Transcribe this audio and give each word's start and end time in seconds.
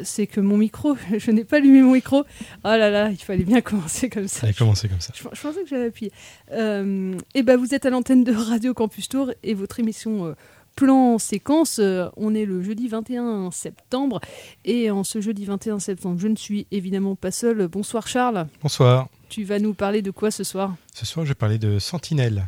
c'est 0.00 0.26
que 0.26 0.40
mon 0.40 0.56
micro, 0.56 0.96
je 1.18 1.30
n'ai 1.30 1.44
pas 1.44 1.56
allumé 1.56 1.82
mon 1.82 1.92
micro. 1.92 2.18
Oh 2.20 2.24
là 2.68 2.90
là, 2.90 3.10
il 3.10 3.16
fallait 3.16 3.44
bien 3.44 3.60
commencer 3.62 4.08
comme 4.10 4.28
ça. 4.28 4.40
Ça 4.40 4.46
a 4.48 4.52
commencé 4.52 4.88
comme 4.88 5.00
ça. 5.00 5.12
Je, 5.16 5.22
je 5.22 5.40
pensais 5.40 5.62
que 5.62 5.68
j'avais 5.68 5.86
appuyé. 5.86 6.12
Euh, 6.52 7.16
et 7.34 7.42
ben 7.42 7.56
vous 7.56 7.74
êtes 7.74 7.86
à 7.86 7.90
l'antenne 7.90 8.24
de 8.24 8.32
Radio 8.32 8.74
Campus 8.74 9.08
Tour 9.08 9.32
et 9.42 9.54
votre 9.54 9.80
émission. 9.80 10.26
euh, 10.26 10.34
Plan 10.74 11.18
séquence, 11.18 11.78
euh, 11.78 12.08
on 12.18 12.34
est 12.34 12.44
le 12.44 12.62
jeudi 12.62 12.86
21 12.86 13.50
septembre 13.50 14.20
et 14.66 14.90
en 14.90 15.04
ce 15.04 15.22
jeudi 15.22 15.46
21 15.46 15.78
septembre, 15.78 16.18
je 16.20 16.28
ne 16.28 16.36
suis 16.36 16.66
évidemment 16.70 17.14
pas 17.16 17.30
seul. 17.30 17.66
Bonsoir 17.66 18.06
Charles, 18.06 18.46
Bonsoir. 18.62 19.08
tu 19.30 19.42
vas 19.44 19.58
nous 19.58 19.72
parler 19.72 20.02
de 20.02 20.10
quoi 20.10 20.30
ce 20.30 20.44
soir? 20.44 20.76
Ce 20.92 21.06
soir, 21.06 21.24
je 21.24 21.30
vais 21.30 21.34
parler 21.34 21.56
de 21.56 21.78
Sentinelle. 21.78 22.44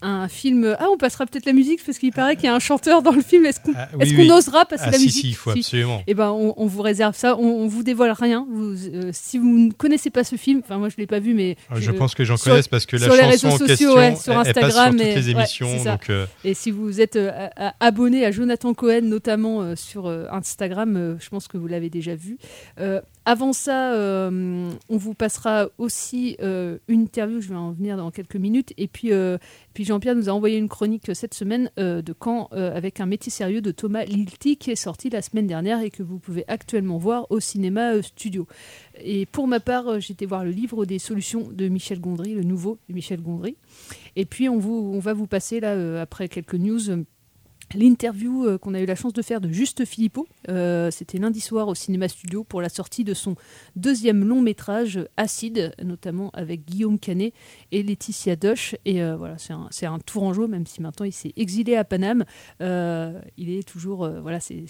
Un 0.00 0.28
film. 0.28 0.76
Ah, 0.78 0.86
on 0.92 0.96
passera 0.96 1.26
peut-être 1.26 1.44
la 1.46 1.52
musique 1.52 1.84
parce 1.84 1.98
qu'il 1.98 2.12
paraît 2.12 2.36
qu'il 2.36 2.44
y 2.44 2.48
a 2.48 2.54
un 2.54 2.60
chanteur 2.60 3.02
dans 3.02 3.10
le 3.10 3.20
film. 3.20 3.44
Est-ce 3.46 3.58
qu'on 3.58 3.72
Ah, 3.76 3.88
oui, 3.98 4.14
qu'on 4.14 4.22
oui. 4.22 4.30
osera 4.30 4.64
passer 4.64 4.84
Ah, 4.86 4.90
la 4.92 4.98
si, 4.98 5.04
musique 5.06 5.20
si, 5.22 5.28
il 5.30 5.34
faut 5.34 5.50
absolument. 5.50 6.02
Eh 6.06 6.14
ben, 6.14 6.30
on, 6.30 6.54
on 6.56 6.66
vous 6.66 6.82
réserve 6.82 7.16
ça. 7.16 7.36
On, 7.36 7.42
on 7.64 7.66
vous 7.66 7.82
dévoile 7.82 8.12
rien. 8.12 8.46
Vous, 8.48 8.74
euh, 8.94 9.10
si 9.12 9.38
vous 9.38 9.48
ne 9.58 9.72
connaissez 9.72 10.10
pas 10.10 10.22
ce 10.22 10.36
film, 10.36 10.60
enfin 10.62 10.78
moi 10.78 10.88
je 10.88 10.94
l'ai 10.98 11.06
pas 11.08 11.18
vu, 11.18 11.34
mais 11.34 11.56
Ah, 11.68 11.74
Je 11.80 11.90
pense 11.90 12.14
que 12.14 12.22
j'en 12.24 12.36
connaissent 12.36 12.68
parce 12.68 12.86
que 12.86 12.96
la 12.96 13.06
sur 13.06 13.14
les 13.14 13.18
chanson 13.22 13.30
réseaux 13.30 13.48
en 13.48 13.50
sociaux, 13.58 13.66
question, 13.66 13.94
ouais, 13.94 14.14
sur 14.16 14.32
elle- 14.34 14.38
elle 14.46 14.54
passe 14.54 14.64
Instagram 14.64 14.98
sur 14.98 15.06
toutes 15.06 15.16
et- 15.16 15.20
les 15.20 15.30
émissions. 15.30 15.84
donc, 15.84 16.10
euh, 16.10 16.26
Et 16.44 16.54
si 16.54 16.70
vous 16.70 17.00
êtes 17.00 17.16
euh, 17.16 17.48
abonné 17.80 18.24
à 18.24 18.30
Jonathan 18.30 18.74
Cohen, 18.74 19.00
notamment 19.02 19.74
sur 19.74 20.08
Instagram, 20.30 21.16
je 21.20 21.28
pense 21.28 21.48
que 21.48 21.56
vous 21.58 21.66
l'avez 21.66 21.90
déjà 21.90 22.14
vu. 22.14 22.38
Avant 23.28 23.52
ça, 23.52 23.92
euh, 23.92 24.70
on 24.88 24.96
vous 24.96 25.12
passera 25.12 25.68
aussi 25.76 26.38
euh, 26.40 26.78
une 26.88 27.02
interview, 27.02 27.42
je 27.42 27.50
vais 27.50 27.56
en 27.56 27.72
venir 27.72 27.98
dans 27.98 28.10
quelques 28.10 28.36
minutes. 28.36 28.72
Et 28.78 28.88
puis, 28.88 29.12
euh, 29.12 29.36
puis 29.74 29.84
Jean-Pierre 29.84 30.14
nous 30.14 30.30
a 30.30 30.32
envoyé 30.32 30.56
une 30.56 30.70
chronique 30.70 31.10
cette 31.12 31.34
semaine 31.34 31.70
de 31.76 32.14
Caen 32.24 32.46
avec 32.52 33.00
un 33.00 33.06
métier 33.06 33.30
sérieux 33.30 33.60
de 33.60 33.70
Thomas 33.70 34.04
Lilti 34.04 34.56
qui 34.56 34.70
est 34.70 34.76
sorti 34.76 35.10
la 35.10 35.20
semaine 35.20 35.46
dernière 35.46 35.82
et 35.82 35.90
que 35.90 36.02
vous 36.02 36.18
pouvez 36.18 36.46
actuellement 36.48 36.96
voir 36.96 37.26
au 37.28 37.38
cinéma 37.38 38.00
studio. 38.02 38.46
Et 38.98 39.26
pour 39.26 39.46
ma 39.46 39.60
part, 39.60 39.96
été 39.96 40.24
voir 40.24 40.42
le 40.42 40.50
livre 40.50 40.86
des 40.86 40.98
solutions 40.98 41.50
de 41.52 41.68
Michel 41.68 42.00
Gondry, 42.00 42.32
le 42.32 42.44
nouveau 42.44 42.78
de 42.88 42.94
Michel 42.94 43.20
Gondry. 43.20 43.58
Et 44.16 44.24
puis 44.24 44.48
on, 44.48 44.56
vous, 44.56 44.90
on 44.94 45.00
va 45.00 45.12
vous 45.12 45.26
passer 45.26 45.60
là, 45.60 46.00
après 46.00 46.30
quelques 46.30 46.54
news, 46.54 47.04
l'interview 47.74 48.44
euh, 48.46 48.58
qu'on 48.58 48.74
a 48.74 48.80
eu 48.80 48.86
la 48.86 48.94
chance 48.94 49.12
de 49.12 49.22
faire 49.22 49.40
de 49.40 49.48
Juste 49.50 49.84
Philippot. 49.84 50.26
Euh, 50.48 50.90
C'était 50.90 51.18
lundi 51.18 51.40
soir 51.40 51.68
au 51.68 51.74
Cinéma 51.74 52.08
Studio 52.08 52.44
pour 52.44 52.62
la 52.62 52.68
sortie 52.68 53.04
de 53.04 53.14
son 53.14 53.34
deuxième 53.76 54.24
long 54.26 54.40
métrage, 54.40 55.00
Acide, 55.16 55.72
notamment 55.84 56.30
avec 56.32 56.64
Guillaume 56.64 56.98
Canet 56.98 57.34
et 57.72 57.82
Laetitia 57.82 58.36
Doche. 58.36 58.74
Et 58.84 59.02
euh, 59.02 59.16
voilà, 59.16 59.36
c'est 59.38 59.52
un, 59.52 59.66
c'est 59.70 59.86
un 59.86 59.98
tourangeau, 59.98 60.48
même 60.48 60.66
si 60.66 60.80
maintenant 60.82 61.04
il 61.04 61.12
s'est 61.12 61.32
exilé 61.36 61.76
à 61.76 61.84
Paname. 61.84 62.24
Il 62.60 63.50
est 63.50 63.66
toujours, 63.68 64.08
voilà, 64.22 64.40
c'est 64.40 64.64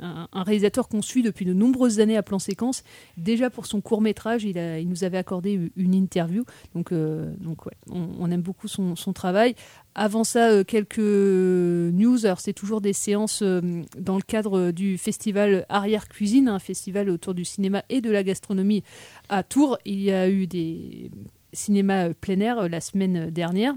un, 0.00 0.28
réalisateur 0.32 0.88
qu'on 0.88 1.02
suit 1.02 1.22
depuis 1.22 1.44
de 1.44 1.52
nombreuses 1.52 2.00
années 2.00 2.16
à 2.16 2.22
plan 2.22 2.38
séquence. 2.38 2.82
Déjà 3.16 3.50
pour 3.50 3.66
son 3.66 3.80
court 3.80 4.00
métrage, 4.00 4.44
il, 4.44 4.58
a- 4.58 4.78
il 4.78 4.88
nous 4.88 5.04
avait 5.04 5.18
accordé 5.18 5.70
une 5.76 5.94
interview. 5.94 6.44
Donc, 6.74 6.92
donc 6.92 7.58
on, 7.90 8.08
on 8.18 8.30
aime 8.30 8.42
beaucoup 8.42 8.68
son, 8.68 8.96
son 8.96 9.12
travail. 9.12 9.54
Avant 9.94 10.24
ça, 10.24 10.50
euh, 10.50 10.64
quelques 10.64 10.98
news. 10.98 12.24
Alors, 12.24 12.40
c'est 12.40 12.52
toujours 12.52 12.80
des 12.80 12.92
séances 12.92 13.42
euh, 13.42 13.60
dans 13.98 14.16
le 14.16 14.22
cadre 14.22 14.70
du 14.70 14.98
festival 14.98 15.66
Arrière 15.68 16.08
Cuisine, 16.08 16.48
un 16.48 16.58
festival 16.58 17.10
autour 17.10 17.34
du 17.34 17.44
cinéma 17.44 17.82
et 17.88 18.00
de 18.00 18.10
la 18.10 18.22
gastronomie 18.22 18.84
à 19.28 19.42
Tours. 19.42 19.78
Il 19.84 20.00
y 20.00 20.12
a 20.12 20.28
eu 20.28 20.46
des 20.46 21.10
cinémas 21.52 22.08
euh, 22.08 22.14
plein 22.18 22.40
air 22.40 22.58
euh, 22.58 22.68
la 22.68 22.80
semaine 22.80 23.30
dernière. 23.30 23.74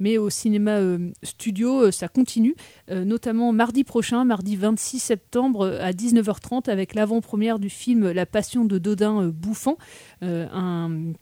Mais 0.00 0.18
au 0.18 0.28
cinéma 0.28 0.72
euh, 0.72 1.10
studio, 1.22 1.84
euh, 1.84 1.90
ça 1.90 2.08
continue, 2.08 2.56
euh, 2.90 3.04
notamment 3.04 3.52
mardi 3.52 3.84
prochain, 3.84 4.24
mardi 4.24 4.56
26 4.56 4.98
septembre 4.98 5.66
euh, 5.66 5.80
à 5.80 5.92
19h30, 5.92 6.68
avec 6.68 6.94
l'avant-première 6.94 7.58
du 7.58 7.70
film 7.70 8.10
La 8.10 8.26
Passion 8.26 8.64
de 8.64 8.78
Dodin 8.78 9.22
euh, 9.22 9.30
Bouffant, 9.30 9.78
euh, 10.22 10.48
un, 10.52 11.12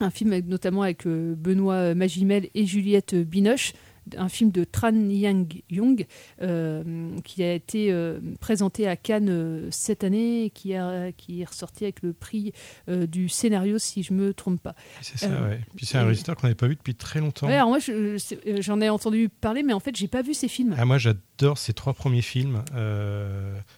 un 0.00 0.10
film 0.10 0.38
notamment 0.46 0.82
avec 0.82 1.06
euh, 1.06 1.34
Benoît 1.36 1.94
Magimel 1.94 2.48
et 2.54 2.66
Juliette 2.66 3.14
Binoche, 3.14 3.72
un 4.16 4.28
film 4.28 4.50
de 4.50 4.64
Tran 4.64 4.92
Yang 4.92 5.62
Young 5.70 6.06
euh, 6.42 7.10
qui 7.24 7.42
a 7.42 7.52
été 7.52 7.90
euh, 7.90 8.20
présenté 8.40 8.86
à 8.86 8.96
Cannes 8.96 9.28
euh, 9.28 9.68
cette 9.70 10.04
année 10.04 10.44
et 10.44 10.50
qui, 10.50 10.74
a, 10.74 11.12
qui 11.12 11.42
est 11.42 11.44
ressorti 11.44 11.84
avec 11.84 12.02
le 12.02 12.12
prix 12.12 12.52
du 12.88 13.28
scénario, 13.28 13.78
si 13.78 14.02
je 14.02 14.12
me 14.12 14.32
trompe 14.32 14.60
pas. 14.60 14.74
c'est 15.00 15.18
ça, 15.18 15.28
ouais. 15.28 15.60
Puis 15.76 15.86
c'est 15.86 15.98
un 15.98 16.02
réalisateur 16.02 16.36
qu'on 16.36 16.46
n'avait 16.46 16.54
pas 16.54 16.68
vu 16.68 16.76
depuis 16.76 16.94
très 16.94 17.20
longtemps. 17.20 17.46
Ouais, 17.46 17.54
alors 17.54 17.68
moi, 17.68 17.78
je 17.78 18.16
j'en 18.60 18.80
ai 18.80 18.88
entendu 18.88 19.28
parler, 19.28 19.62
mais 19.62 19.72
en 19.72 19.80
fait, 19.80 19.96
j'ai 19.96 20.08
pas 20.08 20.22
vu 20.22 20.34
ces 20.34 20.48
films. 20.48 20.74
Ah, 20.78 20.84
moi, 20.84 20.98
j'adore 20.98 21.58
ces 21.58 21.72
trois 21.72 21.94
premiers 21.94 22.22
films 22.22 22.62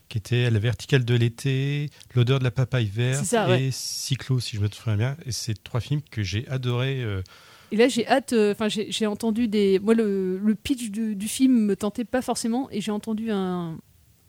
qui 0.08 0.18
étaient 0.18 0.50
La 0.50 0.58
verticale 0.58 1.04
de 1.04 1.14
l'été, 1.14 1.90
L'odeur 2.14 2.38
de 2.38 2.44
la 2.44 2.50
papaye 2.50 2.86
verte 2.86 3.24
ça, 3.24 3.46
et 3.48 3.66
ouais. 3.66 3.68
Cyclo, 3.72 4.40
si 4.40 4.56
je 4.56 4.60
me 4.60 4.68
souviens 4.68 4.96
bien. 4.96 5.16
Et 5.26 5.32
c'est 5.32 5.62
trois 5.62 5.80
films 5.80 6.02
que 6.10 6.22
j'ai 6.22 6.46
adorés. 6.48 7.04
Et 7.70 7.76
là, 7.76 7.88
j'ai 7.88 8.06
hâte. 8.06 8.32
euh, 8.32 8.52
Enfin, 8.52 8.68
j'ai 8.68 9.06
entendu 9.06 9.48
des. 9.48 9.78
Moi, 9.78 9.94
le, 9.94 10.54
pitch 10.62 10.90
du, 10.90 11.14
du 11.14 11.28
film 11.28 11.52
me 11.66 11.76
tentait 11.76 12.04
pas 12.04 12.22
forcément, 12.22 12.68
et 12.70 12.80
j'ai 12.80 12.90
entendu 12.90 13.30
un, 13.30 13.78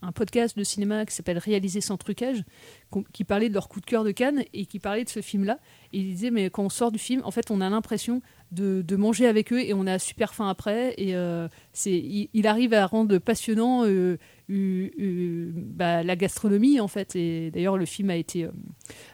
un 0.02 0.12
podcast 0.12 0.58
de 0.58 0.64
cinéma 0.64 1.06
qui 1.06 1.14
s'appelle 1.16 1.38
Réaliser 1.38 1.82
sans 1.82 1.98
trucage, 1.98 2.44
qui 3.14 3.24
parlait 3.24 3.50
de 3.50 3.54
leur 3.54 3.70
coup 3.70 3.80
de 3.82 3.86
cœur 3.86 4.04
de 4.04 4.12
Cannes 4.12 4.44
et 4.54 4.66
qui 4.66 4.80
parlait 4.80 5.04
de 5.04 5.10
ce 5.10 5.22
film-là. 5.22 5.60
Et 5.94 6.00
il 6.00 6.06
disait, 6.06 6.32
mais 6.32 6.50
quand 6.50 6.64
on 6.64 6.70
sort 6.70 6.92
du 6.92 7.00
film, 7.00 7.22
en 7.24 7.32
fait, 7.32 7.52
on 7.52 7.62
a 7.62 7.70
l'impression 7.70 8.22
de, 8.52 8.82
de 8.82 8.96
manger 8.96 9.28
avec 9.28 9.54
eux 9.54 9.62
et 9.62 9.74
on 9.74 9.86
a 9.86 10.00
super 10.00 10.34
faim 10.34 10.50
après. 10.50 10.94
Et 10.98 11.16
euh, 11.16 11.48
c'est, 11.74 11.92
il, 12.34 12.48
arrive 12.48 12.74
à 12.74 12.86
rendre 12.86 13.18
passionnant 13.18 13.86
euh, 13.86 14.18
bah, 14.50 16.04
la 16.04 16.16
gastronomie, 16.16 16.80
en 16.80 16.88
fait. 16.88 17.16
Et 17.16 17.52
d'ailleurs, 17.52 17.78
le 17.78 17.86
film 17.86 18.10
a 18.10 18.16
été. 18.16 18.48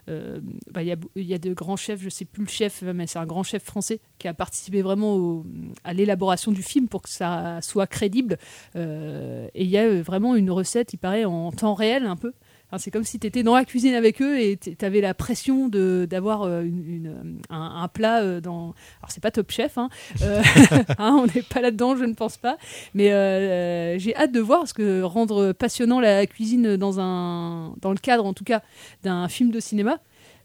euh, 0.09 0.39
bah, 0.71 0.83
Il 0.83 0.87
y, 0.87 0.91
a, 0.91 0.97
y 1.15 1.33
a 1.33 1.37
de 1.37 1.53
grands 1.53 1.75
chefs, 1.75 2.01
je 2.01 2.09
sais 2.09 2.25
plus 2.25 2.43
le 2.43 2.49
chef, 2.49 2.81
mais 2.81 3.07
c'est 3.07 3.19
un 3.19 3.25
grand 3.25 3.43
chef 3.43 3.63
français 3.63 3.99
qui 4.19 4.27
a 4.27 4.33
participé 4.33 4.81
vraiment 4.81 5.43
à 5.83 5.93
l'élaboration 5.93 6.51
du 6.51 6.63
film 6.63 6.87
pour 6.87 7.01
que 7.01 7.09
ça 7.09 7.59
soit 7.61 7.87
crédible. 7.87 8.37
Et 8.75 9.49
il 9.63 9.67
y 9.69 9.77
a 9.77 10.01
vraiment 10.01 10.35
une 10.35 10.51
recette, 10.51 10.93
il 10.93 10.97
paraît, 10.97 11.25
en 11.25 11.51
temps 11.51 11.73
réel 11.73 12.05
un 12.05 12.15
peu. 12.15 12.33
C'est 12.77 12.91
comme 12.91 13.03
si 13.05 13.19
tu 13.19 13.27
étais 13.27 13.41
dans 13.43 13.55
la 13.55 13.63
cuisine 13.63 13.93
avec 13.93 14.21
eux 14.21 14.37
et 14.39 14.57
tu 14.57 14.75
avais 14.83 14.99
la 14.99 15.13
pression 15.13 15.69
d'avoir 15.69 16.41
euh, 16.43 16.61
une- 16.63 16.85
une- 16.85 17.37
un, 17.49 17.87
plat 17.87 18.21
euh, 18.21 18.41
dans. 18.41 18.73
Alors, 18.99 19.09
c'est 19.09 19.21
pas 19.23 19.31
Top 19.31 19.49
Chef, 19.51 19.77
hein. 19.77 19.89
Euh, 20.21 20.41
hein, 20.97 21.17
on 21.21 21.25
n'est 21.27 21.41
pas 21.41 21.61
là-dedans, 21.61 21.95
je 21.95 22.03
ne 22.03 22.13
pense 22.13 22.35
pas. 22.37 22.57
Mais 22.93 23.13
euh, 23.13 23.97
j'ai 23.97 24.13
hâte 24.15 24.31
de 24.33 24.39
voir 24.41 24.59
parce 24.59 24.73
que 24.73 25.01
rendre 25.03 25.53
passionnant 25.53 25.99
la 26.01 26.25
cuisine 26.27 26.75
dans, 26.75 26.99
un, 26.99 27.75
dans 27.81 27.91
le 27.91 27.97
cadre, 27.97 28.25
en 28.25 28.33
tout 28.33 28.43
cas, 28.43 28.61
d'un 29.03 29.27
film 29.29 29.51
de 29.51 29.59
cinéma, 29.61 29.99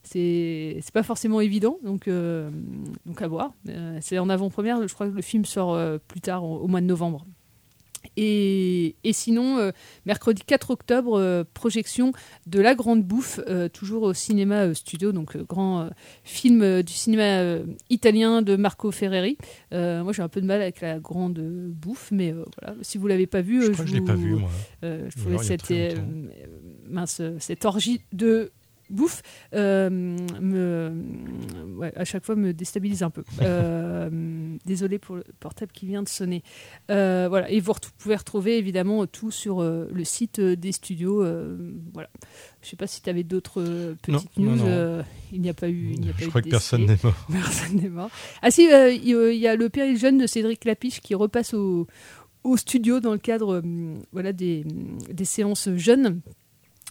c'est 0.04 0.78
c'est 0.82 0.94
pas 0.94 1.02
forcément 1.02 1.40
évident, 1.40 1.78
donc, 1.82 2.08
donc 2.08 3.22
à 3.22 3.28
voir. 3.28 3.52
c'est 4.00 4.18
en 4.18 4.28
avant-première, 4.28 4.86
je 4.86 4.92
crois 4.94 5.08
que 5.08 5.16
le 5.16 5.22
film 5.22 5.44
sort 5.44 5.76
plus 6.06 6.20
tard, 6.20 6.44
au 6.44 6.68
mois 6.68 6.80
de 6.80 6.86
novembre. 6.86 7.26
Et, 8.16 8.94
sinon, 9.12 9.58
euh, 9.58 9.70
mercredi 10.04 10.42
4 10.46 10.70
octobre, 10.70 11.18
euh, 11.18 11.44
projection 11.54 12.12
de 12.46 12.60
La 12.60 12.74
Grande 12.74 13.02
Bouffe, 13.02 13.40
euh, 13.48 13.68
toujours 13.68 14.02
au 14.02 14.14
cinéma 14.14 14.74
studio, 14.74 15.12
donc 15.12 15.36
grand 15.36 15.88
film 16.24 16.82
du 16.82 16.92
cinéma 16.92 17.60
italien 17.88 18.42
de 18.42 18.56
Marco 18.56 18.90
Ferreri. 18.90 19.38
moi, 19.72 20.12
j'ai 20.12 20.22
un 20.22 20.28
peu 20.28 20.40
de 20.40 20.46
mal 20.46 20.60
avec 20.60 20.80
La 20.80 20.98
Grande 20.98 21.40
Bouffe, 21.40 22.10
mais 22.12 22.32
voilà, 22.32 22.76
si 22.82 22.98
vous 22.98 23.06
l'avez 23.06 23.26
pas 23.26 23.40
vu, 23.40 23.62
je, 23.62 23.72
je, 23.72 23.94
l'ai 23.94 24.00
pas 24.00 24.14
vu, 24.14 24.34
moi. 24.34 24.50
je 24.82 25.18
trouvais 25.18 25.38
cette, 25.38 25.72
mince, 26.88 27.22
cette 27.38 27.64
orgie 27.64 28.02
de 28.12 28.52
bouffe 28.90 29.22
euh, 29.54 30.16
à 31.96 32.04
chaque 32.04 32.24
fois 32.24 32.36
me 32.36 32.52
déstabilise 32.52 33.02
un 33.02 33.10
peu. 33.10 33.24
Euh, 33.50 34.10
désolé 34.66 34.98
pour 34.98 35.16
le 35.16 35.24
portable 35.40 35.72
qui 35.72 35.86
vient 35.86 36.02
de 36.02 36.08
sonner. 36.08 36.42
Euh, 36.90 37.26
voilà, 37.28 37.50
et 37.50 37.58
vous 37.58 37.72
pouvez 37.98 38.14
retrouver 38.14 38.58
évidemment 38.58 39.06
tout 39.06 39.30
sur 39.30 39.62
le 39.62 40.04
site 40.04 40.40
des 40.40 40.72
studios. 40.72 41.24
voilà. 41.92 42.10
Je 42.60 42.66
ne 42.66 42.70
sais 42.70 42.76
pas 42.76 42.86
si 42.86 43.00
tu 43.02 43.08
avais 43.08 43.24
d'autres 43.24 43.96
petites 44.02 44.36
news. 44.36 44.58
il 45.32 45.40
n'y 45.40 45.48
a 45.48 45.54
pas 45.54 45.68
eu. 45.68 45.92
Il 45.94 46.00
n'y 46.00 46.10
a 46.10 46.12
pas 46.12 46.18
Je 46.20 46.28
crois 46.28 46.42
que 46.42 46.50
personne 46.50 46.84
n'est 46.84 46.98
mort. 47.02 47.14
Personne 47.32 47.76
n'est 47.76 47.88
mort. 47.88 48.10
Ah 48.42 48.50
si, 48.50 48.64
il 48.64 49.36
y 49.36 49.46
a 49.46 49.56
le 49.56 49.68
péril 49.68 49.98
jeune 49.98 50.18
de 50.18 50.26
Cédric 50.26 50.64
Lapiche 50.64 51.00
qui 51.00 51.14
repasse 51.14 51.54
au, 51.54 51.86
au 52.44 52.56
studio 52.56 53.00
dans 53.00 53.12
le 53.12 53.18
cadre 53.18 53.62
voilà, 54.12 54.32
des, 54.32 54.64
des 55.10 55.24
séances 55.24 55.70
jeunes 55.76 56.20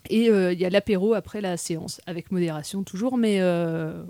et 0.07 0.30
euh, 0.30 0.54
il 0.54 0.60
y 0.60 0.66
a 0.66 0.69
l'apéro 0.69 1.13
après 1.13 1.42
la 1.42 1.57
séance, 1.57 2.00
avec 2.06 2.31
modération 2.31 2.84
toujours, 2.84 3.18
mais 3.18 3.38
euh, 3.40 4.04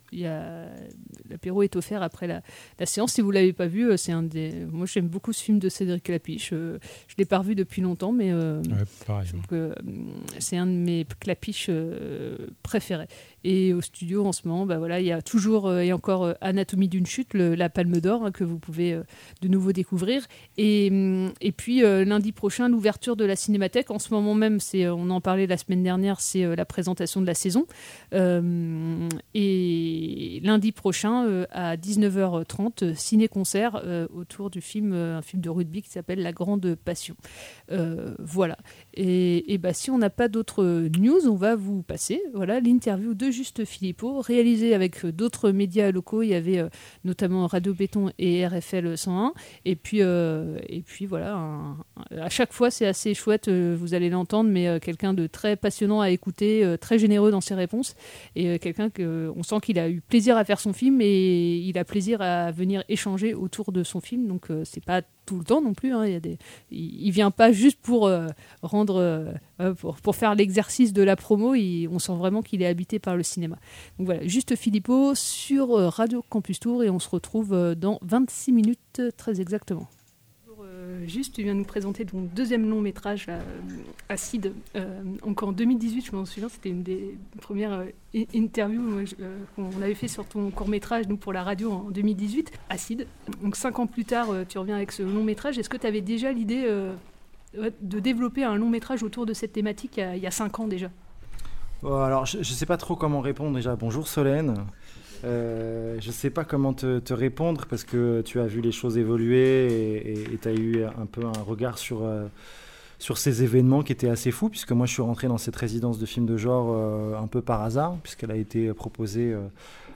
l'apéro 1.30 1.64
est 1.64 1.76
offert 1.76 2.04
après 2.04 2.28
la, 2.28 2.42
séance. 2.86 3.14
Si 3.14 3.22
vous 3.22 3.30
ne 3.30 3.36
l'avez 3.36 3.54
pas 3.54 3.68
vu, 3.68 3.90
euh, 3.90 3.98
c'est 3.98 4.12
un 4.12 4.24
des. 4.24 4.66
Moi, 4.72 4.86
j'aime 4.86 5.08
beaucoup 5.08 5.34
ce 5.34 5.44
film 5.44 5.60
de 5.60 5.70
Cédric 5.70 6.04
Clapiche. 6.04 6.50
je 6.52 6.56
ne 6.56 6.80
l'ai 7.18 7.26
pas 7.26 7.40
revu 7.40 7.56
depuis 7.56 7.82
longtemps, 7.82 8.12
mais 8.12 8.32
c'est 10.40 10.58
un 10.58 10.68
de 10.68 10.72
mes 10.72 11.06
Clapiches 11.20 11.72
préférés. 12.62 13.08
Et 13.44 13.74
au 13.74 13.82
studio, 13.82 14.26
en 14.26 14.32
ce 14.32 14.48
moment, 14.48 14.66
bah 14.66 14.78
voilà, 14.78 15.00
il 15.00 15.06
y 15.06 15.12
a 15.12 15.22
toujours 15.22 15.74
et 15.74 15.94
encore 15.94 16.34
Anatomie 16.42 16.88
d'une 16.88 17.06
chute, 17.06 17.34
la 17.34 17.70
Palme 17.70 18.00
d'Or, 18.00 18.26
hein, 18.26 18.32
que 18.32 18.44
vous 18.44 18.60
pouvez 18.60 19.00
de 19.42 19.48
nouveau 19.48 19.72
découvrir. 19.72 20.26
Et, 20.58 20.90
hum, 20.92 21.32
et 21.42 21.52
puis, 21.52 21.82
lundi 21.82 22.32
prochain, 22.32 22.70
l'ouverture 22.70 23.16
de 23.16 23.26
la 23.26 23.36
Cinémathèque. 23.36 23.92
En 23.92 24.00
ce 24.00 24.14
moment 24.14 24.34
même, 24.34 24.60
on 24.88 25.10
en 25.10 25.22
parlait 25.22 25.48
la 25.48 25.58
semaine 25.58 25.84
dernière, 25.84 26.22
c'est 26.22 26.44
euh, 26.44 26.56
la 26.56 26.66
présentation 26.66 27.22
de 27.22 27.26
la 27.26 27.34
saison. 27.34 27.66
Euh, 28.14 29.08
et 29.34 30.40
lundi 30.44 30.72
prochain, 30.72 31.26
euh, 31.26 31.46
à 31.52 31.76
19h30, 31.78 32.96
ciné-concert 32.96 33.82
autour 34.14 34.50
du 34.50 34.62
film, 34.62 34.94
un 34.94 35.22
film 35.22 35.42
de 35.42 35.50
rugby 35.50 35.82
qui 35.82 35.90
s'appelle 35.90 36.22
La 36.22 36.32
Grande 36.32 36.76
Passion. 36.76 37.16
voilà. 38.20 38.58
Et, 38.94 39.54
et 39.54 39.58
bah, 39.58 39.74
si 39.74 39.92
on 39.92 39.98
n'a 39.98 40.10
pas 40.10 40.28
d'autres 40.28 40.88
news, 40.98 41.28
on 41.28 41.36
va 41.36 41.56
vous 41.56 41.82
passer 41.84 42.22
voilà 42.34 42.60
l'interview 42.60 43.14
de 43.14 43.29
Juste 43.32 43.66
Philippot, 43.66 44.22
réalisée 44.22 44.74
avec 44.74 45.06
d'autres 45.06 45.52
médias 45.52 45.92
locaux. 45.92 46.24
Il 46.24 46.30
y 46.30 46.36
avait 46.36 46.64
notamment 47.04 47.48
Radio 47.48 47.74
Béton 47.74 48.12
et 48.18 48.46
RFL 48.46 48.98
101. 48.98 49.34
Et 49.66 49.76
puis, 49.76 50.00
et 50.00 50.82
puis 50.86 51.06
voilà, 51.06 51.76
à 52.18 52.30
chaque 52.30 52.54
fois, 52.54 52.72
c'est 52.72 52.86
assez 52.86 53.14
chouette, 53.14 53.50
vous 53.50 53.94
allez 53.94 54.10
l'entendre, 54.10 54.50
mais 54.50 54.80
quelqu'un 54.80 55.14
de 55.14 55.28
très 55.28 55.56
passionnant 55.56 56.02
à 56.02 56.10
écouter, 56.10 56.64
euh, 56.64 56.78
très 56.78 57.00
généreux 57.00 57.32
dans 57.32 57.42
ses 57.42 57.56
réponses, 57.56 57.96
et 58.36 58.50
euh, 58.50 58.58
quelqu'un 58.58 58.90
que 58.90 59.32
on 59.36 59.44
sent 59.44 59.60
qu'il 59.62 59.80
a 59.80 59.90
eu 59.90 60.02
plaisir 60.02 60.38
à 60.38 60.44
faire 60.44 60.60
son 60.60 60.74
film 60.74 61.00
et 61.02 61.58
il 61.58 61.78
a 61.78 61.86
plaisir 61.86 62.22
à 62.22 62.52
venir 62.52 62.84
échanger 62.90 63.34
autour 63.34 63.72
de 63.72 63.84
son 63.84 64.02
film. 64.02 64.28
Donc 64.28 64.50
euh, 64.50 64.64
c'est 64.66 64.84
pas 64.84 65.02
tout 65.30 65.38
le 65.38 65.44
temps 65.44 65.62
non 65.62 65.74
plus. 65.74 65.94
Hein. 65.94 66.06
Il, 66.06 66.14
y 66.14 66.16
a 66.16 66.20
des... 66.20 66.38
il, 66.72 67.12
vient 67.12 67.32
pas 67.32 67.52
juste 67.52 67.80
pour 67.82 68.12
rendre, 68.62 69.34
pour, 69.78 69.96
pour, 69.98 70.16
faire 70.16 70.36
l'exercice 70.36 70.94
de 70.94 71.04
la 71.04 71.16
promo. 71.16 71.56
on 71.56 72.00
sent 72.00 72.16
vraiment 72.16 72.42
qu'il 72.42 72.62
est 72.62 72.68
habité 72.68 73.00
par 73.00 73.16
le 73.16 73.24
cinéma. 73.24 73.58
Donc 73.98 74.06
voilà, 74.08 74.26
juste 74.28 74.56
Philippot 74.56 75.16
sur 75.16 75.70
Radio 75.70 76.24
Campus 76.30 76.60
Tour 76.60 76.84
et 76.84 76.90
on 76.90 77.00
se 77.00 77.10
retrouve 77.10 77.76
dans 77.76 78.00
26 78.02 78.52
minutes 78.52 79.02
très 79.18 79.40
exactement. 79.40 79.88
Euh, 81.10 81.12
juste, 81.12 81.36
tu 81.36 81.44
viens 81.44 81.54
nous 81.54 81.64
présenter 81.64 82.06
ton 82.06 82.22
deuxième 82.22 82.70
long 82.70 82.82
métrage, 82.82 83.26
euh, 83.30 83.40
Acide. 84.08 84.54
Euh, 84.76 85.02
encore 85.24 85.50
en 85.50 85.52
2018, 85.52 86.06
je 86.06 86.16
m'en 86.16 86.26
souviens, 86.26 86.50
c'était 86.50 86.70
une 86.70 86.84
des 86.84 87.18
premières 87.42 87.86
interviews 88.36 89.04
qu'on 89.56 89.82
avait 89.82 89.96
fait 89.96 90.08
sur 90.08 90.26
ton 90.26 90.50
court 90.52 90.68
métrage, 90.68 91.06
pour 91.20 91.34
la 91.34 91.44
radio 91.44 91.72
en 91.72 91.92
2018, 91.92 92.52
Acide. 92.70 93.08
Donc 93.42 93.56
cinq 93.56 93.80
ans 93.80 93.88
plus 93.88 94.06
tard, 94.06 94.28
tu 94.48 94.58
reviens 94.58 94.76
avec 94.76 94.92
ce 94.92 95.04
long 95.04 95.24
métrage. 95.24 95.58
Est-ce 95.58 95.70
que 95.70 95.78
tu 95.78 95.88
avais 95.88 96.02
déjà 96.02 96.32
l'idée 96.32 96.68
de 97.54 98.00
développer 98.00 98.44
un 98.44 98.56
long 98.56 98.70
métrage 98.70 99.04
autour 99.04 99.26
de 99.26 99.34
cette 99.34 99.54
thématique 99.54 99.98
il 99.98 100.22
y 100.22 100.28
a 100.28 100.32
cinq 100.32 100.60
ans 100.60 100.68
déjà? 100.68 100.90
Alors, 101.84 102.26
je 102.26 102.40
ne 102.40 102.44
sais 102.44 102.66
pas 102.66 102.78
trop 102.78 102.96
comment 102.96 103.22
répondre 103.22 103.56
déjà. 103.56 103.76
Bonjour 103.76 104.08
Solène. 104.08 104.56
Euh, 105.26 105.98
je 106.00 106.08
ne 106.08 106.14
sais 106.14 106.30
pas 106.30 106.44
comment 106.44 106.74
te, 106.74 107.14
répondre 107.14 107.66
parce 107.70 107.84
que 107.84 108.22
tu 108.22 108.40
as 108.40 108.46
vu 108.46 108.62
les 108.62 108.72
choses 108.72 108.98
évoluer 108.98 110.14
et 110.34 110.38
tu 110.42 110.48
as 110.48 110.54
eu 110.54 110.84
un 110.84 111.06
peu 111.06 111.26
un 111.26 111.44
regard 111.44 111.78
sur, 111.78 112.04
euh, 112.04 112.28
sur 113.00 113.18
ces 113.18 113.44
événements 113.44 113.82
qui 113.82 113.92
étaient 113.92 114.10
assez 114.10 114.32
fous, 114.32 114.50
puisque 114.50 114.72
moi 114.72 114.86
je 114.86 114.94
suis 114.94 115.02
rentré 115.02 115.28
dans 115.28 115.38
cette 115.38 115.56
résidence 115.56 116.00
de 116.00 116.06
films 116.06 116.26
de 116.26 116.38
genre 116.38 116.70
euh, 116.72 117.18
un 117.18 117.28
peu 117.28 117.42
par 117.42 117.62
hasard, 117.64 117.98
puisqu'elle 118.04 118.32
a 118.32 118.38
été 118.38 118.74
proposée 118.74 119.36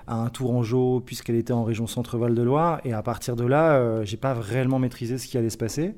à 0.08 0.16
un 0.16 0.30
Tourangeau, 0.30 1.02
puisqu'elle 1.06 1.36
était 1.36 1.54
en 1.54 1.64
région 1.64 1.88
Centre-Val 1.88 2.36
de 2.36 2.42
Loire, 2.42 2.81
et 2.84 2.94
à 2.94 3.02
partir 3.02 3.36
de 3.36 3.46
là, 3.46 4.04
j'ai 4.04 4.18
pas 4.18 4.34
réellement 4.34 4.80
maîtrisé 4.80 5.18
ce 5.18 5.28
qui 5.28 5.38
allait 5.38 5.50
se 5.50 5.58
passer. 5.58 5.94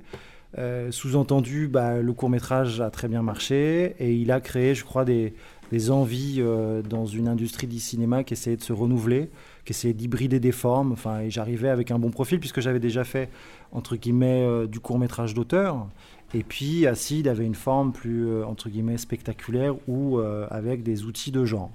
Sous-entendu, 0.91 1.67
bah, 1.67 1.97
le 2.01 2.13
court 2.13 2.29
métrage 2.29 2.79
a 2.79 2.89
très 2.89 3.07
bien 3.07 3.21
marché 3.21 3.95
et 3.99 4.13
il 4.13 4.31
a 4.31 4.39
créé, 4.39 4.73
je 4.73 4.85
crois, 4.85 5.03
des, 5.03 5.33
des 5.71 5.91
envies 5.91 6.37
euh, 6.39 6.81
dans 6.81 7.05
une 7.05 7.27
industrie 7.27 7.67
du 7.67 7.79
cinéma 7.79 8.23
qui 8.23 8.33
essayait 8.33 8.57
de 8.57 8.63
se 8.63 8.73
renouveler, 8.73 9.29
qui 9.65 9.71
essayait 9.71 9.93
d'hybrider 9.93 10.39
des 10.39 10.51
formes. 10.51 10.91
Enfin, 10.91 11.21
et 11.21 11.29
j'arrivais 11.29 11.69
avec 11.69 11.91
un 11.91 11.99
bon 11.99 12.11
profil 12.11 12.39
puisque 12.39 12.61
j'avais 12.61 12.79
déjà 12.79 13.03
fait 13.03 13.29
entre 13.71 13.95
guillemets 13.95 14.43
euh, 14.43 14.67
du 14.67 14.79
court 14.79 14.99
métrage 14.99 15.33
d'auteur. 15.33 15.87
Et 16.33 16.43
puis 16.43 16.85
Acide 16.87 17.27
avait 17.27 17.45
une 17.45 17.55
forme 17.55 17.93
plus 17.93 18.27
euh, 18.27 18.45
entre 18.45 18.69
guillemets 18.69 18.97
spectaculaire 18.97 19.75
ou 19.87 20.19
avec 20.49 20.83
des 20.83 21.03
outils 21.03 21.31
de 21.31 21.45
genre. 21.45 21.71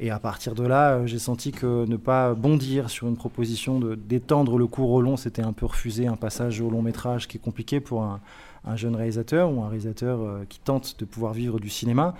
Et 0.00 0.10
à 0.10 0.20
partir 0.20 0.54
de 0.54 0.64
là, 0.64 1.04
j'ai 1.06 1.18
senti 1.18 1.50
que 1.50 1.84
ne 1.86 1.96
pas 1.96 2.34
bondir 2.34 2.88
sur 2.88 3.08
une 3.08 3.16
proposition 3.16 3.80
d'étendre 3.80 4.56
le 4.56 4.68
court 4.68 4.92
au 4.92 5.00
long, 5.00 5.16
c'était 5.16 5.42
un 5.42 5.52
peu 5.52 5.66
refuser 5.66 6.06
un 6.06 6.14
passage 6.14 6.60
au 6.60 6.70
long 6.70 6.82
métrage 6.82 7.26
qui 7.26 7.38
est 7.38 7.40
compliqué 7.40 7.80
pour 7.80 8.02
un 8.02 8.76
jeune 8.76 8.94
réalisateur 8.94 9.50
ou 9.50 9.60
un 9.62 9.66
réalisateur 9.66 10.20
qui 10.48 10.60
tente 10.60 11.00
de 11.00 11.04
pouvoir 11.04 11.32
vivre 11.32 11.58
du 11.58 11.68
cinéma. 11.68 12.14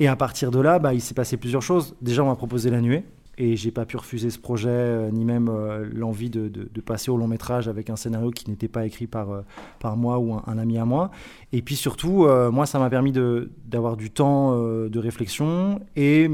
Et 0.00 0.06
à 0.06 0.16
partir 0.16 0.50
de 0.50 0.60
là, 0.60 0.78
bah, 0.78 0.94
il 0.94 1.00
s'est 1.00 1.14
passé 1.14 1.36
plusieurs 1.36 1.62
choses. 1.62 1.96
Déjà, 2.00 2.22
on 2.22 2.28
m'a 2.28 2.36
proposé 2.36 2.70
La 2.70 2.80
Nuée. 2.80 3.04
Et 3.40 3.54
j'ai 3.54 3.70
pas 3.70 3.86
pu 3.86 3.96
refuser 3.96 4.30
ce 4.30 4.38
projet, 4.38 4.68
euh, 4.68 5.10
ni 5.12 5.24
même 5.24 5.48
euh, 5.48 5.88
l'envie 5.94 6.28
de, 6.28 6.48
de, 6.48 6.80
passer 6.80 7.08
au 7.08 7.16
long 7.16 7.28
métrage 7.28 7.68
avec 7.68 7.88
un 7.88 7.94
scénario 7.94 8.32
qui 8.32 8.50
n'était 8.50 8.66
pas 8.66 8.84
écrit 8.84 9.06
par, 9.06 9.30
euh, 9.30 9.42
par 9.78 9.96
moi 9.96 10.18
ou 10.18 10.34
un, 10.34 10.58
ami 10.58 10.76
à 10.76 10.84
moi. 10.84 11.12
Et 11.52 11.62
puis 11.62 11.76
surtout, 11.76 12.26
moi, 12.50 12.66
ça 12.66 12.80
m'a 12.80 12.90
permis 12.90 13.12
d'avoir 13.12 13.96
du 13.96 14.10
temps 14.10 14.56
de 14.56 14.98
réflexion. 14.98 15.80
Et 15.94 16.28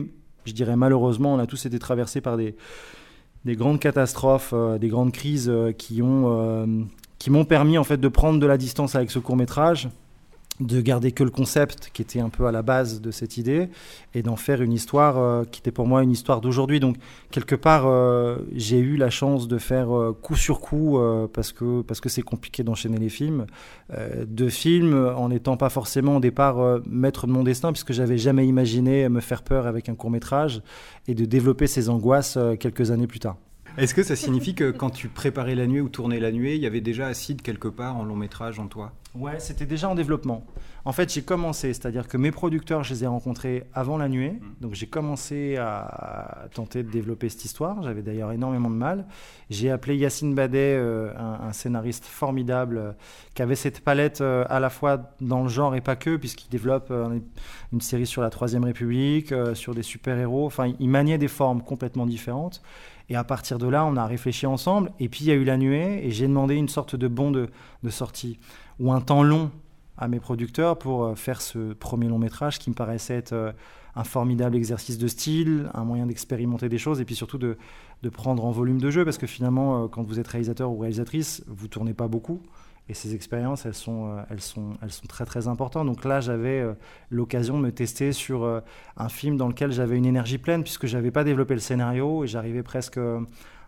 je 0.46 0.52
dirais 0.52 0.76
malheureusement, 0.76 1.34
on 1.34 1.38
a 1.38 1.46
tous 1.46 1.66
été 1.66 1.78
traversés 1.78 2.22
par 2.22 2.38
des, 2.38 2.56
des 3.44 3.54
grandes 3.54 3.80
catastrophes, 3.80 4.54
des 4.80 4.88
grandes 4.88 5.12
crises 5.12 5.52
qui 5.76 6.00
ont 6.00 6.86
qui 7.18 7.30
m'ont 7.30 7.44
permis 7.44 7.78
en 7.78 7.84
fait 7.84 7.98
de 7.98 8.08
prendre 8.08 8.38
de 8.38 8.46
la 8.46 8.58
distance 8.58 8.94
avec 8.94 9.10
ce 9.10 9.18
court 9.18 9.36
métrage 9.36 9.88
de 10.60 10.80
garder 10.80 11.10
que 11.10 11.24
le 11.24 11.30
concept 11.30 11.90
qui 11.92 12.02
était 12.02 12.20
un 12.20 12.28
peu 12.28 12.46
à 12.46 12.52
la 12.52 12.62
base 12.62 13.00
de 13.00 13.10
cette 13.10 13.38
idée 13.38 13.68
et 14.14 14.22
d'en 14.22 14.36
faire 14.36 14.62
une 14.62 14.72
histoire 14.72 15.18
euh, 15.18 15.44
qui 15.44 15.60
était 15.60 15.72
pour 15.72 15.88
moi 15.88 16.02
une 16.02 16.12
histoire 16.12 16.40
d'aujourd'hui. 16.40 16.78
Donc 16.78 16.96
quelque 17.32 17.56
part, 17.56 17.86
euh, 17.86 18.38
j'ai 18.54 18.78
eu 18.78 18.96
la 18.96 19.10
chance 19.10 19.48
de 19.48 19.58
faire 19.58 19.94
euh, 19.96 20.12
coup 20.12 20.36
sur 20.36 20.60
coup 20.60 20.98
parce 21.32 21.52
que 21.52 21.82
parce 21.82 22.00
que 22.00 22.08
c'est 22.08 22.22
compliqué 22.22 22.62
d'enchaîner 22.62 22.98
les 22.98 23.08
films, 23.08 23.46
de 23.90 24.48
films 24.48 25.12
en 25.16 25.28
n'étant 25.28 25.56
pas 25.56 25.68
forcément 25.70 26.16
au 26.16 26.20
départ 26.20 26.80
maître 26.86 27.26
de 27.26 27.32
mon 27.32 27.42
destin 27.42 27.72
puisque 27.72 27.92
j'avais 27.92 28.18
jamais 28.18 28.46
imaginé 28.46 29.08
me 29.08 29.20
faire 29.20 29.42
peur 29.42 29.66
avec 29.66 29.88
un 29.88 29.94
court 29.94 30.10
métrage 30.10 30.62
et 31.08 31.14
de 31.14 31.24
développer 31.24 31.66
ces 31.66 31.88
angoisses 31.88 32.38
quelques 32.60 32.90
années 32.90 33.06
plus 33.06 33.20
tard. 33.20 33.36
Est-ce 33.76 33.92
que 33.92 34.04
ça 34.04 34.14
signifie 34.14 34.54
que 34.54 34.70
quand 34.70 34.90
tu 34.90 35.08
préparais 35.08 35.56
la 35.56 35.66
nuit 35.66 35.80
ou 35.80 35.88
tournais 35.88 36.20
la 36.20 36.30
nuit, 36.30 36.54
il 36.54 36.62
y 36.62 36.66
avait 36.66 36.80
déjà 36.80 37.08
Acide 37.08 37.42
quelque 37.42 37.66
part 37.66 37.96
en 37.96 38.04
long 38.04 38.14
métrage 38.14 38.60
en 38.60 38.68
toi? 38.68 38.92
Ouais, 39.16 39.40
c'était 39.40 39.66
déjà 39.66 39.88
en 39.88 39.96
développement. 39.96 40.44
En 40.84 40.92
fait, 40.92 41.12
j'ai 41.12 41.22
commencé, 41.22 41.72
c'est-à-dire 41.72 42.06
que 42.06 42.16
mes 42.16 42.30
producteurs, 42.30 42.84
je 42.84 42.94
les 42.94 43.04
ai 43.04 43.06
rencontrés 43.06 43.64
avant 43.72 43.96
la 43.96 44.08
nuée. 44.08 44.40
Donc 44.60 44.74
j'ai 44.74 44.86
commencé 44.86 45.56
à 45.56 46.46
tenter 46.52 46.82
de 46.82 46.90
développer 46.90 47.28
cette 47.28 47.44
histoire. 47.44 47.82
J'avais 47.82 48.02
d'ailleurs 48.02 48.32
énormément 48.32 48.70
de 48.70 48.76
mal. 48.76 49.06
J'ai 49.50 49.70
appelé 49.70 49.96
Yacine 49.96 50.34
Badet, 50.34 50.76
euh, 50.76 51.12
un, 51.16 51.48
un, 51.48 51.52
scénariste 51.52 52.04
formidable, 52.04 52.78
euh, 52.78 52.92
qui 53.34 53.42
avait 53.42 53.54
cette 53.54 53.80
palette 53.80 54.20
euh, 54.20 54.44
à 54.48 54.60
la 54.60 54.70
fois 54.70 55.14
dans 55.20 55.42
le 55.42 55.48
genre 55.48 55.74
et 55.74 55.80
pas 55.80 55.96
que, 55.96 56.16
puisqu'il 56.16 56.48
développe 56.48 56.92
une 57.72 57.80
série 57.80 58.06
sur 58.06 58.22
la 58.22 58.30
Troisième 58.30 58.64
République, 58.64 59.32
sur 59.54 59.74
des 59.74 59.82
super-héros. 59.82 60.46
Enfin, 60.46 60.72
il 60.78 60.88
maniait 60.88 61.18
des 61.18 61.28
formes 61.28 61.62
complètement 61.62 62.06
différentes. 62.06 62.62
Et 63.08 63.16
à 63.16 63.24
partir 63.24 63.58
de 63.58 63.66
là, 63.66 63.84
on 63.84 63.96
a 63.96 64.06
réfléchi 64.06 64.46
ensemble. 64.46 64.90
Et 64.98 65.08
puis 65.08 65.24
il 65.24 65.28
y 65.28 65.30
a 65.30 65.34
eu 65.34 65.44
la 65.44 65.56
nuée, 65.56 66.06
et 66.06 66.10
j'ai 66.10 66.26
demandé 66.26 66.54
une 66.54 66.68
sorte 66.68 66.96
de 66.96 67.08
bon 67.08 67.30
de, 67.30 67.48
sortie 67.90 68.38
ou 68.80 68.92
un 68.92 69.00
temps 69.00 69.22
long 69.22 69.50
à 69.96 70.08
mes 70.08 70.18
producteurs 70.18 70.78
pour 70.78 71.04
euh, 71.04 71.14
faire 71.14 71.40
ce 71.40 71.72
premier 71.72 72.08
long 72.08 72.18
métrage 72.18 72.58
qui 72.58 72.70
me 72.70 72.74
paraissait 72.74 73.14
être 73.14 73.32
euh, 73.32 73.52
un 73.94 74.02
formidable 74.02 74.56
exercice 74.56 74.98
de 74.98 75.06
style, 75.06 75.70
un 75.72 75.84
moyen 75.84 76.06
d'expérimenter 76.06 76.68
des 76.68 76.78
choses 76.78 77.00
et 77.00 77.04
puis 77.04 77.14
surtout 77.14 77.38
de, 77.38 77.56
de, 78.02 78.08
prendre 78.08 78.44
en 78.44 78.50
volume 78.50 78.80
de 78.80 78.90
jeu 78.90 79.04
parce 79.04 79.18
que 79.18 79.28
finalement, 79.28 79.84
euh, 79.84 79.88
quand 79.88 80.02
vous 80.02 80.18
êtes 80.18 80.26
réalisateur 80.26 80.72
ou 80.72 80.78
réalisatrice, 80.78 81.44
vous 81.46 81.68
tournez 81.68 81.94
pas 81.94 82.08
beaucoup. 82.08 82.42
Et 82.88 82.94
ces 82.94 83.14
expériences, 83.14 83.64
elles 83.64 83.74
sont, 83.74 84.14
elles, 84.28 84.42
sont, 84.42 84.72
elles 84.82 84.92
sont 84.92 85.06
très 85.06 85.24
très 85.24 85.48
importantes. 85.48 85.86
Donc 85.86 86.04
là, 86.04 86.20
j'avais 86.20 86.62
l'occasion 87.10 87.56
de 87.56 87.62
me 87.62 87.72
tester 87.72 88.12
sur 88.12 88.62
un 88.98 89.08
film 89.08 89.38
dans 89.38 89.48
lequel 89.48 89.72
j'avais 89.72 89.96
une 89.96 90.04
énergie 90.04 90.36
pleine, 90.36 90.62
puisque 90.62 90.86
je 90.86 90.94
n'avais 90.94 91.10
pas 91.10 91.24
développé 91.24 91.54
le 91.54 91.60
scénario 91.60 92.24
et 92.24 92.26
j'arrivais 92.26 92.62
presque 92.62 93.00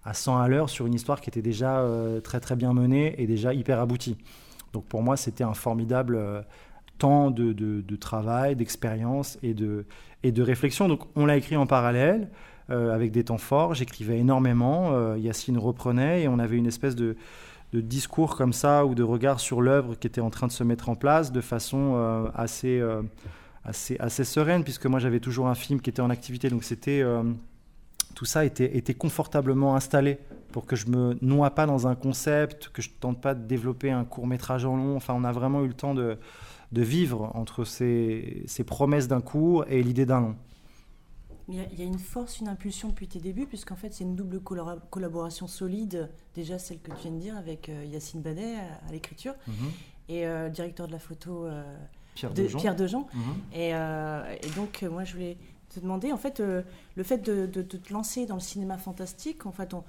à 0.05 0.13
100 0.13 0.39
à 0.39 0.49
l'heure 0.49 0.69
sur 0.69 0.87
une 0.87 0.93
histoire 0.93 1.23
qui 1.23 1.31
était 1.31 1.41
déjà 1.41 1.83
très 2.23 2.41
très 2.41 2.57
bien 2.57 2.75
menée 2.75 3.15
et 3.17 3.27
déjà 3.27 3.55
hyper 3.55 3.81
aboutie. 3.81 4.19
Donc 4.77 4.85
pour 4.85 5.03
moi, 5.03 5.17
c'était 5.17 5.43
un 5.43 5.55
formidable 5.55 6.17
euh, 6.17 6.43
temps 6.99 7.31
de, 7.31 7.55
de, 7.55 7.81
de 7.81 7.97
travail, 7.97 8.57
d'expérience 8.57 9.39
et 9.43 9.55
de, 9.55 9.87
et 10.23 10.33
de 10.33 10.43
réflexion. 10.43 10.87
Donc 10.87 11.01
on 11.17 11.25
l'a 11.25 11.39
écrit 11.39 11.57
en 11.57 11.67
parallèle, 11.67 12.29
euh, 12.69 12.95
avec 12.95 13.11
des 13.11 13.25
temps 13.25 13.39
forts. 13.39 13.73
J'écrivais 13.73 14.19
énormément, 14.19 14.93
euh, 14.93 15.17
Yacine 15.17 15.57
reprenait 15.57 16.25
et 16.25 16.29
on 16.29 16.39
avait 16.39 16.59
une 16.59 16.67
espèce 16.67 16.95
de, 16.95 17.17
de, 17.77 17.81
discours 17.81 18.37
comme 18.37 18.53
ça 18.53 18.85
ou 18.87 18.95
de 18.95 19.03
regard 19.03 19.41
sur 19.41 19.61
l'œuvre 19.61 19.95
qui 19.95 20.07
était 20.07 20.21
en 20.21 20.31
train 20.31 20.47
de 20.47 20.53
se 20.53 20.65
mettre 20.65 20.89
en 20.89 20.95
place 20.95 21.33
de 21.33 21.41
façon 21.41 21.95
euh, 21.97 22.29
assez, 22.35 22.83
assez, 23.65 23.97
assez 23.99 24.25
sereine, 24.25 24.65
puisque 24.65 24.87
moi 24.87 24.99
j'avais 24.99 25.21
toujours 25.21 25.49
un 25.49 25.55
film 25.55 25.81
qui 25.81 25.91
était 25.91 26.03
en 26.03 26.11
activité. 26.11 26.51
Donc 26.51 26.65
c'était 26.65 27.03
tout 28.15 28.25
ça 28.25 28.45
était, 28.45 28.77
était, 28.77 28.95
confortablement 28.95 29.77
installé 29.77 30.19
pour 30.51 30.65
que 30.65 30.75
je 30.75 30.87
me 30.87 31.19
noie 31.21 31.51
pas 31.51 31.67
dans 31.67 31.87
un 31.87 31.95
concept, 31.95 32.71
que 32.73 32.81
je 32.81 32.89
tente 32.89 33.21
pas 33.21 33.35
de 33.35 33.47
développer 33.47 33.91
un 33.91 34.05
court 34.05 34.27
métrage 34.27 34.65
en 34.65 34.77
long. 34.77 34.97
Enfin, 34.97 35.15
on 35.15 35.23
a 35.23 35.33
vraiment 35.33 35.63
eu 35.63 35.69
le 35.69 35.75
temps 35.75 35.95
de, 35.95 36.17
de 36.73 36.83
vivre 36.83 37.31
entre 37.35 37.65
ces, 37.65 38.43
ces 38.47 38.65
promesses 38.65 39.07
d'un 39.07 39.21
court 39.21 39.67
et 39.69 39.83
l'idée 39.83 40.07
d'un 40.07 40.21
long. 40.21 40.37
Il 41.49 41.55
y, 41.55 41.61
a, 41.61 41.65
il 41.73 41.79
y, 41.79 41.83
a, 41.83 41.85
une 41.85 41.99
force, 41.99 42.41
une 42.41 42.49
impulsion 42.49 42.89
depuis 42.89 43.07
tes 43.07 43.21
débuts, 43.21 43.47
puisqu'en 43.47 43.77
fait, 43.77 43.93
c'est 43.95 44.03
une 44.03 44.17
double 44.17 44.41
collaboration 44.41 45.47
solide. 45.47 46.11
Déjà, 46.35 46.59
celle 46.59 46.81
que 46.81 46.91
tu 46.91 47.03
viens 47.03 47.13
de 47.13 47.21
dire 47.21 47.37
avec 47.37 47.69
euh, 47.69 47.85
Yacine 47.85 48.21
Badet 48.21 48.57
à, 48.57 48.89
à 48.89 48.93
l'écriture 48.93 49.35
mm 49.47 49.53
-hmm. 49.53 49.71
et 50.09 50.27
euh, 50.27 50.47
le 50.47 50.51
directeur 50.51 50.87
de 50.89 50.93
la 50.93 50.99
photo 50.99 51.47
euh, 51.47 51.63
Pierre 52.17 52.35
de, 52.35 52.43
Dejean. 52.43 52.59
Pierre 52.59 52.77
Dejean. 52.77 53.07
Mm 53.13 53.21
-hmm. 53.21 53.59
et, 53.63 54.47
et, 54.47 54.51
donc, 54.57 54.83
moi, 54.83 55.05
je 55.05 55.13
voulais 55.13 55.37
te 55.69 55.79
demander, 55.81 56.13
en 56.13 56.19
fait, 56.19 56.41
le 56.41 57.03
fait 57.05 57.19
de, 57.19 57.47
de, 57.47 57.63
de, 57.63 57.77
te 57.79 57.93
lancer 57.93 58.27
dans 58.27 58.39
le 58.43 58.47
cinéma 58.53 58.77
fantastique, 58.79 59.47
en 59.47 59.53
fait, 59.53 59.73
on, 59.75 59.85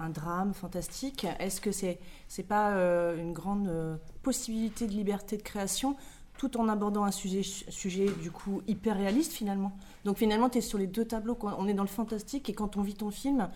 un 0.00 0.10
drame 0.10 0.54
fantastique, 0.54 1.26
est-ce 1.38 1.60
que 1.60 1.72
c'est 1.72 1.98
c'est 2.28 2.42
pas 2.42 2.72
euh, 2.72 3.16
une 3.18 3.32
grande 3.32 3.68
euh, 3.68 3.96
possibilité 4.22 4.86
de 4.86 4.92
liberté 4.92 5.36
de 5.36 5.42
création? 5.42 5.96
Tout 6.38 6.58
en 6.58 6.68
abordant 6.68 7.04
un 7.04 7.10
sujet, 7.10 7.42
du 8.22 8.30
coup 8.30 8.62
hyper 8.66 8.96
réaliste 8.96 9.32
finalement 9.32 9.76
Donc 10.04 10.16
finalement, 10.16 10.48
tu 10.48 10.58
es 10.58 10.60
sur 10.62 10.78
les 10.78 10.86
deux 10.86 11.04
tableaux. 11.04 11.36
On 11.58 11.68
est 11.68 11.74
dans 11.74 11.82
le 11.82 11.88
fantastique 11.88 12.48
et 12.48 12.54
quand 12.54 12.78
on 12.78 12.82
vit 12.82 12.94
ton 12.94 13.10
film, 13.10 13.48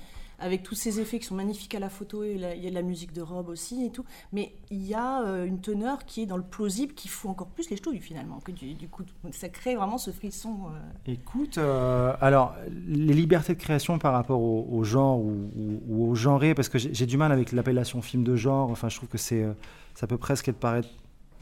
avec 0.43 0.65
tous 0.65 0.75
ces 0.75 0.99
effets 0.99 1.21
qui 1.21 1.27
sont 1.27 1.37
magnifiques 1.37 1.75
à 1.75 1.79
la 1.79 1.89
photo, 1.89 2.25
il 2.25 2.41
y 2.41 2.67
a 2.67 2.71
de 2.71 2.75
la 2.75 2.83
musique 2.83 3.13
de 3.13 3.23
robe 3.23 3.49
aussi 3.49 3.85
et 3.85 3.91
tout, 3.91 4.05
mais 4.33 4.53
il 4.71 4.85
y 4.85 4.95
a 4.95 5.23
euh, 5.23 5.47
une 5.47 5.61
teneur 5.61 6.05
qui 6.05 6.23
est 6.23 6.27
dans 6.27 6.37
le 6.37 6.43
plausible 6.43 6.95
qui 6.95 7.07
fout 7.07 7.31
encore 7.31 7.47
plus 7.47 7.71
les 7.71 7.77
ch'touilles 7.77 8.01
finalement. 8.01 8.41
Que 8.41 8.51
du, 8.51 8.89
coup, 8.89 9.05
ça 9.31 9.49
crée 9.49 9.77
vraiment 9.77 9.99
ce 9.99 10.11
frisson. 10.11 10.67
Euh... 10.67 11.13
Écoute, 11.13 11.59
euh, 11.59 12.15
alors 12.21 12.57
les 12.89 13.15
libertés 13.15 13.55
de 13.55 13.61
création 13.61 14.01
par 14.01 14.13
rapport 14.13 14.43
au, 14.43 14.83
genre 14.83 15.21
ou, 15.21 16.11
au 16.11 16.15
genré, 16.17 16.55
parce 16.55 16.69
que 16.69 16.79
j'ai 16.79 17.07
du 17.07 17.17
mal 17.17 17.31
avec 17.31 17.53
l'appellation 17.53 18.03
film 18.03 18.25
de 18.25 18.35
genre, 18.35 18.69
enfin 18.71 18.89
je 18.89 18.97
trouve 18.97 19.09
que 19.09 19.19
euh, 19.33 19.53
ça 19.95 20.09
peut 20.09 20.19
presque 20.19 20.49
être 20.49 20.59
paraître 20.59 20.89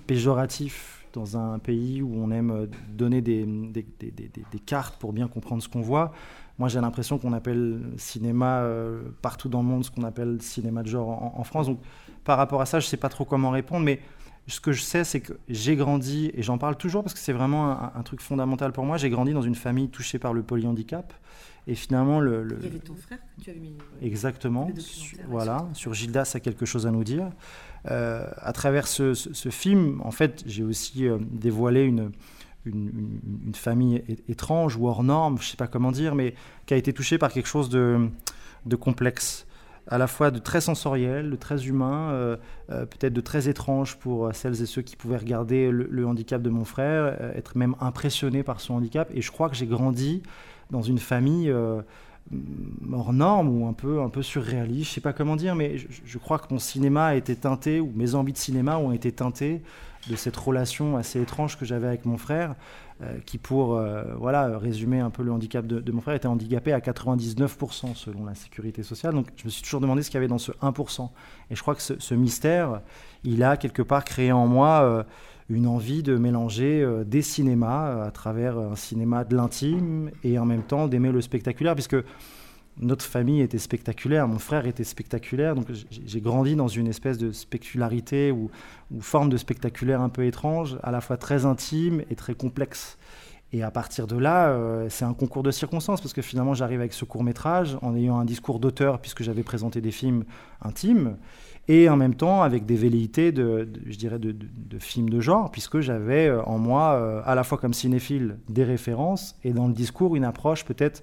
péjoratif 0.07 1.00
dans 1.13 1.37
un 1.37 1.59
pays 1.59 2.03
où 2.03 2.13
on 2.15 2.31
aime 2.31 2.69
donner 2.89 3.21
des, 3.21 3.45
des, 3.45 3.87
des, 4.01 4.31
des 4.51 4.59
cartes 4.59 4.99
pour 4.99 5.13
bien 5.13 5.29
comprendre 5.29 5.63
ce 5.63 5.69
qu'on 5.69 5.81
voit. 5.81 6.13
Moi, 6.59 6.69
j'ai 6.69 6.81
l'impression 6.81 7.19
qu'on 7.19 7.33
appelle 7.33 7.81
cinéma 7.97 8.61
euh, 8.61 9.01
partout 9.23 9.49
dans 9.49 9.63
le 9.63 9.69
monde 9.69 9.83
ce 9.83 9.91
qu'on 9.91 10.03
appelle 10.03 10.43
cinéma 10.43 10.83
de 10.83 10.89
genre 10.89 11.09
en, 11.09 11.35
en, 11.39 11.45
France. 11.45 11.67
Donc, 11.67 11.81
par 12.23 12.37
rapport 12.37 12.61
à 12.61 12.67
ça, 12.67 12.81
je 12.81 12.87
ne 12.87 12.91
sais 12.91 12.99
pas 12.99 13.09
trop 13.09 13.25
comment 13.25 13.49
répondre, 13.49 13.85
mais 13.85 13.99
ce 14.47 14.61
que 14.61 14.73
je 14.73 14.83
sais, 14.83 15.05
c'est 15.05 15.21
que 15.21 15.33
j'ai 15.49 15.75
grandi, 15.75 16.31
et 16.35 16.43
j'en 16.43 16.59
parle 16.59 16.77
toujours 16.77 17.03
parce 17.03 17.15
que 17.15 17.21
c'est 17.21 17.33
vraiment 17.33 17.71
un, 17.71 17.93
un, 17.95 18.03
truc 18.03 18.21
fondamental 18.21 18.73
pour 18.73 18.85
moi, 18.85 18.99
j'ai 18.99 19.09
grandi 19.09 19.33
dans 19.33 19.41
une 19.41 19.55
famille 19.55 19.89
touchée 19.89 20.19
par 20.19 20.35
le 20.35 20.43
polyhandicap. 20.43 21.15
Et 21.67 21.75
finalement, 21.75 22.21
le, 22.21 22.43
le... 22.43 22.59
Il 22.61 22.65
y 22.65 22.69
avait 22.69 22.79
ton 22.79 22.95
frère 22.95 23.19
que 23.19 23.43
tu 23.43 23.51
avais 23.51 23.59
mis. 23.59 23.77
Exactement. 24.03 24.71
Sur, 24.79 25.19
voilà, 25.29 25.67
sur 25.73 25.95
Gildas 25.95 26.33
a 26.35 26.41
quelque 26.41 26.67
chose 26.67 26.87
à 26.87 26.91
nous 26.91 27.05
dire. 27.05 27.31
Euh, 27.91 28.27
à 28.37 28.53
travers 28.53 28.87
ce, 28.87 29.15
film, 29.51 30.01
en 30.05 30.11
fait, 30.11 30.43
j'ai 30.47 30.63
aussi 30.63 31.07
euh, 31.07 31.19
dévoilé 31.21 31.85
une, 31.85 32.13
une, 32.67 33.55
famille 33.55 34.03
étrange 34.29 34.77
ou 34.77 34.87
hors 34.89 35.03
norme, 35.03 35.39
je 35.39 35.47
ne 35.47 35.51
sais 35.51 35.57
pas 35.57 35.67
comment 35.67 35.93
dire, 35.93 36.15
mais 36.15 36.35
qui 36.67 36.75
a 36.75 36.77
été 36.77 36.93
touchée 36.93 37.19
par 37.19 37.33
quelque 37.33 37.49
chose 37.49 37.69
de, 37.69 38.09
de 38.67 38.77
complexe, 38.77 39.47
à 39.89 39.99
la 39.99 40.07
fois 40.07 40.31
de 40.31 40.39
très 40.39 40.61
sensoriel, 40.61 41.31
de 41.31 41.37
très 41.37 41.67
humain, 41.67 42.11
euh, 42.11 42.37
euh, 42.71 42.87
peut-être 42.87 43.13
de 43.13 43.21
très 43.21 43.49
étrange 43.49 43.97
pour 43.97 44.35
celles 44.35 44.63
et 44.63 44.67
ceux 44.67 44.83
qui 44.83 44.97
pouvaient 44.97 45.17
regarder 45.17 45.71
le, 45.71 46.07
handicap 46.07 46.43
de 46.43 46.51
mon 46.51 46.65
frère, 46.65 47.35
être 47.35 47.57
même 47.57 47.75
impressionné 47.81 48.43
par 48.43 48.61
son 48.61 48.75
handicap. 48.75 49.11
Et 49.15 49.23
je 49.23 49.31
crois 49.33 49.49
que 49.49 49.57
j'ai 49.57 49.67
grandi 49.67 50.23
dans 50.71 50.83
une 50.83 50.99
famille 50.99 51.53
hors 52.93 53.13
norme 53.13 53.49
ou 53.49 53.67
un 53.67 53.73
peu, 53.73 54.01
un 54.03 54.09
peu 54.09 54.23
surréaliste, 54.23 54.91
je 54.91 54.95
sais 54.95 55.01
pas 55.01 55.13
comment 55.13 55.37
dire, 55.37 55.55
mais 55.55 55.77
je, 55.79 56.19
crois 56.19 56.39
que 56.39 56.53
mon 56.53 56.59
cinéma 56.61 57.07
a 57.07 57.15
été 57.15 57.35
teinté, 57.35 57.81
ou 57.81 57.93
mes 57.95 58.15
envies 58.15 58.33
de 58.33 58.39
cinéma 58.39 58.79
ont 58.79 58.93
été 58.93 59.11
teintées 59.11 59.63
de 60.09 60.17
cette 60.17 60.37
relation 60.37 60.97
assez 60.97 61.21
étrange 61.21 61.59
que 61.59 61.65
j'avais 61.65 61.89
avec 61.89 62.05
mon 62.07 62.17
frère, 62.17 62.55
euh, 63.03 63.19
qui 63.27 63.37
pour 63.37 63.77
euh, 63.77 64.15
voilà, 64.17 64.59
résumer 64.59 65.01
un 65.01 65.11
peu 65.11 65.23
le 65.23 65.33
handicap 65.33 65.67
de, 65.67 65.93
mon 65.93 66.01
frère, 66.01 66.15
était 66.15 66.29
handicapé 66.29 66.73
à 66.73 66.79
99% 66.79 67.95
selon 67.95 68.25
la 68.25 68.35
sécurité 68.35 68.83
sociale. 68.83 69.15
Donc 69.15 69.27
je 69.37 69.45
me 69.45 69.51
suis 69.51 69.63
toujours 69.63 69.81
demandé 69.81 70.03
ce 70.03 70.11
qu'il 70.11 70.17
y 70.17 70.19
avait 70.19 70.29
dans 70.29 70.39
ce 70.39 70.53
1%. 70.53 71.09
Et 71.51 71.57
je 71.57 71.63
crois 71.63 71.75
que 71.75 71.83
ce, 71.83 72.15
mystère, 72.15 72.81
il 73.25 73.43
a 73.43 73.57
quelque 73.57 73.83
part 73.83 74.05
créé 74.05 74.33
en 74.33 74.47
moi... 74.47 74.83
Euh, 74.83 75.03
une 75.51 75.67
envie 75.67 76.03
de 76.03 76.17
mélanger 76.17 76.83
euh, 76.83 77.05
des 77.05 77.23
cinémas 77.23 77.91
euh, 77.91 78.07
à 78.07 78.11
travers 78.11 78.57
un 78.57 78.77
cinéma 78.77 79.25
de 79.25 79.37
l'intime 79.37 80.11
et 80.25 80.39
en 80.39 80.47
même 80.47 80.63
temps 80.63 80.89
d'aimer 80.89 81.11
le 81.11 81.21
spectaculaire, 81.21 81.75
puisque 81.75 81.97
notre 82.79 83.05
famille 83.05 83.43
était 83.43 83.59
spectaculaire, 83.59 84.27
mon 84.29 84.39
frère 84.39 84.67
était 84.67 84.85
spectaculaire, 84.85 85.55
donc 85.55 85.67
j'ai 85.91 86.21
grandi 86.21 86.57
dans 86.57 86.69
une 86.69 86.87
espèce 86.87 87.19
de 87.19 87.33
spectacularité 87.33 88.31
ou, 88.31 88.51
forme 89.01 89.29
de 89.29 89.37
spectaculaire 89.37 90.01
un 90.01 90.09
peu 90.09 90.25
étrange, 90.25 90.79
à 90.83 90.91
la 90.91 91.01
fois 91.01 91.17
très 91.17 91.45
intime 91.45 92.03
et 92.11 92.15
très 92.15 92.35
complexe. 92.35 92.97
Et 93.53 93.63
à 93.65 93.71
partir 93.71 94.07
de 94.07 94.17
là, 94.17 94.51
euh, 94.51 94.87
c'est 94.89 95.05
un 95.05 95.13
concours 95.13 95.43
de 95.43 95.51
circonstances, 95.51 96.01
parce 96.01 96.15
que 96.15 96.23
finalement 96.23 96.55
j'arrive 96.55 96.81
avec 96.81 96.93
ce 96.93 97.05
court 97.05 97.25
métrage 97.25 97.77
en 97.83 97.97
ayant 97.97 98.19
un 98.19 98.25
discours 98.25 98.61
d'auteur, 98.61 99.01
puisque 99.01 99.25
j'avais 99.25 99.43
présenté 99.43 99.81
des 99.81 99.91
films 99.91 100.25
intimes, 100.63 101.17
et 101.69 101.89
en 101.89 101.97
même 101.97 102.15
temps 102.15 102.43
avec 102.43 102.67
des 102.67 102.77
velléités 102.77 103.33
de, 103.33 103.65
de 103.65 103.81
je 103.87 103.97
dirais 103.97 104.19
de, 104.19 104.35
films 104.79 105.11
de 105.11 105.21
genre 105.21 105.51
puisque 105.51 105.81
j'avais 105.81 106.27
euh, 106.27 106.43
en 106.45 106.59
moi 106.59 106.93
euh, 106.93 107.23
à 107.25 107.35
la 107.35 107.45
fois 107.45 107.59
comme 107.59 107.75
cinéphile 107.75 108.39
des 108.49 108.65
références 108.65 109.37
et 109.45 109.53
dans 109.53 109.69
le 109.69 109.75
discours 109.75 110.17
une 110.17 110.25
approche 110.25 110.65
peut-être 110.65 111.03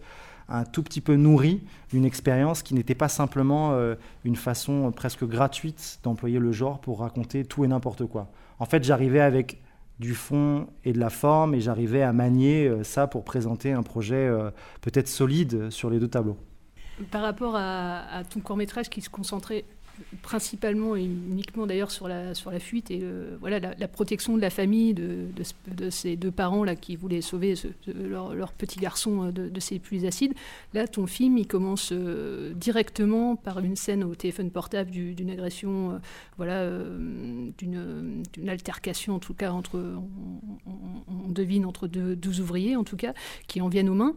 un 0.50 0.64
tout 0.64 0.84
petit 0.84 1.02
peu 1.02 1.16
nourrie 1.16 1.62
d'une 1.90 2.06
expérience 2.06 2.64
qui 2.64 2.74
n'était 2.74 2.96
pas 2.96 3.10
simplement 3.10 3.72
euh, 3.74 3.96
une 4.24 4.36
façon 4.36 4.92
presque 4.92 5.26
gratuite 5.26 6.00
d'employer 6.04 6.40
le 6.40 6.52
genre 6.52 6.80
pour 6.80 7.00
raconter 7.00 7.44
tout 7.44 7.66
et 7.66 7.68
n'importe 7.68 8.06
quoi. 8.06 8.32
En 8.60 8.66
fait, 8.66 8.84
j'arrivais 8.84 9.20
avec 9.20 9.62
du 10.00 10.16
fond 10.16 10.68
et 10.86 10.94
de 10.94 11.00
la 11.00 11.10
forme 11.10 11.54
et 11.54 11.60
j'arrivais 11.60 12.02
à 12.02 12.14
manier 12.14 12.72
ça 12.84 13.08
pour 13.08 13.26
présenter 13.26 13.74
un 13.74 13.84
projet 13.84 14.32
peut-être 14.80 15.10
solide 15.10 15.70
sur 15.70 15.90
les 15.90 16.00
deux 16.00 16.08
tableaux. 16.08 16.38
Par 17.12 17.24
rapport 17.24 17.56
à 17.58 18.24
ton 18.30 18.40
court 18.40 18.56
métrage 18.56 18.90
qui 18.90 19.02
se 19.02 19.10
concentrait 19.10 19.66
principalement 20.22 20.96
et 20.96 21.04
uniquement 21.04 21.68
d'ailleurs 21.68 21.92
sur 21.92 22.08
la, 22.08 22.34
sur 22.34 22.52
la 22.52 22.60
fuite 22.60 22.92
et 22.92 23.04
voilà, 23.40 23.60
la, 23.60 23.88
protection 23.88 24.36
de 24.36 24.42
la 24.42 24.50
famille 24.50 24.94
de, 24.94 25.28
de, 25.68 25.90
ces 25.90 26.16
deux 26.16 26.32
parents 26.32 26.64
là 26.64 26.76
qui 26.76 26.96
voulaient 26.96 27.22
sauver 27.22 27.56
leur, 27.88 28.36
leur, 28.36 28.54
petit 28.54 28.80
garçon 28.80 29.32
de, 29.32 29.50
de, 29.50 29.60
ces 29.60 29.80
pluies 29.80 30.06
acides. 30.06 30.34
Là, 30.74 30.88
ton 30.88 31.08
film, 31.08 31.38
il 31.38 31.48
commence 31.48 31.94
directement 32.56 33.36
par 33.36 33.60
une 33.60 33.76
scène 33.76 34.04
au 34.04 34.16
téléphone 34.16 34.52
portable 34.52 34.92
d'une 34.92 35.30
agression, 35.30 36.00
voilà, 36.38 36.70
d'une 37.58 38.50
altercation 38.50 39.16
en 39.16 39.20
tout 39.20 39.34
cas 39.34 39.52
entre, 39.52 39.80
on, 40.66 41.32
devine 41.32 41.66
entre 41.66 41.88
deux, 41.88 42.16
deux, 42.16 42.42
ouvriers 42.42 42.76
en 42.76 42.84
tout 42.84 42.98
cas, 42.98 43.14
qui 43.48 43.62
en 43.62 43.68
viennent 43.68 43.90
aux 43.90 43.96
mains, 43.96 44.16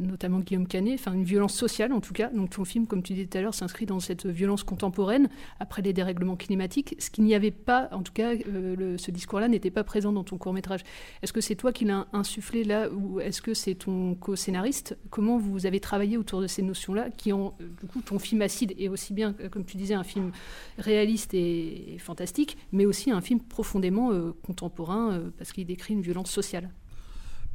notamment 0.00 0.40
Guillaume 0.40 0.66
Canet, 0.66 0.98
enfin 0.98 1.12
une 1.12 1.24
violence 1.24 1.54
sociale 1.54 1.92
en 1.92 2.00
tout 2.00 2.12
cas. 2.12 2.28
Donc 2.28 2.50
ton 2.50 2.64
film, 2.64 2.86
comme 2.86 3.02
tu 3.02 3.14
disais 3.14 3.26
tout 3.26 3.38
à 3.38 3.40
l'heure, 3.40 3.54
s'inscrit 3.54 3.86
dans 3.86 4.00
cette 4.00 4.26
violence 4.26 4.62
contemporaine 4.64 5.13
après 5.60 5.82
les 5.82 5.92
dérèglements 5.92 6.36
climatiques, 6.36 6.94
ce 6.98 7.10
qu'il 7.10 7.24
n'y 7.24 7.34
avait 7.34 7.50
pas, 7.50 7.88
en 7.92 8.02
tout 8.02 8.12
cas, 8.12 8.32
euh, 8.34 8.96
ce 8.98 9.10
discours-là 9.10 9.48
n'était 9.48 9.70
pas 9.70 9.84
présent 9.84 10.12
dans 10.12 10.24
ton 10.24 10.38
court 10.38 10.52
métrage. 10.52 10.80
Est-ce 11.22 11.32
que 11.32 11.40
c'est 11.40 11.54
toi 11.54 11.72
qui 11.72 11.84
l'as 11.84 12.06
insufflé 12.12 12.64
là, 12.64 12.90
ou 12.90 13.20
est-ce 13.20 13.42
que 13.42 13.54
c'est 13.54 13.74
ton 13.74 14.14
co-scénariste? 14.14 14.96
Comment 15.10 15.38
vous 15.38 15.66
avez 15.66 15.80
travaillé 15.80 16.16
autour 16.16 16.40
de 16.40 16.46
ces 16.46 16.62
notions-là, 16.62 17.10
qui 17.10 17.32
ont, 17.32 17.54
euh, 17.60 17.68
du 17.80 17.86
coup, 17.86 18.00
ton 18.00 18.18
film 18.18 18.42
acide 18.42 18.74
est 18.78 18.88
aussi 18.88 19.12
bien, 19.12 19.34
euh, 19.40 19.48
comme 19.48 19.64
tu 19.64 19.76
disais, 19.76 19.94
un 19.94 20.04
film 20.04 20.32
réaliste 20.78 21.34
et, 21.34 21.96
fantastique, 21.98 22.56
mais 22.72 22.86
aussi 22.86 23.10
un 23.10 23.20
film 23.20 23.40
profondément 23.40 24.10
contemporain, 24.42 25.22
parce 25.38 25.52
qu'il 25.52 25.66
décrit 25.66 25.94
une 25.94 26.02
violence 26.02 26.30
sociale? 26.30 26.70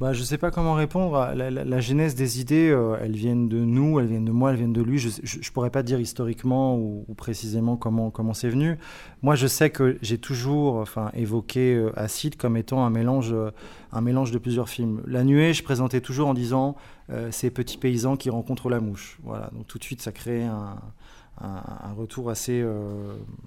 Bah, 0.00 0.14
Je 0.14 0.20
ne 0.20 0.24
sais 0.24 0.38
pas 0.38 0.50
comment 0.50 0.74
répondre. 0.74 1.32
La, 1.34 1.80
genèse 1.80 2.14
des 2.14 2.40
idées, 2.40 2.70
euh, 2.70 2.96
elles 3.00 3.14
viennent 3.14 3.48
de 3.48 3.58
nous, 3.58 4.00
elles 4.00 4.06
viennent 4.06 4.24
de 4.24 4.32
moi, 4.32 4.50
elles 4.50 4.56
viennent 4.56 4.72
de 4.72 4.82
lui. 4.82 4.98
Je 4.98 5.08
ne 5.08 5.52
pourrais 5.52 5.70
pas 5.70 5.82
dire 5.82 6.00
historiquement 6.00 6.76
ou, 6.76 7.04
précisément 7.16 7.76
comment 7.76 8.10
comment 8.10 8.32
c'est 8.32 8.48
venu. 8.48 8.78
Moi, 9.22 9.34
je 9.34 9.46
sais 9.46 9.70
que 9.70 9.98
j'ai 10.00 10.18
toujours 10.18 10.76
enfin, 10.76 11.10
évoqué 11.14 11.74
euh, 11.74 11.92
Acide 11.98 12.36
comme 12.36 12.56
étant 12.56 12.84
un 12.84 12.90
mélange, 12.90 13.32
euh, 13.32 13.50
un 13.92 14.00
mélange 14.00 14.30
de 14.30 14.38
plusieurs 14.38 14.68
films. 14.70 15.02
La 15.06 15.22
nuée, 15.22 15.52
je 15.52 15.62
présentais 15.62 16.00
toujours 16.00 16.28
en 16.28 16.34
disant 16.34 16.76
ces 17.32 17.50
petits 17.50 17.76
paysans 17.76 18.16
qui 18.16 18.30
rencontrent 18.30 18.70
la 18.70 18.78
mouche. 18.78 19.18
Voilà, 19.24 19.50
donc 19.52 19.66
tout 19.66 19.78
de 19.78 19.82
suite, 19.82 20.00
ça 20.00 20.12
crée 20.12 20.44
un, 20.44 20.76
un, 21.40 21.92
retour 21.98 22.30
assez, 22.30 22.64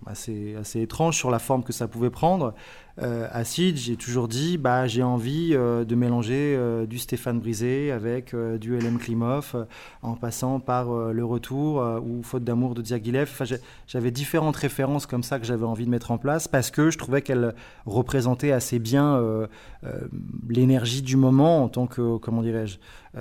assez, 0.05 0.55
assez 0.57 0.81
étrange 0.81 1.15
sur 1.15 1.31
la 1.31 1.39
forme 1.39 1.63
que 1.63 1.71
ça 1.71 1.87
pouvait 1.87 2.09
prendre. 2.09 2.53
Euh, 3.01 3.27
acide, 3.31 3.77
j'ai 3.77 3.95
toujours 3.95 4.27
dit, 4.27 4.59
bah, 4.59 4.85
j'ai 4.85 5.01
envie 5.01 5.53
euh, 5.53 5.83
de 5.83 5.95
mélanger 5.95 6.55
euh, 6.55 6.85
du 6.85 6.99
Stéphane 6.99 7.39
Brisé 7.39 7.91
avec 7.91 8.35
du 8.59 8.77
LM 8.77 8.99
Klimov, 8.99 9.65
en 10.01 10.13
passant 10.13 10.59
par 10.59 10.91
Le 10.91 11.25
Retour 11.25 11.83
ou 12.05 12.21
Faute 12.23 12.43
d'amour 12.43 12.75
de 12.75 12.81
Diaghilev. 12.81 13.41
J'avais 13.87 14.11
différentes 14.11 14.55
références 14.55 15.05
comme 15.05 15.23
ça 15.23 15.39
que 15.39 15.45
j'avais 15.45 15.65
envie 15.65 15.85
de 15.85 15.89
mettre 15.89 16.11
en 16.11 16.17
place 16.17 16.47
parce 16.47 16.71
que 16.71 16.89
je 16.89 16.97
trouvais 16.97 17.21
qu'elles 17.21 17.53
représentaient 17.85 18.51
assez 18.51 18.79
bien 18.79 19.21
l'énergie 20.49 21.01
du 21.01 21.15
moment 21.15 21.63
en 21.63 21.69
tant 21.69 21.87
que, 21.87 22.17
comment 22.17 22.41
dirais-je, 22.41 22.77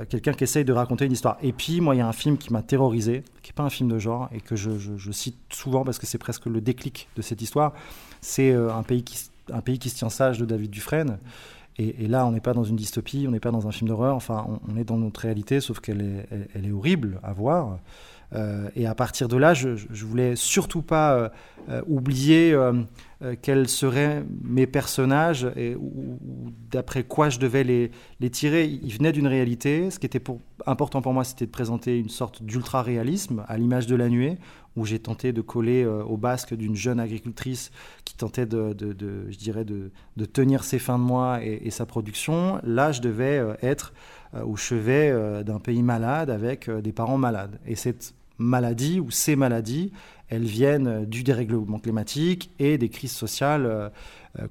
quelqu'un 0.06 0.32
qui 0.32 0.44
essaye 0.44 0.64
de 0.64 0.72
raconter 0.72 1.04
une 1.06 1.12
histoire. 1.12 1.38
Et 1.42 1.52
puis, 1.52 1.80
moi, 1.80 1.94
il 1.94 1.98
y 1.98 2.02
a 2.02 2.08
un 2.08 2.12
film 2.12 2.36
qui 2.36 2.52
m'a 2.52 2.62
terrorisé, 2.62 3.22
qui 3.42 3.50
n'est 3.50 3.54
pas 3.54 3.64
un 3.64 3.70
film 3.70 3.90
de 3.90 3.98
genre 3.98 4.28
et 4.32 4.40
que 4.40 4.56
je, 4.56 4.70
je 4.78 5.12
cite 5.12 5.36
souvent 5.50 5.84
parce 5.84 5.98
que 5.98 6.06
c'est 6.06 6.18
presque 6.18 6.46
le 6.46 6.60
déclic 6.60 7.08
de 7.16 7.22
cette 7.22 7.42
histoire. 7.42 7.72
C'est 8.20 8.52
un 8.52 8.82
pays 8.82 9.02
qui 9.02 9.16
un 9.52 9.60
pays 9.60 9.78
qui 9.78 9.90
se 9.90 9.96
tient 9.96 10.10
sage 10.10 10.38
de 10.38 10.44
David 10.44 10.70
Dufresne. 10.70 11.18
Et, 11.78 12.06
là, 12.06 12.26
on 12.26 12.32
n'est 12.32 12.40
pas 12.40 12.52
dans 12.52 12.64
une 12.64 12.76
dystopie, 12.76 13.24
on 13.26 13.30
n'est 13.30 13.40
pas 13.40 13.50
dans 13.50 13.66
un 13.66 13.72
film 13.72 13.88
d'horreur, 13.88 14.14
enfin, 14.14 14.46
on, 14.68 14.76
est 14.76 14.84
dans 14.84 14.98
notre 14.98 15.20
réalité, 15.20 15.58
sauf 15.60 15.80
qu'elle 15.80 16.26
est, 16.54 16.70
horrible 16.70 17.18
à 17.22 17.32
voir. 17.32 17.78
Euh, 18.34 18.68
et 18.76 18.86
à 18.86 18.94
partir 18.94 19.28
de 19.28 19.36
là, 19.36 19.54
je, 19.54 19.76
je 19.76 20.04
voulais 20.04 20.36
surtout 20.36 20.82
pas 20.82 21.14
euh, 21.14 21.28
euh, 21.68 21.82
oublier 21.86 22.56
quels 23.40 23.68
seraient 23.68 24.24
mes 24.42 24.66
personnages 24.66 25.46
et 25.54 25.76
d'après 26.72 27.04
quoi 27.04 27.28
je 27.28 27.38
devais 27.38 27.62
les, 27.62 28.30
tirer. 28.30 28.64
Ils 28.64 28.92
venaient 28.92 29.12
d'une 29.12 29.28
réalité. 29.28 29.92
Ce 29.92 30.00
qui 30.00 30.06
était 30.06 30.22
important 30.66 31.02
pour 31.02 31.12
moi, 31.12 31.22
c'était 31.22 31.46
de 31.46 31.50
présenter 31.52 31.98
une 31.98 32.08
sorte 32.08 32.42
d'ultra-réalisme 32.42 33.44
à 33.46 33.58
l'image 33.58 33.86
de 33.86 33.94
la 33.94 34.08
nuée, 34.08 34.38
où 34.74 34.84
j'ai 34.86 34.98
tenté 34.98 35.32
de 35.32 35.40
coller 35.40 35.84
euh, 35.84 36.02
au 36.02 36.16
basque 36.16 36.54
d'une 36.54 36.74
jeune 36.74 36.98
agricultrice 36.98 37.70
qui 38.04 38.16
tentait 38.16 38.46
de, 38.46 38.74
je 39.30 39.38
dirais, 39.38 39.64
de, 39.64 39.92
tenir 40.24 40.64
ses 40.64 40.80
fins 40.80 40.98
de 40.98 41.04
mois 41.04 41.44
et, 41.44 41.70
sa 41.70 41.86
production. 41.86 42.60
Là, 42.64 42.90
je 42.90 43.00
devais 43.00 43.40
être 43.62 43.92
au 44.44 44.56
chevet 44.56 45.44
d'un 45.44 45.60
pays 45.60 45.82
malade 45.82 46.28
avec 46.28 46.68
des 46.68 46.92
parents 46.92 47.18
malades. 47.18 47.60
Et 47.66 47.76
cette 47.76 48.14
maladie 48.38 49.00
ou 49.00 49.10
ces 49.10 49.36
maladies, 49.36 49.92
elles 50.28 50.44
viennent 50.44 51.04
du 51.04 51.22
dérèglement 51.22 51.78
climatique 51.78 52.50
et 52.58 52.78
des 52.78 52.88
crises 52.88 53.12
sociales 53.12 53.92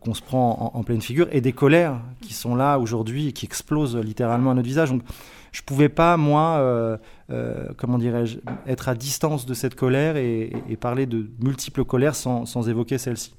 qu'on 0.02 0.14
se 0.14 0.22
prend 0.22 0.72
en, 0.76 0.84
pleine 0.84 1.02
figure 1.02 1.28
et 1.32 1.42
des 1.42 1.54
colères 1.54 2.00
qui 2.22 2.36
sont 2.36 2.54
là 2.54 2.78
aujourd'hui 2.78 3.30
et 3.30 3.32
qui 3.32 3.46
explosent 3.46 3.98
littéralement 3.98 4.52
à 4.52 4.54
notre 4.54 4.68
visage. 4.68 4.92
Donc, 4.92 5.02
je 5.52 5.62
pouvais 5.62 5.90
pas, 5.90 6.18
moi, 6.18 6.58
euh, 6.60 6.98
euh, 7.30 7.68
comment 7.78 7.98
dirais-je, 7.98 8.40
être 8.68 8.90
à 8.90 8.96
distance 8.96 9.46
de 9.46 9.54
cette 9.54 9.76
colère 9.76 10.16
et, 10.18 10.52
parler 10.80 11.06
de 11.06 11.30
multiples 11.40 11.84
colères 11.84 12.16
sans, 12.16 12.46
sans 12.46 12.70
évoquer 12.70 12.98
celle-ci. 12.98 13.36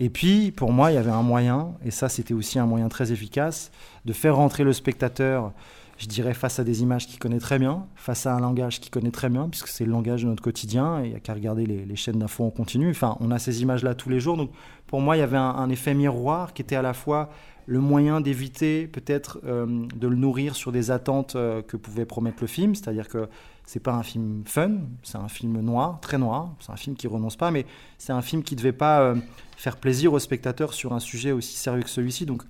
Et 0.00 0.10
puis, 0.10 0.50
pour 0.50 0.72
moi, 0.72 0.90
il 0.90 0.94
y 0.94 0.98
avait 0.98 1.10
un 1.10 1.22
moyen, 1.22 1.74
et 1.84 1.90
ça 1.90 2.08
c'était 2.08 2.34
aussi 2.34 2.58
un 2.58 2.66
moyen 2.66 2.88
très 2.88 3.12
efficace, 3.12 3.70
de 4.04 4.12
faire 4.12 4.36
rentrer 4.36 4.64
le 4.64 4.72
spectateur, 4.72 5.52
je 5.96 6.06
dirais, 6.06 6.34
face 6.34 6.58
à 6.58 6.64
des 6.64 6.82
images 6.82 7.06
qu'il 7.06 7.18
connaît 7.18 7.38
très 7.38 7.58
bien, 7.58 7.86
face 7.94 8.26
à 8.26 8.34
un 8.34 8.40
langage 8.40 8.80
qu'il 8.80 8.90
connaît 8.90 9.10
très 9.10 9.28
bien, 9.28 9.48
puisque 9.48 9.68
c'est 9.68 9.84
le 9.84 9.92
langage 9.92 10.22
de 10.22 10.28
notre 10.28 10.42
quotidien, 10.42 11.00
et 11.00 11.06
il 11.06 11.10
n'y 11.10 11.16
a 11.16 11.20
qu'à 11.20 11.34
regarder 11.34 11.66
les, 11.66 11.96
chaînes 11.96 12.18
d'infos 12.18 12.44
en 12.44 12.50
continu. 12.50 12.90
Enfin, 12.90 13.16
on 13.20 13.30
a 13.30 13.38
ces 13.38 13.62
images-là 13.62 13.94
tous 13.94 14.08
les 14.08 14.20
jours. 14.20 14.36
Donc, 14.36 14.50
pour 14.86 15.00
moi, 15.00 15.16
il 15.16 15.20
y 15.20 15.22
avait 15.22 15.36
un, 15.36 15.68
effet 15.70 15.94
miroir 15.94 16.52
qui 16.52 16.62
était 16.62 16.76
à 16.76 16.82
la 16.82 16.94
fois 16.94 17.30
le 17.66 17.80
moyen 17.80 18.20
d'éviter 18.20 18.86
peut-être 18.86 19.40
euh, 19.46 19.86
de 19.96 20.06
le 20.06 20.16
nourrir 20.16 20.54
sur 20.54 20.70
des 20.70 20.90
attentes 20.90 21.34
euh, 21.34 21.62
que 21.62 21.78
pouvait 21.78 22.04
promettre 22.04 22.38
le 22.42 22.46
film, 22.46 22.74
c'est-à-dire 22.74 23.08
que 23.08 23.28
c'est 23.64 23.80
pas 23.80 23.94
un 23.94 24.02
film 24.02 24.42
fun, 24.44 24.72
c'est 25.02 25.16
un 25.16 25.28
film 25.28 25.58
noir, 25.60 25.98
très 26.00 26.18
noir, 26.18 26.54
c'est 26.60 26.72
un 26.72 26.76
film 26.76 26.94
qui 26.94 27.06
renonce 27.06 27.36
pas, 27.36 27.50
mais 27.50 27.64
c'est 27.96 28.12
un 28.12 28.20
film 28.20 28.42
qui 28.42 28.54
devait 28.56 28.72
pas 28.72 29.00
euh, 29.00 29.16
faire 29.56 29.78
plaisir 29.78 30.12
aux 30.12 30.18
spectateurs 30.18 30.74
sur 30.74 30.92
un 30.92 31.00
sujet 31.00 31.32
aussi 31.32 31.56
sérieux 31.56 31.82
que 31.82 31.88
celui-ci. 31.88 32.26
Donc 32.26 32.42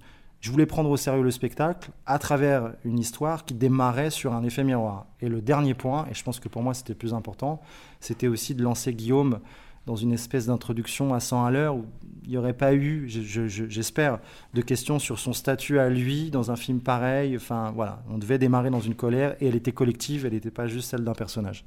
je 0.44 0.50
voulais 0.50 0.66
prendre 0.66 0.90
au 0.90 0.98
sérieux 0.98 1.22
le 1.22 1.30
spectacle 1.30 1.90
à 2.04 2.18
travers 2.18 2.74
une 2.84 2.98
histoire 2.98 3.46
qui 3.46 3.54
démarrait 3.54 4.10
sur 4.10 4.34
un 4.34 4.44
effet 4.44 4.62
miroir. 4.62 5.06
Et 5.22 5.30
le 5.30 5.40
dernier 5.40 5.72
point, 5.72 6.04
et 6.10 6.14
je 6.14 6.22
pense 6.22 6.38
que 6.38 6.50
pour 6.50 6.62
moi 6.62 6.74
c'était 6.74 6.92
le 6.92 6.98
plus 6.98 7.14
important, 7.14 7.62
c'était 7.98 8.28
aussi 8.28 8.54
de 8.54 8.62
lancer 8.62 8.92
Guillaume 8.92 9.40
dans 9.86 9.96
une 9.96 10.12
espèce 10.12 10.44
d'introduction 10.44 11.14
à 11.14 11.20
100 11.20 11.46
à 11.46 11.50
l'heure 11.50 11.76
où 11.76 11.86
il 12.24 12.28
n'y 12.28 12.36
aurait 12.36 12.52
pas 12.52 12.74
eu, 12.74 13.06
j'espère, 13.08 14.18
de 14.52 14.60
questions 14.60 14.98
sur 14.98 15.18
son 15.18 15.32
statut 15.32 15.78
à 15.78 15.88
lui 15.88 16.30
dans 16.30 16.50
un 16.50 16.56
film 16.56 16.80
pareil. 16.80 17.36
Enfin, 17.36 17.72
voilà, 17.74 18.02
on 18.10 18.18
devait 18.18 18.36
démarrer 18.36 18.68
dans 18.68 18.80
une 18.80 18.94
colère 18.94 19.36
et 19.40 19.48
elle 19.48 19.56
était 19.56 19.72
collective, 19.72 20.26
elle 20.26 20.34
n'était 20.34 20.50
pas 20.50 20.66
juste 20.66 20.90
celle 20.90 21.04
d'un 21.04 21.14
personnage. 21.14 21.64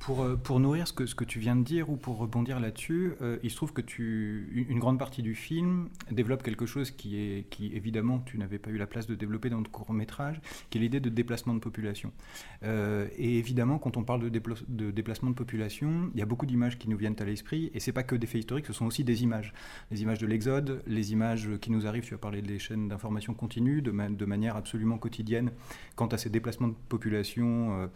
Pour, 0.00 0.22
euh, 0.22 0.34
pour 0.34 0.60
nourrir 0.60 0.88
ce 0.88 0.94
que, 0.94 1.24
tu 1.24 1.38
viens 1.38 1.54
de 1.54 1.62
dire 1.62 1.90
ou 1.90 1.96
pour 1.96 2.16
rebondir 2.16 2.58
là-dessus, 2.58 3.12
euh, 3.20 3.38
il 3.42 3.50
se 3.50 3.56
trouve 3.56 3.74
que 3.74 3.82
une 3.90 4.78
grande 4.78 4.98
partie 4.98 5.20
du 5.20 5.34
film 5.34 5.90
développe 6.10 6.42
quelque 6.42 6.64
chose 6.64 6.90
qui, 6.90 7.16
est, 7.16 7.46
évidemment, 7.60 8.18
tu 8.20 8.38
n'avais 8.38 8.58
pas 8.58 8.70
eu 8.70 8.78
la 8.78 8.86
place 8.86 9.06
de 9.06 9.14
développer 9.14 9.50
dans 9.50 9.58
notre 9.58 9.70
court 9.70 9.92
métrage, 9.92 10.40
qui 10.70 10.78
est 10.78 10.80
l'idée 10.80 11.00
de 11.00 11.10
déplacement 11.10 11.52
de 11.52 11.58
population. 11.58 12.12
Euh, 12.64 13.08
et 13.18 13.36
évidemment, 13.36 13.78
quand 13.78 13.98
on 13.98 14.02
parle 14.02 14.30
de, 14.30 14.90
déplacement 14.90 15.28
de 15.28 15.34
population, 15.34 16.10
il 16.14 16.18
y 16.18 16.22
a 16.22 16.26
beaucoup 16.26 16.46
d'images 16.46 16.78
qui 16.78 16.88
nous 16.88 16.96
viennent 16.96 17.16
à 17.20 17.24
l'esprit, 17.24 17.70
et 17.74 17.78
c'est 17.78 17.92
pas 17.92 18.02
que 18.02 18.16
des 18.16 18.26
faits 18.26 18.40
historiques, 18.40 18.66
ce 18.66 18.72
sont 18.72 18.86
aussi 18.86 19.04
des 19.04 19.22
images. 19.22 19.52
Les 19.90 20.00
images 20.00 20.18
de 20.18 20.26
l'exode, 20.26 20.82
les 20.86 21.12
images 21.12 21.46
qui 21.60 21.70
nous 21.70 21.86
arrivent, 21.86 22.04
tu 22.04 22.14
as 22.14 22.18
parlé 22.18 22.40
des 22.40 22.58
chaînes 22.58 22.88
d'information 22.88 23.34
continue, 23.34 23.82
de, 23.82 23.90
manière 23.90 24.56
absolument 24.56 24.96
quotidienne, 24.96 25.50
quant 25.94 26.06
à 26.06 26.16
ces 26.16 26.30
déplacements 26.30 26.68
de 26.68 26.76
population 26.88 27.90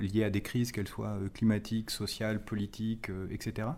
liés 0.00 0.24
à 0.24 0.30
des 0.30 0.40
crises, 0.40 0.72
qu'elles 0.72 0.88
soient 0.88 1.18
climatique, 1.28 1.90
sociale, 1.90 2.42
politique, 2.42 3.10
euh, 3.10 3.26
etc. 3.30 3.68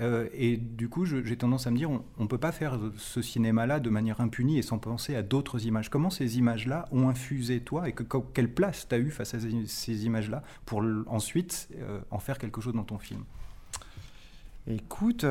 Euh, 0.00 0.28
et 0.32 0.56
du 0.56 0.88
coup, 0.88 1.04
j'ai 1.04 1.36
tendance 1.36 1.66
à 1.66 1.70
me 1.70 1.76
dire, 1.76 1.90
on 1.90 2.22
ne 2.22 2.26
peut 2.28 2.38
pas 2.38 2.52
faire 2.52 2.78
ce 2.96 3.22
cinéma-là 3.22 3.80
de 3.80 3.90
manière 3.90 4.20
impunie 4.20 4.58
et 4.58 4.62
sans 4.62 4.78
penser 4.78 5.16
à 5.16 5.22
d'autres 5.22 5.66
images. 5.66 5.90
Comment 5.90 6.10
ces 6.10 6.38
images-là 6.38 6.86
ont 6.92 7.08
infusé 7.08 7.60
toi 7.60 7.88
et 7.88 7.92
que, 7.92 8.02
quelle 8.34 8.52
place 8.52 8.86
tu 8.88 8.94
as 8.94 8.98
eu 8.98 9.10
face 9.10 9.34
à 9.34 9.38
ces, 9.40 10.06
images-là 10.06 10.42
pour 10.64 10.82
ensuite 11.06 11.68
euh, 11.76 12.00
en 12.10 12.18
faire 12.18 12.38
quelque 12.38 12.60
chose 12.60 12.74
dans 12.74 12.84
ton 12.84 12.98
film? 12.98 13.22
Écoute, 14.68 15.24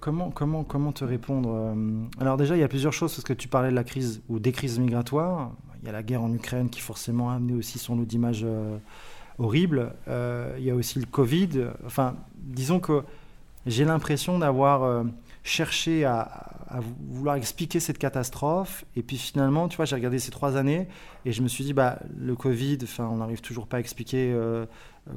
comment, 0.00 0.30
comment, 0.30 0.64
comment 0.64 0.90
te 0.90 1.04
répondre 1.04 1.76
Alors 2.18 2.36
déjà, 2.36 2.56
il 2.56 2.60
y 2.60 2.64
a 2.64 2.68
plusieurs 2.68 2.92
choses, 2.92 3.14
parce 3.14 3.22
que 3.22 3.32
tu 3.32 3.46
parlais 3.46 3.70
de 3.70 3.74
la 3.76 3.84
crise 3.84 4.20
ou 4.28 4.40
des 4.40 4.50
crises 4.50 4.80
migratoires. 4.80 5.52
Il 5.80 5.86
y 5.86 5.88
a 5.90 5.92
la 5.92 6.02
guerre 6.02 6.24
en 6.24 6.32
Ukraine 6.32 6.68
qui 6.68 6.80
forcément 6.80 7.30
a 7.30 7.34
amené 7.34 7.54
aussi 7.54 7.78
son 7.78 7.94
lot 7.94 8.04
d'images 8.04 8.44
horrible. 9.38 9.92
Euh, 10.08 10.54
il 10.58 10.64
y 10.64 10.70
a 10.70 10.74
aussi 10.74 10.98
le 10.98 11.06
Covid. 11.06 11.66
Enfin, 11.86 12.16
disons 12.36 12.80
que 12.80 13.02
j'ai 13.66 13.84
l'impression 13.84 14.38
d'avoir 14.38 14.82
euh, 14.82 15.04
cherché 15.42 16.04
à, 16.04 16.50
vouloir 17.08 17.36
expliquer 17.36 17.78
cette 17.78 17.98
catastrophe. 17.98 18.84
Et 18.96 19.02
puis 19.02 19.16
finalement, 19.16 19.68
tu 19.68 19.76
vois, 19.76 19.84
j'ai 19.84 19.94
regardé 19.94 20.18
ces 20.18 20.32
trois 20.32 20.56
années 20.56 20.88
et 21.24 21.32
je 21.32 21.40
me 21.40 21.48
suis 21.48 21.62
dit, 21.62 21.72
bah, 21.72 22.00
le 22.18 22.34
Covid, 22.34 22.78
enfin, 22.82 23.08
on 23.10 23.18
n'arrive 23.18 23.40
toujours 23.40 23.66
pas 23.66 23.76
à 23.76 23.80
expliquer 23.80 24.32
euh, 24.32 24.66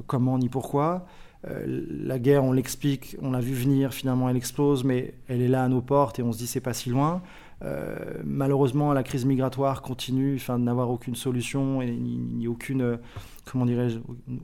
comment 0.06 0.38
ni 0.38 0.48
pourquoi. 0.48 1.06
La 1.44 2.18
guerre, 2.18 2.42
on 2.42 2.50
l'explique, 2.50 3.16
on 3.22 3.30
l'a 3.30 3.40
vu 3.40 3.54
venir, 3.54 3.94
finalement 3.94 4.28
elle 4.28 4.36
explose, 4.36 4.82
mais 4.82 5.14
elle 5.28 5.40
est 5.40 5.46
là 5.46 5.62
à 5.62 5.68
nos 5.68 5.80
portes 5.80 6.18
et 6.18 6.22
on 6.22 6.32
se 6.32 6.38
dit 6.38 6.48
c'est 6.48 6.60
pas 6.60 6.74
si 6.74 6.90
loin. 6.90 7.22
Euh, 7.64 7.96
malheureusement, 8.24 8.92
la 8.92 9.02
crise 9.02 9.24
migratoire 9.24 9.82
continue, 9.82 10.36
enfin, 10.36 10.58
de 10.58 10.64
n'avoir 10.64 10.90
aucune 10.90 11.16
solution 11.16 11.82
et 11.82 11.90
ni, 11.90 12.46
aucune, 12.46 12.82
euh, 12.82 12.96
comment 13.44 13.66
dirais-je, 13.66 13.98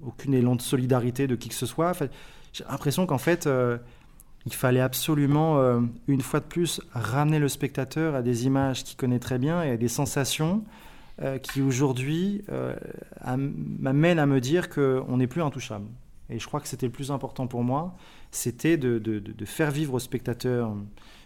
aucune 0.04 0.34
élan 0.34 0.56
de 0.56 0.62
solidarité 0.62 1.26
de 1.26 1.36
qui 1.36 1.48
que 1.48 1.54
ce 1.54 1.66
soit. 1.66 1.92
j'ai 2.52 2.64
l'impression 2.68 3.06
qu'en 3.06 3.18
fait, 3.18 3.48
il 4.46 4.52
fallait 4.52 4.80
absolument, 4.80 5.80
une 6.08 6.20
fois 6.20 6.40
de 6.40 6.44
plus, 6.44 6.80
ramener 6.92 7.38
le 7.38 7.48
spectateur 7.48 8.14
à 8.14 8.22
des 8.22 8.46
images 8.46 8.84
qu'il 8.84 8.96
connaît 8.96 9.18
très 9.18 9.38
bien 9.38 9.62
et 9.62 9.70
à 9.70 9.76
des 9.76 9.88
sensations 9.88 10.64
qui 11.42 11.62
aujourd'hui 11.62 12.42
m'amènent 13.36 14.18
à 14.18 14.26
me 14.26 14.40
dire 14.40 14.70
qu'on 14.70 15.16
n'est 15.16 15.26
plus 15.26 15.42
intouchable. 15.42 15.86
Et 16.30 16.38
je 16.38 16.46
crois 16.46 16.60
que 16.60 16.68
c'était 16.68 16.86
le 16.86 16.92
plus 16.92 17.10
important 17.10 17.46
pour 17.46 17.62
moi, 17.64 17.94
c'était 18.30 18.76
de, 18.76 18.98
de, 18.98 19.44
faire 19.44 19.70
vivre 19.70 19.94
au 19.94 19.98
spectateur 19.98 20.74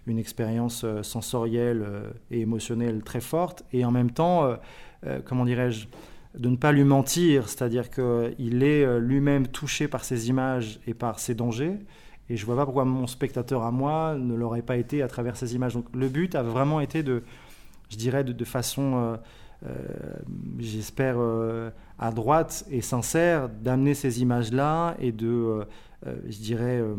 une 0.09 0.19
expérience 0.19 0.83
euh, 0.85 1.03
sensorielle 1.03 1.83
euh, 1.87 2.11
et 2.31 2.41
émotionnelle 2.41 3.03
très 3.03 3.21
forte, 3.21 3.65
et 3.73 3.85
en 3.85 3.91
même 3.91 4.11
temps, 4.11 4.57
euh, 5.07 5.21
comment 5.25 5.45
dirais-je, 5.45 5.87
de 6.39 6.49
ne 6.49 6.57
pas 6.57 6.73
lui 6.73 6.85
mentir, 6.85 7.49
c'est-à-dire 7.49 7.91
qu'il 7.91 8.63
est 8.63 9.01
lui-même 9.01 9.49
touché 9.49 9.89
par 9.89 10.05
ces 10.05 10.29
images 10.29 10.79
et 10.87 10.95
par 10.95 11.19
ces 11.19 11.35
dangers, 11.35 11.79
et 12.29 12.37
je 12.37 12.43
ne 12.43 12.47
vois 12.47 12.57
pas 12.57 12.65
pourquoi 12.65 12.85
mon 12.85 13.07
spectateur 13.07 13.63
à 13.63 13.71
moi 13.71 14.15
ne 14.19 14.35
l'aurait 14.35 14.63
pas 14.63 14.77
été 14.77 15.03
à 15.03 15.09
travers 15.09 15.37
ces 15.37 15.55
images. 15.55 15.75
Donc 15.75 15.87
le 15.95 16.09
but 16.09 16.35
a 16.35 16.43
vraiment 16.43 16.81
été 16.81 17.03
de, 17.03 17.23
je 17.89 17.97
dirais, 17.97 18.25
de, 18.25 18.45
façon, 18.45 19.19
j'espère, 20.59 21.17
à 21.99 22.13
droite 22.13 22.65
et 22.71 22.81
sincère 22.81 23.49
d'amener 23.49 23.95
ces 23.95 24.23
images-là 24.23 24.97
et 25.01 25.13
de, 25.13 25.27
euh, 25.27 25.65
euh, 26.07 26.17
je 26.29 26.39
dirais, 26.39 26.79
euh, 26.79 26.95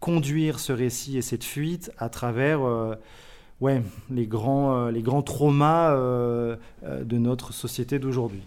conduire 0.00 0.60
ce 0.60 0.72
récit 0.72 1.18
et 1.18 1.22
cette 1.22 1.44
fuite 1.44 1.90
à 1.98 2.08
travers 2.08 2.60
ouais, 3.60 3.82
les, 4.10 4.26
grands, 4.26 4.88
les 4.88 5.02
grands 5.02 5.22
traumas 5.22 5.94
de 5.96 7.18
notre 7.18 7.52
société 7.52 7.98
d'aujourd'hui. 7.98 8.42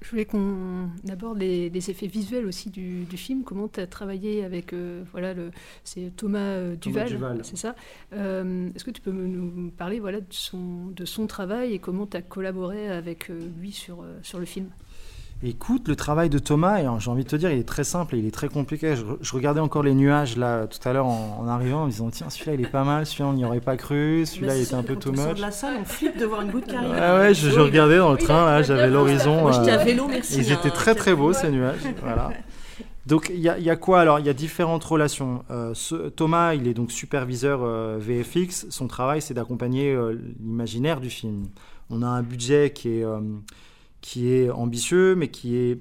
Je 0.00 0.10
voulais 0.10 0.24
qu'on 0.24 0.90
aborde 1.08 1.38
les, 1.38 1.90
effets 1.90 2.08
visuels 2.08 2.46
aussi 2.46 2.70
du, 2.70 3.06
film. 3.16 3.44
Comment 3.44 3.68
tu 3.68 3.80
as 3.80 3.86
travaillé 3.86 4.44
avec 4.44 4.74
voilà 5.12 5.32
le 5.32 5.50
c'est 5.84 6.10
Thomas 6.16 6.74
Duval, 6.80 7.40
c'est 7.44 7.56
ça 7.56 7.74
Est-ce 8.12 8.84
que 8.84 8.90
tu 8.90 9.00
peux 9.00 9.12
nous 9.12 9.70
parler 9.70 10.00
voilà 10.00 10.20
de 10.20 10.26
son 10.30 10.88
de 10.88 11.04
son 11.04 11.26
travail 11.26 11.72
et 11.72 11.78
comment 11.78 12.06
tu 12.06 12.16
as 12.16 12.22
collaboré 12.22 12.88
avec 12.88 13.30
lui 13.58 13.72
sur 13.72 14.04
sur 14.22 14.38
le 14.38 14.44
film? 14.44 14.68
Écoute, 15.44 15.88
le 15.88 15.96
travail 15.96 16.30
de 16.30 16.38
Thomas, 16.38 16.78
et 16.78 16.86
j'ai 17.00 17.10
envie 17.10 17.24
de 17.24 17.28
te 17.28 17.34
dire, 17.34 17.50
il 17.50 17.58
est 17.58 17.68
très 17.68 17.82
simple 17.82 18.14
et 18.14 18.18
il 18.18 18.26
est 18.26 18.30
très 18.30 18.48
compliqué. 18.48 18.94
Je, 18.94 19.32
regardais 19.32 19.58
encore 19.58 19.82
les 19.82 19.94
nuages 19.94 20.36
là 20.36 20.68
tout 20.68 20.88
à 20.88 20.92
l'heure 20.92 21.06
en, 21.06 21.48
arrivant 21.48 21.82
en 21.82 21.86
me 21.86 21.90
disant 21.90 22.10
tiens, 22.10 22.30
celui-là 22.30 22.54
il 22.54 22.60
est 22.60 22.70
pas 22.70 22.84
mal, 22.84 23.06
celui-là 23.06 23.30
on 23.30 23.32
n'y 23.32 23.44
aurait 23.44 23.60
pas 23.60 23.76
cru, 23.76 24.24
celui-là 24.24 24.56
il 24.56 24.62
était 24.62 24.74
un 24.74 24.84
peu 24.84 24.94
too 24.94 25.10
much. 25.10 25.34
de 25.34 25.40
la 25.40 25.50
salle, 25.50 25.78
on 25.80 25.84
flippe 25.84 26.16
de 26.16 26.26
voir 26.26 26.42
une 26.42 26.52
goutte 26.52 26.66
qui 26.66 26.76
arrive. 26.76 26.94
Ah 26.96 27.18
ouais, 27.18 27.34
je, 27.34 27.48
regardais 27.58 27.98
dans 27.98 28.12
le 28.12 28.18
train 28.18 28.44
là, 28.44 28.62
j'avais 28.62 28.88
l'horizon. 28.88 29.40
Moi 29.40 29.50
j'étais 29.50 29.72
à 29.72 29.80
euh, 29.80 29.84
vélo, 29.84 30.06
merci. 30.06 30.38
Ils 30.38 30.52
étaient 30.52 30.70
très 30.70 30.94
très 30.94 31.14
beaux 31.14 31.32
ces 31.32 31.50
nuages. 31.50 31.80
Voilà. 32.02 32.30
Donc 33.06 33.28
il 33.34 33.40
y, 33.40 33.42
y, 33.42 33.70
a 33.70 33.76
quoi 33.76 34.00
alors? 34.00 34.20
Il 34.20 34.26
y 34.26 34.28
a 34.28 34.34
différentes 34.34 34.84
relations. 34.84 35.42
Euh, 35.50 35.74
Thomas, 36.14 36.54
il 36.54 36.68
est 36.68 36.74
donc 36.74 36.92
superviseur 36.92 37.62
euh, 37.64 37.98
VFX. 38.00 38.66
Son 38.70 38.86
travail, 38.86 39.20
c'est 39.20 39.34
d'accompagner 39.34 39.96
l'imaginaire 40.40 41.00
du 41.00 41.10
film. 41.10 41.46
On 41.90 42.02
a 42.02 42.06
un 42.06 42.22
budget 42.22 42.70
qui 42.72 43.00
est 43.00 43.04
qui 44.02 44.32
est 44.32 44.50
ambitieux, 44.50 45.14
mais 45.14 45.28
qui 45.28 45.56
est 45.56 45.78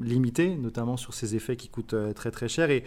limité, 0.00 0.54
notamment 0.54 0.96
sur 0.96 1.14
ses 1.14 1.34
effets 1.34 1.56
qui 1.56 1.68
coûtent 1.68 1.94
euh, 1.94 2.12
très 2.12 2.30
très 2.30 2.46
cher. 2.46 2.70
Et 2.70 2.84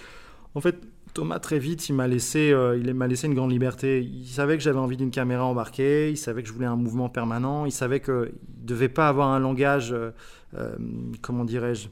en 0.53 0.61
fait, 0.61 0.77
Thomas, 1.13 1.39
très 1.39 1.57
vite, 1.57 1.89
il 1.89 1.95
m'a 1.95 2.07
laissé, 2.07 2.51
euh, 2.51 2.77
laissé 3.07 3.27
une 3.27 3.33
grande 3.33 3.51
liberté. 3.51 4.01
Il 4.01 4.27
savait 4.27 4.55
que 4.55 4.63
j'avais 4.63 4.77
envie 4.77 4.95
d'une 4.95 5.09
caméra 5.09 5.43
embarquée, 5.45 6.11
il 6.11 6.17
savait 6.17 6.43
que 6.43 6.47
je 6.47 6.53
voulais 6.53 6.67
un 6.67 6.75
mouvement 6.75 7.09
permanent, 7.09 7.65
il 7.65 7.71
savait 7.71 7.99
qu'il 7.99 8.13
ne 8.13 8.29
devait 8.63 8.87
pas 8.87 9.09
avoir 9.09 9.29
un 9.29 9.39
langage, 9.39 9.93
euh, 9.93 10.75
comment 11.21 11.43
dirais-je, 11.43 11.89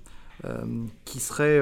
qui 1.05 1.19
serait 1.19 1.59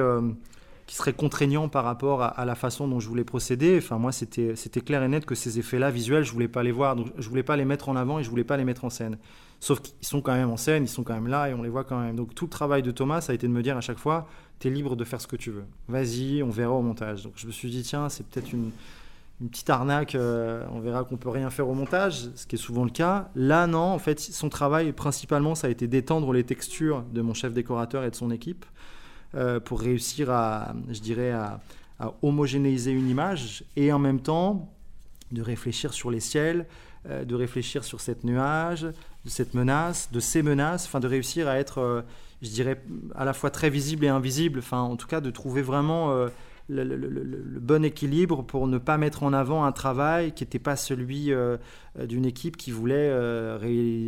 qui 0.86 0.96
serait 0.96 1.14
contraignant 1.14 1.70
par 1.70 1.84
rapport 1.84 2.22
à, 2.22 2.44
la 2.44 2.54
façon 2.54 2.86
dont 2.86 3.00
je 3.00 3.08
voulais 3.08 3.24
procéder. 3.24 3.78
Enfin, 3.78 3.96
moi, 3.96 4.12
c'était 4.12 4.54
clair 4.84 5.02
et 5.02 5.08
net 5.08 5.24
que 5.24 5.34
ces 5.34 5.58
effets-là 5.58 5.90
visuels, 5.90 6.24
je 6.24 6.32
voulais 6.32 6.48
pas 6.48 6.62
les 6.62 6.72
voir, 6.72 6.94
donc 6.94 7.06
je 7.16 7.26
voulais 7.26 7.42
pas 7.42 7.56
les 7.56 7.64
mettre 7.64 7.88
en 7.88 7.96
avant 7.96 8.18
et 8.18 8.22
je 8.24 8.28
voulais 8.28 8.44
pas 8.44 8.58
les 8.58 8.64
mettre 8.64 8.84
en 8.84 8.90
scène. 8.90 9.16
Sauf 9.64 9.80
qu'ils 9.80 10.06
sont 10.06 10.20
quand 10.20 10.34
même 10.34 10.50
en 10.50 10.58
scène, 10.58 10.84
ils 10.84 10.88
sont 10.88 11.04
quand 11.04 11.14
même 11.14 11.26
là 11.26 11.48
et 11.48 11.54
on 11.54 11.62
les 11.62 11.70
voit 11.70 11.84
quand 11.84 11.98
même. 11.98 12.16
Donc 12.16 12.34
tout 12.34 12.44
le 12.44 12.50
travail 12.50 12.82
de 12.82 12.90
Thomas, 12.90 13.22
ça 13.22 13.32
a 13.32 13.34
été 13.34 13.46
de 13.46 13.52
me 13.52 13.62
dire 13.62 13.78
à 13.78 13.80
chaque 13.80 13.96
fois, 13.96 14.28
tu 14.58 14.68
es 14.68 14.70
libre 14.70 14.94
de 14.94 15.04
faire 15.04 15.22
ce 15.22 15.26
que 15.26 15.36
tu 15.36 15.50
veux. 15.50 15.64
Vas-y, 15.88 16.42
on 16.42 16.50
verra 16.50 16.74
au 16.74 16.82
montage. 16.82 17.22
Donc 17.22 17.32
je 17.36 17.46
me 17.46 17.50
suis 17.50 17.70
dit, 17.70 17.80
tiens, 17.82 18.10
c'est 18.10 18.26
peut-être 18.26 18.52
une, 18.52 18.72
petite 19.48 19.70
arnaque, 19.70 20.16
euh, 20.16 20.66
on 20.70 20.80
verra 20.80 21.04
qu'on 21.04 21.16
peut 21.16 21.30
rien 21.30 21.48
faire 21.48 21.66
au 21.66 21.72
montage, 21.72 22.28
ce 22.34 22.46
qui 22.46 22.56
est 22.56 22.58
souvent 22.58 22.84
le 22.84 22.90
cas. 22.90 23.30
Là, 23.36 23.66
non, 23.66 23.78
en 23.78 23.98
fait, 23.98 24.20
son 24.20 24.50
travail, 24.50 24.92
principalement, 24.92 25.54
ça 25.54 25.68
a 25.68 25.70
été 25.70 25.86
d'étendre 25.86 26.34
les 26.34 26.44
textures 26.44 27.02
de 27.14 27.22
mon 27.22 27.32
chef 27.32 27.54
décorateur 27.54 28.04
et 28.04 28.10
de 28.10 28.16
son 28.16 28.30
équipe 28.30 28.66
euh, 29.34 29.60
pour 29.60 29.80
réussir 29.80 30.30
à, 30.30 30.74
je 30.90 31.00
dirais, 31.00 31.30
à 31.30 31.62
homogénéiser 32.20 32.90
une 32.90 33.08
image 33.08 33.64
et 33.76 33.94
en 33.94 33.98
même 33.98 34.20
temps 34.20 34.73
de 35.34 35.42
réfléchir 35.42 35.92
sur 35.92 36.10
les 36.10 36.20
ciels, 36.20 36.66
euh, 37.08 37.24
de 37.24 37.34
réfléchir 37.34 37.84
sur 37.84 38.00
cette 38.00 38.24
nuage, 38.24 38.82
de 38.82 39.30
cette 39.30 39.54
menace, 39.54 40.10
de 40.12 40.20
ces 40.20 40.42
menaces, 40.42 40.86
enfin 40.86 41.00
de 41.00 41.08
réussir 41.08 41.48
à 41.48 41.58
être, 41.58 41.78
euh, 41.78 42.02
je 42.42 42.48
dirais, 42.48 42.80
à 43.14 43.24
la 43.24 43.32
fois 43.32 43.50
très 43.50 43.70
visible 43.70 44.04
et 44.04 44.08
invisible, 44.08 44.60
enfin 44.60 44.80
en 44.80 44.96
tout 44.96 45.06
cas 45.06 45.20
de 45.20 45.30
trouver 45.30 45.62
vraiment 45.62 46.28
euh, 46.70 46.84
le, 46.84 47.60
bon 47.60 47.84
équilibre 47.84 48.42
pour 48.42 48.66
ne 48.66 48.78
pas 48.78 48.98
mettre 48.98 49.22
en 49.22 49.32
avant 49.32 49.64
un 49.64 49.72
travail 49.72 50.32
qui 50.32 50.44
n'était 50.44 50.58
pas 50.58 50.76
celui 50.76 51.30
d'une 51.98 52.24
équipe 52.24 52.56
qui 52.56 52.70
voulait 52.70 53.12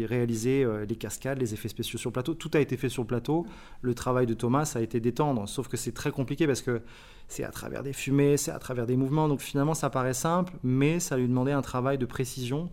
réaliser 0.06 0.66
les 0.88 0.96
cascades, 0.96 1.38
les 1.38 1.54
effets 1.54 1.68
spéciaux 1.68 1.98
sur 1.98 2.10
le 2.10 2.14
plateau. 2.14 2.34
Tout 2.34 2.50
a 2.54 2.60
été 2.60 2.76
fait 2.76 2.88
sur 2.88 3.02
le 3.02 3.08
plateau. 3.08 3.46
Le 3.82 3.94
travail 3.94 4.26
de 4.26 4.34
Thomas 4.34 4.72
a 4.74 4.80
été 4.80 5.00
d'étendre, 5.00 5.48
sauf 5.48 5.68
que 5.68 5.76
c'est 5.76 5.92
très 5.92 6.10
compliqué 6.10 6.46
parce 6.46 6.62
que 6.62 6.82
c'est 7.28 7.44
à 7.44 7.50
travers 7.50 7.82
des 7.82 7.92
fumées, 7.92 8.36
c'est 8.36 8.52
à 8.52 8.58
travers 8.58 8.86
des 8.86 8.96
mouvements. 8.96 9.28
Donc 9.28 9.40
finalement, 9.40 9.74
ça 9.74 9.90
paraît 9.90 10.14
simple, 10.14 10.52
mais 10.62 11.00
ça 11.00 11.16
lui 11.16 11.28
demandait 11.28 11.52
un 11.52 11.62
travail 11.62 11.98
de 11.98 12.06
précision 12.06 12.70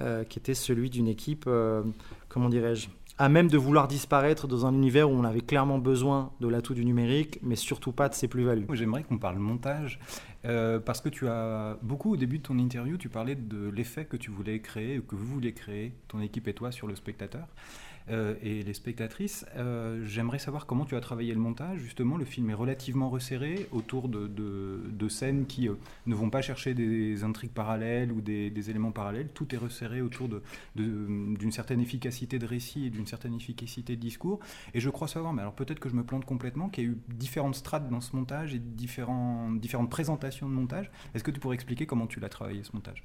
euh, 0.00 0.24
qui 0.24 0.38
était 0.38 0.54
celui 0.54 0.90
d'une 0.90 1.08
équipe, 1.08 1.44
euh, 1.46 1.82
comment 2.28 2.48
dirais-je, 2.48 2.88
à 3.18 3.28
même 3.28 3.48
de 3.48 3.56
vouloir 3.56 3.88
disparaître 3.88 4.46
dans 4.46 4.66
un 4.66 4.74
univers 4.74 5.10
où 5.10 5.14
on 5.14 5.24
avait 5.24 5.40
clairement 5.40 5.78
besoin 5.78 6.32
de 6.40 6.48
l'atout 6.48 6.74
du 6.74 6.84
numérique, 6.84 7.38
mais 7.42 7.56
surtout 7.56 7.92
pas 7.92 8.08
de 8.08 8.14
ses 8.14 8.28
plus-values. 8.28 8.66
J'aimerais 8.72 9.04
qu'on 9.04 9.18
parle 9.18 9.38
montage, 9.38 9.98
euh, 10.44 10.78
parce 10.78 11.00
que 11.00 11.08
tu 11.08 11.26
as 11.28 11.78
beaucoup 11.82 12.12
au 12.12 12.16
début 12.16 12.38
de 12.38 12.42
ton 12.42 12.58
interview, 12.58 12.98
tu 12.98 13.08
parlais 13.08 13.34
de 13.34 13.68
l'effet 13.68 14.04
que 14.04 14.16
tu 14.16 14.30
voulais 14.30 14.60
créer, 14.60 15.00
que 15.00 15.14
vous 15.14 15.26
vouliez 15.26 15.52
créer, 15.52 15.94
ton 16.08 16.20
équipe 16.20 16.46
et 16.48 16.54
toi, 16.54 16.70
sur 16.72 16.86
le 16.86 16.94
spectateur. 16.94 17.46
Euh, 18.08 18.36
et 18.40 18.62
les 18.62 18.74
spectatrices. 18.74 19.44
Euh, 19.56 20.04
j'aimerais 20.04 20.38
savoir 20.38 20.66
comment 20.66 20.84
tu 20.84 20.94
as 20.94 21.00
travaillé 21.00 21.34
le 21.34 21.40
montage. 21.40 21.80
Justement, 21.80 22.16
le 22.16 22.24
film 22.24 22.50
est 22.50 22.54
relativement 22.54 23.10
resserré 23.10 23.66
autour 23.72 24.08
de, 24.08 25.08
scènes 25.08 25.46
qui 25.46 25.68
euh, 25.68 25.74
ne 26.06 26.14
vont 26.14 26.30
pas 26.30 26.40
chercher 26.40 26.74
des 26.74 27.24
intrigues 27.24 27.50
parallèles 27.50 28.12
ou 28.12 28.20
des, 28.20 28.70
éléments 28.70 28.92
parallèles. 28.92 29.28
Tout 29.34 29.52
est 29.54 29.58
resserré 29.58 30.02
autour 30.02 30.28
d'une 30.76 31.52
certaine 31.52 31.80
efficacité 31.80 32.38
de 32.38 32.46
récit 32.46 32.86
et 32.86 32.90
d'une 32.90 33.06
certaine 33.06 33.34
efficacité 33.34 33.96
de 33.96 34.00
discours. 34.00 34.38
Et 34.72 34.80
je 34.80 34.90
crois 34.90 35.08
savoir, 35.08 35.32
mais 35.32 35.42
alors 35.42 35.54
peut-être 35.54 35.80
que 35.80 35.88
je 35.88 35.94
me 35.94 36.04
plante 36.04 36.24
complètement, 36.24 36.68
qu'il 36.68 36.84
y 36.84 36.86
a 36.86 36.90
eu 36.90 36.98
différentes 37.08 37.56
strates 37.56 37.88
dans 37.90 38.00
ce 38.00 38.14
montage 38.14 38.54
et 38.54 38.58
différentes 38.60 39.90
présentations 39.90 40.48
de 40.48 40.54
montage. 40.54 40.90
Est-ce 41.14 41.24
que 41.24 41.32
tu 41.32 41.40
pourrais 41.40 41.56
expliquer 41.56 41.86
comment 41.86 42.06
tu 42.06 42.20
l'as 42.20 42.28
travaillé 42.28 42.62
ce 42.62 42.70
montage? 42.72 43.04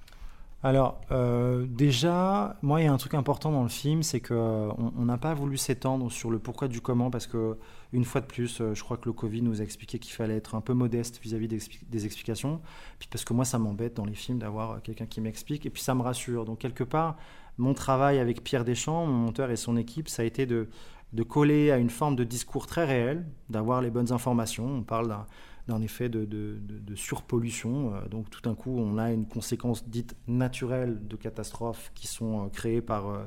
Alors, 0.63 1.01
euh, 1.11 1.65
déjà, 1.67 2.55
moi, 2.61 2.81
il 2.81 2.85
y 2.85 2.87
a 2.87 2.93
un 2.93 2.97
truc 2.97 3.15
important 3.15 3.51
dans 3.51 3.63
le 3.63 3.69
film, 3.69 4.03
c'est 4.03 4.19
qu'on 4.19 4.91
n'a 4.95 5.17
pas 5.17 5.33
voulu 5.33 5.57
s'étendre 5.57 6.11
sur 6.11 6.29
le 6.29 6.37
pourquoi 6.37 6.67
du 6.67 6.81
comment, 6.81 7.09
parce 7.09 7.25
que, 7.25 7.57
une 7.93 8.05
fois 8.05 8.21
de 8.21 8.27
plus, 8.27 8.61
euh, 8.61 8.75
je 8.75 8.83
crois 8.83 8.97
que 8.97 9.05
le 9.05 9.13
Covid 9.13 9.41
nous 9.41 9.59
a 9.59 9.63
expliqué 9.63 9.97
qu'il 9.97 10.13
fallait 10.13 10.37
être 10.37 10.53
un 10.53 10.61
peu 10.61 10.73
modeste 10.73 11.19
vis-à-vis 11.23 11.47
des, 11.47 12.05
explications. 12.05 12.61
Puis 12.99 13.07
parce 13.11 13.25
que 13.25 13.33
moi, 13.33 13.43
ça 13.43 13.57
m'embête 13.57 13.95
dans 13.95 14.05
les 14.05 14.13
films 14.13 14.37
d'avoir 14.37 14.71
euh, 14.71 14.77
quelqu'un 14.83 15.07
qui 15.07 15.19
m'explique, 15.19 15.65
et 15.65 15.71
puis 15.71 15.81
ça 15.81 15.95
me 15.95 16.03
rassure. 16.03 16.45
Donc, 16.45 16.59
quelque 16.59 16.83
part, 16.83 17.17
mon 17.57 17.73
travail 17.73 18.19
avec 18.19 18.43
Pierre 18.43 18.63
Deschamps, 18.63 19.07
mon 19.07 19.13
monteur 19.13 19.49
et 19.49 19.55
son 19.55 19.77
équipe, 19.77 20.09
ça 20.09 20.21
a 20.21 20.25
été 20.25 20.45
de, 20.45 20.69
de 21.13 21.23
coller 21.23 21.71
à 21.71 21.77
une 21.77 21.89
forme 21.89 22.15
de 22.15 22.23
discours 22.23 22.67
très 22.67 22.85
réel, 22.85 23.25
d'avoir 23.49 23.81
les 23.81 23.89
bonnes 23.89 24.11
informations. 24.11 24.67
On 24.67 24.83
parle 24.83 25.07
d'un 25.07 25.25
d'un 25.67 25.81
effet 25.81 26.09
de, 26.09 26.95
surpollution. 26.95 27.93
Euh, 27.93 28.07
donc 28.07 28.29
tout 28.29 28.41
d'un 28.41 28.55
coup, 28.55 28.77
on 28.77 28.97
a 28.97 29.11
une 29.11 29.25
conséquence 29.25 29.87
dite 29.87 30.15
naturelle 30.27 30.99
de 31.07 31.15
catastrophes 31.15 31.91
qui 31.95 32.07
sont 32.07 32.45
euh, 32.45 32.49
créées 32.49 32.81
par, 32.81 33.09
euh, 33.09 33.23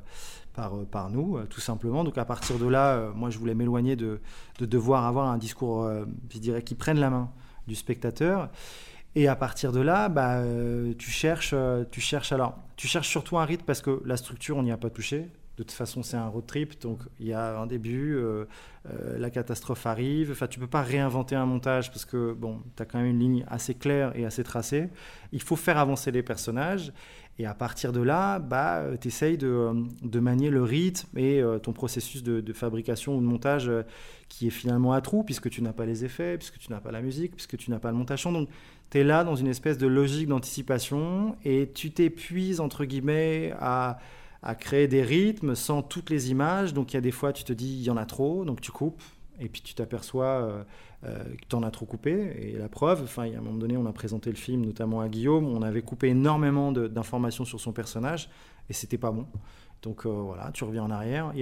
par, 0.52 0.84
par 0.86 1.10
nous, 1.10 1.38
tout 1.46 1.60
simplement. 1.60 2.04
Donc 2.04 2.18
à 2.18 2.24
partir 2.24 2.58
de 2.58 2.66
là, 2.66 3.10
moi, 3.14 3.30
je 3.30 3.38
voulais 3.38 3.54
m'éloigner 3.54 3.96
de, 3.96 4.20
devoir 4.60 5.06
avoir 5.06 5.28
un 5.28 5.38
discours, 5.38 5.88
je 6.30 6.38
dirais, 6.38 6.62
qui 6.62 6.74
prenne 6.74 6.98
la 6.98 7.10
main 7.10 7.30
du 7.66 7.74
spectateur. 7.74 8.50
Et 9.16 9.28
à 9.28 9.36
partir 9.36 9.70
de 9.70 9.80
là, 9.80 10.08
bah, 10.08 10.42
tu 10.98 11.10
cherches, 11.10 11.54
tu 11.90 12.00
cherches 12.00 12.32
alors, 12.32 12.58
tu 12.76 12.88
cherches 12.88 13.08
surtout 13.08 13.38
un 13.38 13.44
rythme 13.44 13.64
parce 13.64 13.80
que 13.80 14.02
la 14.04 14.16
structure, 14.16 14.56
on 14.56 14.62
n'y 14.62 14.72
a 14.72 14.76
pas 14.76 14.90
touché. 14.90 15.30
De 15.56 15.62
toute 15.62 15.72
façon, 15.72 16.02
c'est 16.02 16.16
un 16.16 16.26
road 16.26 16.46
trip, 16.46 16.80
donc 16.80 16.98
il 17.20 17.28
y 17.28 17.32
a 17.32 17.56
un 17.60 17.66
début, 17.66 18.16
euh, 18.16 18.44
euh, 18.90 19.18
la 19.18 19.30
catastrophe 19.30 19.86
arrive. 19.86 20.32
Enfin, 20.32 20.48
tu 20.48 20.58
peux 20.58 20.66
pas 20.66 20.82
réinventer 20.82 21.36
un 21.36 21.46
montage 21.46 21.90
parce 21.90 22.04
que 22.04 22.32
bon, 22.32 22.60
tu 22.76 22.82
as 22.82 22.86
quand 22.86 22.98
même 22.98 23.06
une 23.06 23.20
ligne 23.20 23.44
assez 23.46 23.74
claire 23.74 24.16
et 24.16 24.24
assez 24.24 24.42
tracée. 24.42 24.88
Il 25.30 25.40
faut 25.40 25.54
faire 25.54 25.78
avancer 25.78 26.10
les 26.10 26.24
personnages. 26.24 26.92
Et 27.38 27.46
à 27.46 27.54
partir 27.54 27.92
de 27.92 28.00
là, 28.00 28.38
bah, 28.40 28.82
tu 29.00 29.08
essayes 29.08 29.38
de, 29.38 29.72
de, 30.02 30.20
manier 30.20 30.50
le 30.50 30.62
rythme 30.62 31.18
et 31.18 31.40
euh, 31.40 31.58
ton 31.58 31.72
processus 31.72 32.22
de, 32.22 32.52
fabrication 32.52 33.16
ou 33.16 33.20
de 33.20 33.26
montage 33.26 33.70
qui 34.28 34.48
est 34.48 34.50
finalement 34.50 34.92
à 34.92 35.00
trous, 35.00 35.24
puisque 35.24 35.50
tu 35.50 35.60
n'as 35.62 35.72
pas 35.72 35.84
les 35.86 36.04
effets, 36.04 36.36
puisque 36.36 36.58
tu 36.58 36.70
n'as 36.70 36.80
pas 36.80 36.92
la 36.92 37.00
musique, 37.00 37.32
puisque 37.32 37.56
tu 37.56 37.70
n'as 37.70 37.80
pas 37.80 37.90
le 37.90 37.96
montage. 37.96 38.24
Donc, 38.24 38.48
tu 38.90 38.98
es 38.98 39.04
là 39.04 39.22
dans 39.22 39.36
une 39.36 39.48
espèce 39.48 39.78
de 39.78 39.86
logique 39.86 40.28
d'anticipation 40.28 41.36
et 41.44 41.70
tu 41.72 41.92
t'épuises, 41.92 42.60
entre 42.60 42.84
guillemets, 42.84 43.52
à 43.60 43.98
à 44.44 44.54
créer 44.54 44.86
des 44.86 45.02
rythmes 45.02 45.54
sans 45.54 45.82
toutes 45.82 46.10
les 46.10 46.30
images. 46.30 46.74
Donc 46.74 46.92
il 46.92 46.96
y 46.96 46.98
a 46.98 47.00
des 47.00 47.10
fois, 47.10 47.32
tu 47.32 47.42
te 47.44 47.52
dis, 47.52 47.78
il 47.78 47.82
y 47.82 47.90
en 47.90 47.96
a 47.96 48.04
trop, 48.04 48.44
donc 48.44 48.60
tu 48.60 48.70
coupes. 48.70 49.02
Et 49.40 49.48
puis 49.48 49.62
tu 49.62 49.74
t'aperçois 49.74 50.26
euh, 50.26 50.62
euh, 51.04 51.24
que 51.24 51.46
tu 51.48 51.56
en 51.56 51.62
as 51.62 51.70
trop 51.70 51.86
coupé. 51.86 52.12
Et 52.38 52.52
la 52.58 52.68
preuve, 52.68 53.02
enfin, 53.02 53.22
a 53.22 53.38
un 53.38 53.40
moment 53.40 53.58
donné, 53.58 53.76
on 53.76 53.86
a 53.86 53.92
présenté 53.92 54.30
le 54.30 54.36
film, 54.36 54.64
notamment 54.64 55.00
à 55.00 55.08
Guillaume, 55.08 55.46
on 55.48 55.62
avait 55.62 55.82
coupé 55.82 56.08
énormément 56.08 56.70
d'informations 56.70 57.44
sur 57.44 57.58
son 57.58 57.72
personnage, 57.72 58.28
et 58.68 58.74
c'était 58.74 58.98
pas 58.98 59.10
bon. 59.10 59.26
Donc 59.82 60.06
euh, 60.06 60.10
voilà, 60.10 60.50
tu 60.52 60.64
reviens 60.64 60.84
en 60.84 60.90
arrière. 60.90 61.32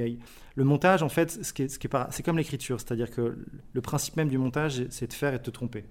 le 0.54 0.64
montage, 0.64 1.02
en 1.02 1.08
fait, 1.08 1.44
ce 1.44 1.52
qui 1.52 1.68
c'est 1.68 2.22
comme 2.22 2.38
l'écriture, 2.38 2.80
c'est-à-dire 2.80 3.10
que 3.10 3.36
le 3.72 3.80
principe 3.80 4.16
même 4.16 4.28
du 4.28 4.38
montage, 4.38 4.86
c'est 4.90 5.08
de 5.08 5.12
faire 5.12 5.34
et 5.34 5.38
de 5.38 5.42
te 5.42 5.50
tromper 5.50 5.84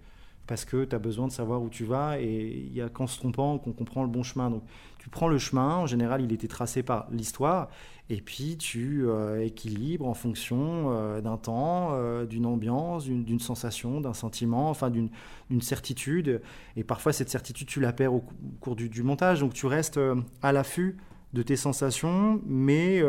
parce 0.51 0.65
que 0.65 0.83
tu 0.83 0.93
as 0.93 0.99
besoin 0.99 1.27
de 1.27 1.31
savoir 1.31 1.61
où 1.61 1.69
tu 1.69 1.85
vas 1.85 2.19
et 2.19 2.65
il 2.67 2.75
y 2.75 2.81
a 2.81 2.89
qu'en 2.89 3.07
se 3.07 3.17
trompant 3.17 3.57
qu'on 3.57 3.71
comprend 3.71 4.03
le 4.03 4.09
bon 4.09 4.21
chemin. 4.21 4.49
Donc 4.49 4.63
tu 4.99 5.07
prends 5.07 5.29
le 5.29 5.37
chemin, 5.37 5.77
en 5.77 5.85
général 5.85 6.21
il 6.21 6.33
était 6.33 6.49
tracé 6.49 6.83
par 6.83 7.07
l'histoire, 7.09 7.69
et 8.09 8.19
puis 8.19 8.57
tu 8.57 9.07
euh, 9.07 9.45
équilibres 9.45 10.05
en 10.05 10.13
fonction 10.13 10.91
euh, 10.91 11.21
d'un 11.21 11.37
temps, 11.37 11.91
euh, 11.93 12.25
d'une 12.25 12.45
ambiance, 12.45 13.05
d'une 13.05 13.39
sensation, 13.39 14.01
d'un 14.01 14.13
sentiment, 14.13 14.69
enfin 14.69 14.89
d'une 14.89 15.61
certitude. 15.61 16.41
Et 16.75 16.83
parfois 16.83 17.13
cette 17.13 17.29
certitude 17.29 17.69
tu 17.69 17.79
la 17.79 17.93
perds 17.93 18.13
au, 18.13 18.25
cours 18.59 18.75
du, 18.75 18.89
du, 18.89 19.03
montage, 19.03 19.39
donc 19.39 19.53
tu 19.53 19.67
restes 19.67 20.01
à 20.41 20.51
l'affût 20.51 20.97
de 21.31 21.43
tes 21.43 21.55
sensations, 21.55 22.41
mais 22.45 23.01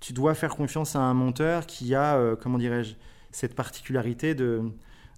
tu 0.00 0.12
dois 0.12 0.34
faire 0.34 0.56
confiance 0.56 0.96
à 0.96 1.02
un 1.02 1.14
monteur 1.14 1.66
qui 1.66 1.94
a, 1.94 2.34
comment 2.34 2.58
dirais-je, 2.58 2.96
cette 3.30 3.54
particularité 3.54 4.34
de 4.34 4.72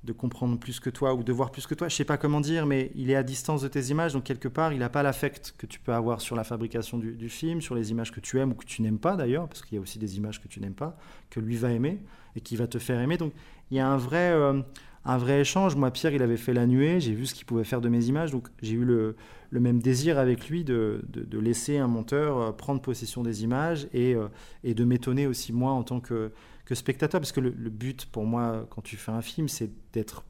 de 0.07 0.13
comprendre 0.13 0.59
plus 0.59 0.81
que 0.81 0.89
toi 0.89 1.15
ou 1.15 1.23
de 1.23 1.33
voir 1.33 1.51
plus 1.51 1.67
que 1.67 1.75
toi. 1.75 1.89
Je 1.89 1.97
sais 1.97 2.05
pas 2.05 2.17
comment 2.17 2.41
dire, 2.41 2.65
mais 2.65 2.93
il 2.95 3.11
est 3.11 3.17
à 3.17 3.23
distance 3.23 3.61
de 3.61 3.69
tes 3.69 3.87
images, 3.87 4.13
donc 4.15 4.25
quelque 4.25 4.49
part, 4.49 4.73
il 4.73 4.79
n'a 4.79 4.89
pas 4.89 5.03
l'affect 5.03 5.55
que 5.59 5.67
tu 5.67 5.81
peux 5.81 5.93
avoir 5.93 6.21
sur 6.21 6.37
la 6.37 6.45
fabrication 6.45 6.99
du, 6.99 7.29
film, 7.29 7.61
sur 7.61 7.75
les 7.75 7.91
images 7.91 8.13
que 8.13 8.21
tu 8.21 8.39
aimes 8.39 8.53
ou 8.53 8.55
que 8.55 8.65
tu 8.65 8.83
n'aimes 8.83 8.99
pas 8.99 9.17
d'ailleurs, 9.17 9.49
parce 9.49 9.63
qu'il 9.63 9.75
y 9.75 9.79
a 9.79 9.81
aussi 9.81 9.99
des 9.99 10.17
images 10.17 10.41
que 10.41 10.49
tu 10.49 10.61
n'aimes 10.61 10.75
pas, 10.75 10.97
que 11.29 11.41
lui 11.41 11.57
va 11.57 11.73
aimer 11.73 11.99
et 12.37 12.41
qui 12.41 12.57
va 12.57 12.67
te 12.69 12.79
faire 12.79 13.01
aimer. 13.01 13.19
Donc 13.19 13.33
il 13.71 13.77
y 13.77 13.81
a 13.81 13.89
un 13.89 13.97
vrai, 13.97 14.31
euh, 14.31 14.63
un 15.05 15.19
vrai 15.19 15.41
échange. 15.41 15.75
Moi, 15.75 15.91
Pierre, 15.91 16.15
il 16.15 16.23
avait 16.23 16.37
fait 16.37 16.55
La 16.55 16.67
Nuée, 16.67 17.01
j'ai 17.01 17.13
vu 17.13 17.27
ce 17.27 17.35
qu'il 17.35 17.45
pouvait 17.45 17.65
faire 17.65 17.81
de 17.81 17.89
mes 17.89 18.07
images, 18.07 18.31
donc 18.31 18.49
j'ai 18.63 18.75
eu 18.75 18.85
le, 18.85 19.17
le, 19.51 19.61
même 19.61 19.81
désir 19.81 20.19
avec 20.19 20.49
lui 20.49 20.63
de, 20.63 21.05
de, 21.09 21.39
laisser 21.41 21.79
un 21.79 21.89
monteur 21.89 22.39
euh, 22.39 22.53
prendre 22.53 22.81
possession 22.81 23.25
des 23.25 23.43
images 23.43 23.89
et, 23.93 24.15
euh, 24.15 24.29
et 24.63 24.75
de 24.75 24.85
m'étonner 24.85 25.27
aussi 25.27 25.53
moi 25.53 25.73
en 25.73 25.83
tant 25.83 25.99
que 25.99 26.31
que 26.67 26.75
spectateur, 26.75 27.21
parce 27.21 27.33
que 27.33 27.41
le, 27.41 27.71
but 27.71 28.07
pour 28.07 28.27
moi, 28.27 28.67
quand 28.71 28.83
tu 28.83 28.97
fais 28.97 29.13
un 29.13 29.23
film, 29.23 29.49
c'est 29.49 29.71
d'être 29.93 30.25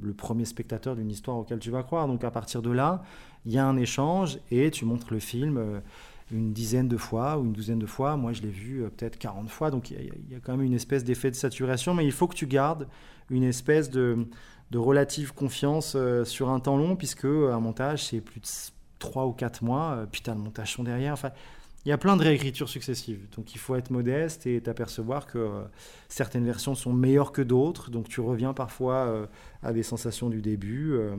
le 0.00 0.14
premier 0.14 0.46
spectateur 0.46 0.96
d'une 0.96 1.10
histoire 1.10 1.36
auquel 1.36 1.58
tu 1.58 1.70
vas 1.70 1.82
croire. 1.82 2.08
Donc 2.08 2.24
à 2.24 2.30
partir 2.30 2.62
de 2.62 2.70
là, 2.70 3.04
il 3.44 3.52
y 3.52 3.58
a 3.58 3.66
un 3.66 3.76
échange 3.76 4.38
et 4.50 4.70
tu 4.70 4.86
montres 4.86 5.12
le 5.12 5.18
film 5.18 5.58
euh, 5.58 5.80
une 6.30 6.54
dizaine 6.54 6.88
de 6.88 6.96
fois 6.96 7.38
ou 7.38 7.44
une 7.44 7.52
douzaine 7.52 7.78
de 7.78 7.86
fois. 7.86 8.16
Moi, 8.16 8.32
je 8.32 8.40
l'ai 8.40 8.48
vu 8.48 8.82
euh, 8.82 8.88
peut-être 8.88 9.18
40 9.18 9.50
fois. 9.50 9.70
Donc 9.70 9.90
il 9.90 10.10
y, 10.30 10.34
a 10.34 10.40
quand 10.40 10.56
même 10.56 10.64
une 10.64 10.72
espèce 10.72 11.04
d'effet 11.04 11.30
de 11.30 11.36
saturation, 11.36 11.92
mais 11.92 12.06
il 12.06 12.12
faut 12.12 12.26
que 12.26 12.36
tu 12.36 12.46
gardes 12.46 12.88
une 13.28 13.44
espèce 13.44 13.90
de, 13.90 14.26
relative 14.74 15.34
confiance 15.34 15.92
euh, 15.94 16.24
sur 16.24 16.48
un 16.48 16.58
temps 16.58 16.78
long, 16.78 16.96
puisque 16.96 17.26
un 17.26 17.60
montage, 17.60 18.06
c'est 18.06 18.22
plus 18.22 18.40
de 18.40 18.46
3 18.98 19.26
ou 19.26 19.32
4 19.32 19.62
mois, 19.62 20.06
puis 20.10 20.22
tu 20.22 20.30
as 20.30 20.34
le 20.34 20.40
montage 20.40 20.72
son 20.72 20.84
derrière. 20.84 21.12
Enfin, 21.12 21.32
il 21.84 21.88
y 21.88 21.92
a 21.92 21.98
plein 21.98 22.16
de 22.16 22.22
réécritures 22.22 22.68
successives. 22.68 23.26
Donc 23.36 23.54
il 23.54 23.58
faut 23.58 23.74
être 23.74 23.90
modeste 23.90 24.46
et 24.46 24.60
t'apercevoir 24.60 25.26
que 25.26 25.38
euh, 25.38 25.62
certaines 26.08 26.44
versions 26.44 26.74
sont 26.74 26.92
meilleures 26.92 27.32
que 27.32 27.42
d'autres. 27.42 27.90
Donc 27.90 28.08
tu 28.08 28.20
reviens 28.20 28.54
parfois 28.54 28.94
euh, 28.94 29.26
à 29.62 29.72
des 29.72 29.82
sensations 29.82 30.30
du 30.30 30.40
début. 30.40 30.92
Euh, 30.92 31.16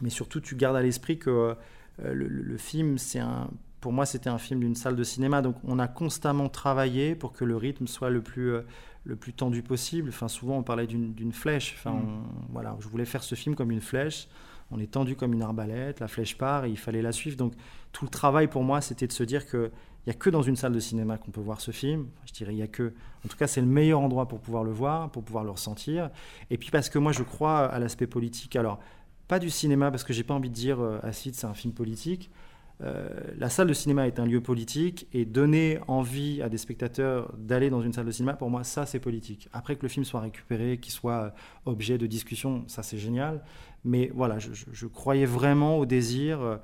mais 0.00 0.10
surtout, 0.10 0.40
tu 0.40 0.56
gardes 0.56 0.76
à 0.76 0.82
l'esprit 0.82 1.18
que 1.18 1.54
le, 2.02 2.56
film, 2.58 2.98
c'est 2.98 3.20
un, 3.20 3.48
pour 3.80 3.92
moi, 3.92 4.04
c'était 4.04 4.28
un 4.28 4.36
film 4.36 4.60
d'une 4.60 4.74
salle 4.74 4.96
de 4.96 5.04
cinéma. 5.04 5.40
Donc 5.40 5.56
on 5.64 5.78
a 5.78 5.88
constamment 5.88 6.48
travaillé 6.48 7.14
pour 7.14 7.32
que 7.32 7.44
le 7.44 7.56
rythme 7.56 7.86
soit 7.86 8.10
le 8.10 8.20
plus, 8.20 8.56
le 9.04 9.16
plus 9.16 9.32
tendu 9.32 9.62
possible. 9.62 10.10
Enfin, 10.10 10.28
souvent, 10.28 10.58
on 10.58 10.62
parlait 10.62 10.86
d'une 10.86 11.32
flèche. 11.32 11.74
Enfin, 11.78 11.92
mm. 11.92 12.24
voilà, 12.50 12.76
je 12.80 12.88
voulais 12.88 13.06
faire 13.06 13.22
ce 13.22 13.34
film 13.36 13.54
comme 13.54 13.70
une 13.70 13.80
flèche 13.80 14.28
on 14.70 14.78
est 14.80 14.90
tendu 14.90 15.16
comme 15.16 15.32
une 15.32 15.42
arbalète, 15.42 16.00
la 16.00 16.08
flèche 16.08 16.36
part 16.36 16.64
et 16.64 16.70
il 16.70 16.78
fallait 16.78 17.02
la 17.02 17.12
suivre. 17.12 17.36
Donc 17.36 17.52
tout 17.92 18.04
le 18.04 18.10
travail 18.10 18.48
pour 18.48 18.62
moi, 18.62 18.80
c'était 18.80 19.06
de 19.06 19.12
se 19.12 19.22
dire 19.22 19.46
qu'il 19.46 19.70
n'y 20.06 20.10
a 20.10 20.14
que 20.14 20.30
dans 20.30 20.42
une 20.42 20.56
salle 20.56 20.72
de 20.72 20.80
cinéma 20.80 21.18
qu'on 21.18 21.30
peut 21.30 21.40
voir 21.40 21.60
ce 21.60 21.70
film. 21.70 22.08
Je 22.26 22.32
dirais, 22.32 22.54
il 22.54 22.58
y 22.58 22.62
a 22.62 22.66
que. 22.66 22.92
En 23.24 23.28
tout 23.28 23.36
cas, 23.36 23.46
c'est 23.46 23.60
le 23.60 23.66
meilleur 23.66 24.00
endroit 24.00 24.28
pour 24.28 24.40
pouvoir 24.40 24.64
le 24.64 24.72
voir, 24.72 25.10
pour 25.10 25.22
pouvoir 25.22 25.44
le 25.44 25.50
ressentir. 25.50 26.10
Et 26.50 26.58
puis 26.58 26.70
parce 26.70 26.88
que 26.88 26.98
moi, 26.98 27.12
je 27.12 27.22
crois 27.22 27.66
à 27.66 27.78
l'aspect 27.78 28.06
politique. 28.06 28.56
Alors, 28.56 28.80
pas 29.28 29.38
du 29.38 29.50
cinéma, 29.50 29.90
parce 29.90 30.04
que 30.04 30.12
j'ai 30.12 30.24
pas 30.24 30.34
envie 30.34 30.50
de 30.50 30.54
dire 30.54 30.80
euh, 30.80 30.98
Acide, 31.02 31.34
c'est 31.34 31.46
un 31.46 31.54
film 31.54 31.72
politique. 31.72 32.30
Euh, 32.82 33.08
la 33.38 33.48
salle 33.48 33.68
de 33.68 33.72
cinéma 33.72 34.06
est 34.06 34.20
un 34.20 34.26
lieu 34.26 34.42
politique 34.42 35.08
et 35.14 35.24
donner 35.24 35.78
envie 35.88 36.42
à 36.42 36.50
des 36.50 36.58
spectateurs 36.58 37.32
d'aller 37.38 37.70
dans 37.70 37.80
une 37.80 37.92
salle 37.92 38.04
de 38.04 38.10
cinéma, 38.10 38.34
pour 38.34 38.50
moi, 38.50 38.64
ça 38.64 38.84
c'est 38.84 39.00
politique. 39.00 39.48
Après 39.52 39.76
que 39.76 39.82
le 39.82 39.88
film 39.88 40.04
soit 40.04 40.20
récupéré, 40.20 40.78
qu'il 40.78 40.92
soit 40.92 41.32
objet 41.64 41.96
de 41.96 42.06
discussion, 42.06 42.64
ça 42.66 42.82
c'est 42.82 42.98
génial. 42.98 43.42
Mais 43.86 44.10
voilà, 44.14 44.38
je, 44.38 44.86
croyais 44.86 45.26
vraiment 45.26 45.78
au 45.78 45.86
désir 45.86 46.40
euh, 46.40 46.56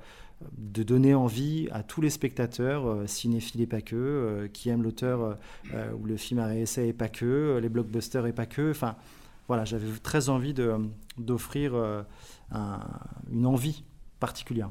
de 0.57 0.83
donner 0.83 1.15
envie 1.15 1.69
à 1.71 1.81
tous 1.81 2.01
les 2.01 2.09
spectateurs, 2.09 2.85
euh, 2.85 3.07
cinéphiles 3.07 3.61
et 3.61 3.67
pas 3.67 3.81
que, 3.81 4.49
qui 4.51 4.69
aiment 4.69 4.83
l'auteur 4.83 5.37
ou 5.97 6.05
le 6.05 6.17
film 6.17 6.39
à 6.39 6.47
réessai 6.47 6.89
et 6.89 6.93
pas 6.93 7.07
que, 7.07 7.59
les 7.61 7.69
blockbusters 7.69 8.27
et 8.27 8.33
pas 8.33 8.45
que. 8.45 8.71
Enfin, 8.71 8.95
voilà, 9.47 9.63
j'avais 9.63 9.87
très 10.03 10.29
envie 10.29 10.53
d'offrir 11.17 11.73
une 13.31 13.45
envie 13.45 13.83
particulière. 14.19 14.69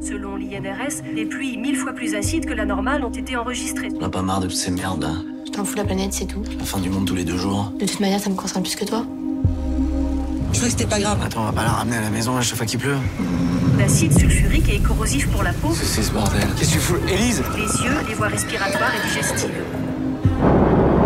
Selon 0.00 0.36
l'INRS, 0.36 1.14
des 1.14 1.26
pluies 1.26 1.56
mille 1.56 1.76
fois 1.76 1.92
plus 1.92 2.14
acides 2.14 2.44
que 2.44 2.52
la 2.52 2.64
normale 2.64 3.04
ont 3.04 3.10
été 3.10 3.36
enregistrées. 3.36 3.88
On 4.00 4.02
a 4.02 4.10
pas 4.10 4.22
marre 4.22 4.40
de 4.40 4.46
toutes 4.46 4.56
ces 4.56 4.72
merdes 4.72 5.02
là. 5.02 5.14
Je 5.46 5.52
t'en 5.52 5.64
fous 5.64 5.76
la 5.76 5.84
planète, 5.84 6.12
c'est 6.12 6.26
tout. 6.26 6.42
La 6.58 6.64
fin 6.64 6.80
du 6.80 6.90
monde 6.90 7.06
tous 7.06 7.14
les 7.14 7.24
deux 7.24 7.36
jours. 7.36 7.72
De 7.78 7.86
toute 7.86 8.00
manière, 8.00 8.18
ça 8.18 8.28
me 8.28 8.34
concerne 8.34 8.64
plus 8.64 8.74
que 8.74 8.84
toi. 8.84 9.06
Je 10.52 10.58
crois 10.58 10.66
que 10.66 10.70
c'était 10.70 10.86
pas 10.86 11.00
grave. 11.00 11.18
Attends, 11.24 11.42
on 11.42 11.46
va 11.46 11.52
pas 11.52 11.64
la 11.64 11.70
ramener 11.72 11.96
à 11.96 12.00
la 12.02 12.10
maison 12.10 12.36
à 12.36 12.42
chaque 12.42 12.56
fois 12.56 12.66
qu'il 12.66 12.78
pleut. 12.78 12.96
L'acide 13.78 14.16
sulfurique 14.18 14.68
est 14.68 14.80
corrosif 14.80 15.28
pour 15.28 15.42
la 15.42 15.52
peau. 15.52 15.74
C'est 15.74 16.02
ce 16.02 16.10
bordel. 16.10 16.46
Qu'est-ce 16.58 16.70
que 16.70 16.74
tu 16.74 16.80
fous 16.80 16.96
Élise? 17.08 17.42
Les 17.56 17.84
yeux, 17.84 17.96
les 18.08 18.14
voies 18.14 18.28
respiratoires 18.28 18.92
et 18.94 19.08
digestives. 19.08 19.50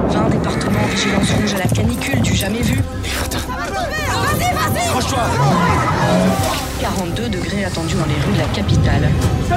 20 0.09 0.31
départements 0.31 0.87
vigilance 0.91 1.31
rouge 1.33 1.55
à 1.55 1.59
la 1.59 1.67
canicule 1.69 2.21
du 2.21 2.35
jamais 2.35 2.63
vu. 2.63 2.77
Vas-y, 2.77 4.53
vas-y 4.53 4.87
Accroche-toi 4.87 5.23
42 6.81 7.29
degrés 7.29 7.65
attendus 7.65 7.95
dans 7.95 8.07
les 8.07 8.15
rues 8.15 8.33
de 8.35 8.39
la 8.39 8.49
capitale. 8.55 9.09
Viens 9.49 9.57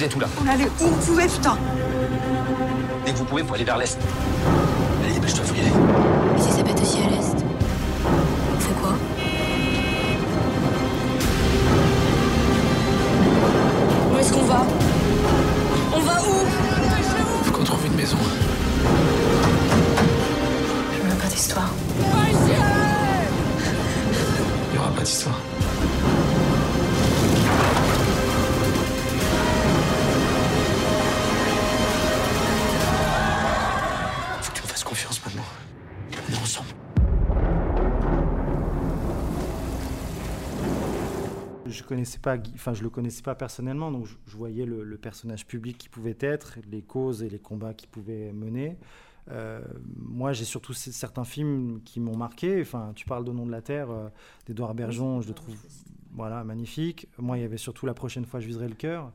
Vous 0.00 0.06
êtes 0.06 0.16
où 0.16 0.20
là 0.20 0.28
On 0.42 0.48
allait 0.48 0.64
où 0.64 0.84
vous 0.86 0.96
pouvez, 1.12 1.26
putain 1.26 1.58
Dès 3.04 3.12
que 3.12 3.18
vous 3.18 3.24
pouvez, 3.26 3.42
vous 3.42 3.52
aller 3.52 3.64
vers 3.64 3.76
l'est. 3.76 3.98
Allez, 5.04 5.12
dépêche-toi, 5.12 5.44
faut 5.44 5.54
y 5.54 5.60
aller. 5.60 5.68
Mais 6.34 6.40
si 6.40 6.52
ça 6.52 6.62
pète 6.62 6.80
aussi 6.80 7.00
à 7.02 7.10
l'est 7.10 7.44
On 8.56 8.60
fait 8.60 8.72
quoi? 8.80 8.94
Où 14.10 14.18
est-ce 14.18 14.32
qu'on 14.32 14.44
va? 14.44 14.64
On 15.94 16.00
va 16.00 16.12
où? 16.22 16.46
Faut 17.44 17.52
qu'on 17.52 17.64
trouve 17.64 17.84
une 17.84 17.94
maison. 17.94 18.16
Je 20.94 21.10
veux 21.10 21.14
pas 21.14 21.28
d'histoire. 21.28 21.74
Il 24.72 24.76
y 24.76 24.78
aura 24.78 24.88
pas 24.92 25.02
d'histoire. 25.02 25.38
Connaissais 41.90 42.20
pas, 42.20 42.36
enfin 42.54 42.72
je 42.72 42.84
le 42.84 42.88
connaissais 42.88 43.22
pas 43.22 43.34
personnellement, 43.34 43.90
donc 43.90 44.06
je, 44.06 44.36
voyais 44.36 44.64
le, 44.64 44.96
personnage 44.96 45.44
public 45.44 45.76
qui 45.76 45.88
pouvait 45.88 46.16
être, 46.20 46.58
les 46.70 46.82
causes 46.82 47.24
et 47.24 47.28
les 47.28 47.40
combats 47.40 47.74
qu'il 47.74 47.88
pouvait 47.88 48.32
mener. 48.32 48.76
Euh, 49.32 49.60
moi, 49.96 50.32
j'ai 50.32 50.44
surtout 50.44 50.72
certains 50.72 51.24
films 51.24 51.80
qui 51.84 51.98
m'ont 51.98 52.16
marqué. 52.16 52.60
Enfin, 52.60 52.92
tu 52.94 53.06
parles 53.06 53.24
de 53.24 53.32
Nom 53.32 53.44
de 53.44 53.50
la 53.50 53.60
Terre 53.60 53.90
euh, 53.90 54.08
d'Edouard 54.46 54.74
Bergeon, 54.74 55.20
je 55.20 55.28
le 55.28 55.34
trouve 55.34 55.56
voilà 56.12 56.44
magnifique. 56.44 57.08
Moi, 57.18 57.38
il 57.38 57.42
y 57.42 57.44
avait 57.44 57.56
surtout 57.56 57.86
La 57.86 57.94
prochaine 57.94 58.24
fois, 58.24 58.38
je 58.38 58.46
viserai 58.46 58.68
le 58.68 58.74
cœur 58.76 59.12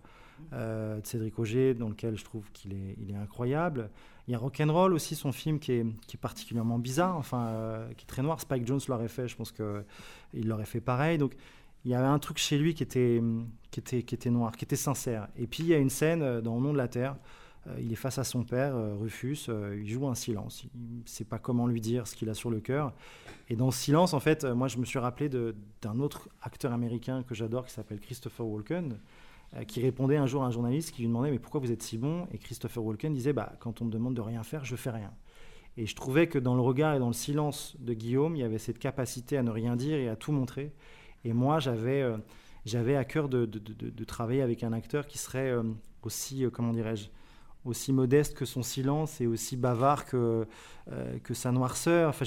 euh, 0.52 1.00
de 1.00 1.08
Cédric 1.08 1.40
Auger, 1.40 1.74
dans 1.76 1.90
lequel 1.90 2.18
je 2.18 2.26
trouve 2.26 2.44
qu'il 2.52 2.74
est, 2.74 2.98
il 3.02 3.12
est 3.12 3.18
incroyable. 3.18 3.90
Il 4.28 4.32
y 4.32 4.36
a 4.36 4.38
Rock'n'Roll 4.38 4.94
aussi, 4.94 5.16
son 5.16 5.32
film 5.32 5.60
qui 5.60 5.72
est, 5.72 5.86
qui 6.08 6.18
est 6.18 6.20
particulièrement 6.20 6.80
bizarre, 6.80 7.16
enfin, 7.16 7.88
qui 7.96 8.04
est 8.04 8.08
très 8.08 8.22
noir. 8.22 8.42
Spike 8.42 8.68
Jones 8.68 8.82
l'aurait 8.90 9.08
fait, 9.08 9.30
je 9.30 9.36
pense 9.38 9.54
qu'il 9.54 10.48
l'aurait 10.48 10.66
fait 10.66 10.82
pareil. 10.82 11.18
Donc, 11.18 11.36
il 11.86 11.92
y 11.92 11.96
avait 11.96 12.08
un 12.08 12.20
truc 12.20 12.38
chez 12.40 12.58
lui 12.58 12.74
qui 12.74 12.84
était, 12.84 13.22
qui, 13.72 13.80
était, 13.80 14.04
qui 14.04 14.16
était 14.16 14.32
noir, 14.32 14.52
qui 14.58 14.66
était 14.66 14.76
sincère. 14.76 15.28
Et 15.38 15.48
puis 15.48 15.64
il 15.64 15.70
y 15.70 15.74
a 15.74 15.78
une 15.78 15.92
scène 15.92 16.42
dans 16.42 16.56
Le 16.56 16.62
nom 16.62 16.74
de 16.74 16.78
la 16.78 16.88
Terre. 16.88 17.16
Euh, 17.68 17.76
il 17.80 17.92
est 17.92 17.98
face 17.98 18.18
à 18.18 18.24
son 18.24 18.44
père, 18.44 18.76
euh, 18.76 18.96
Rufus. 18.96 19.46
Euh, 19.50 19.80
il 19.80 19.88
joue 19.88 20.08
un 20.08 20.16
silence. 20.16 20.64
Il 20.64 20.70
ne 20.74 21.08
sait 21.08 21.26
pas 21.26 21.40
comment 21.40 21.68
lui 21.68 21.82
dire 21.82 22.08
ce 22.08 22.16
qu'il 22.16 22.30
a 22.30 22.34
sur 22.34 22.50
le 22.50 22.60
cœur. 22.60 22.94
Et 23.50 23.56
dans 23.56 23.72
ce 23.72 23.80
silence, 23.80 24.14
en 24.14 24.20
fait, 24.20 24.44
moi, 24.46 24.68
je 24.68 24.78
me 24.78 24.86
suis 24.86 25.00
rappelé 25.00 25.30
d'un 25.30 26.00
autre 26.00 26.30
acteur 26.42 26.74
américain 26.74 27.24
que 27.24 27.36
j'adore 27.36 27.66
qui 27.66 27.74
s'appelle 27.74 28.00
Christopher 28.00 28.46
Walken 28.46 28.98
qui 29.68 29.80
répondait 29.80 30.18
un 30.18 30.26
jour 30.26 30.44
à 30.44 30.48
un 30.48 30.52
journaliste 30.52 30.92
qui 30.92 31.04
lui 31.04 31.08
demandait 31.08 31.32
mais 31.32 31.40
pourquoi 31.40 31.62
vous 31.62 31.72
êtes 31.72 31.82
si 31.82 31.98
bon? 31.98 32.28
Et 32.34 32.38
Christopher 32.38 32.84
Walken 32.84 33.14
disait 33.14 33.32
bah 33.32 33.54
quand 33.60 33.82
on 33.82 33.86
me 33.86 33.92
demande 33.92 34.14
de 34.14 34.20
rien 34.20 34.44
faire, 34.44 34.66
je 34.66 34.76
fais 34.76 34.90
rien. 34.90 35.14
Et 35.78 35.86
je 35.86 35.96
trouvais 35.96 36.28
que 36.28 36.40
dans 36.40 36.56
le 36.56 36.62
regard 36.62 36.96
et 36.96 37.00
dans 37.00 37.08
le 37.08 37.14
silence 37.14 37.78
de 37.80 37.94
Guillaume, 37.94 38.36
il 38.36 38.40
y 38.40 38.44
avait 38.44 38.58
cette 38.58 38.80
capacité 38.80 39.38
à 39.38 39.44
ne 39.44 39.52
rien 39.52 39.78
dire 39.78 39.98
et 39.98 40.10
à 40.10 40.18
tout 40.18 40.34
montrer. 40.34 40.74
Et 41.26 41.34
moi, 41.34 41.60
j'avais 41.60 42.04
euh, 42.04 42.98
à 42.98 43.04
cœur 43.04 43.28
de, 43.28 44.04
travailler 44.06 44.44
avec 44.44 44.64
un 44.64 44.72
acteur 44.72 45.08
qui 45.08 45.18
serait 45.18 45.50
euh, 45.50 45.64
aussi, 46.04 46.46
euh, 46.46 46.52
comment 46.52 46.72
dirais-je, 46.72 47.08
aussi 47.66 47.92
modeste 47.92 48.36
que 48.36 48.46
son 48.46 48.62
silence 48.62 49.20
et 49.22 49.28
aussi 49.28 49.58
bavard 49.58 50.06
que, 50.06 50.46
que 51.24 51.34
sa 51.34 51.52
noirceur. 51.52 52.10
Enfin, 52.10 52.24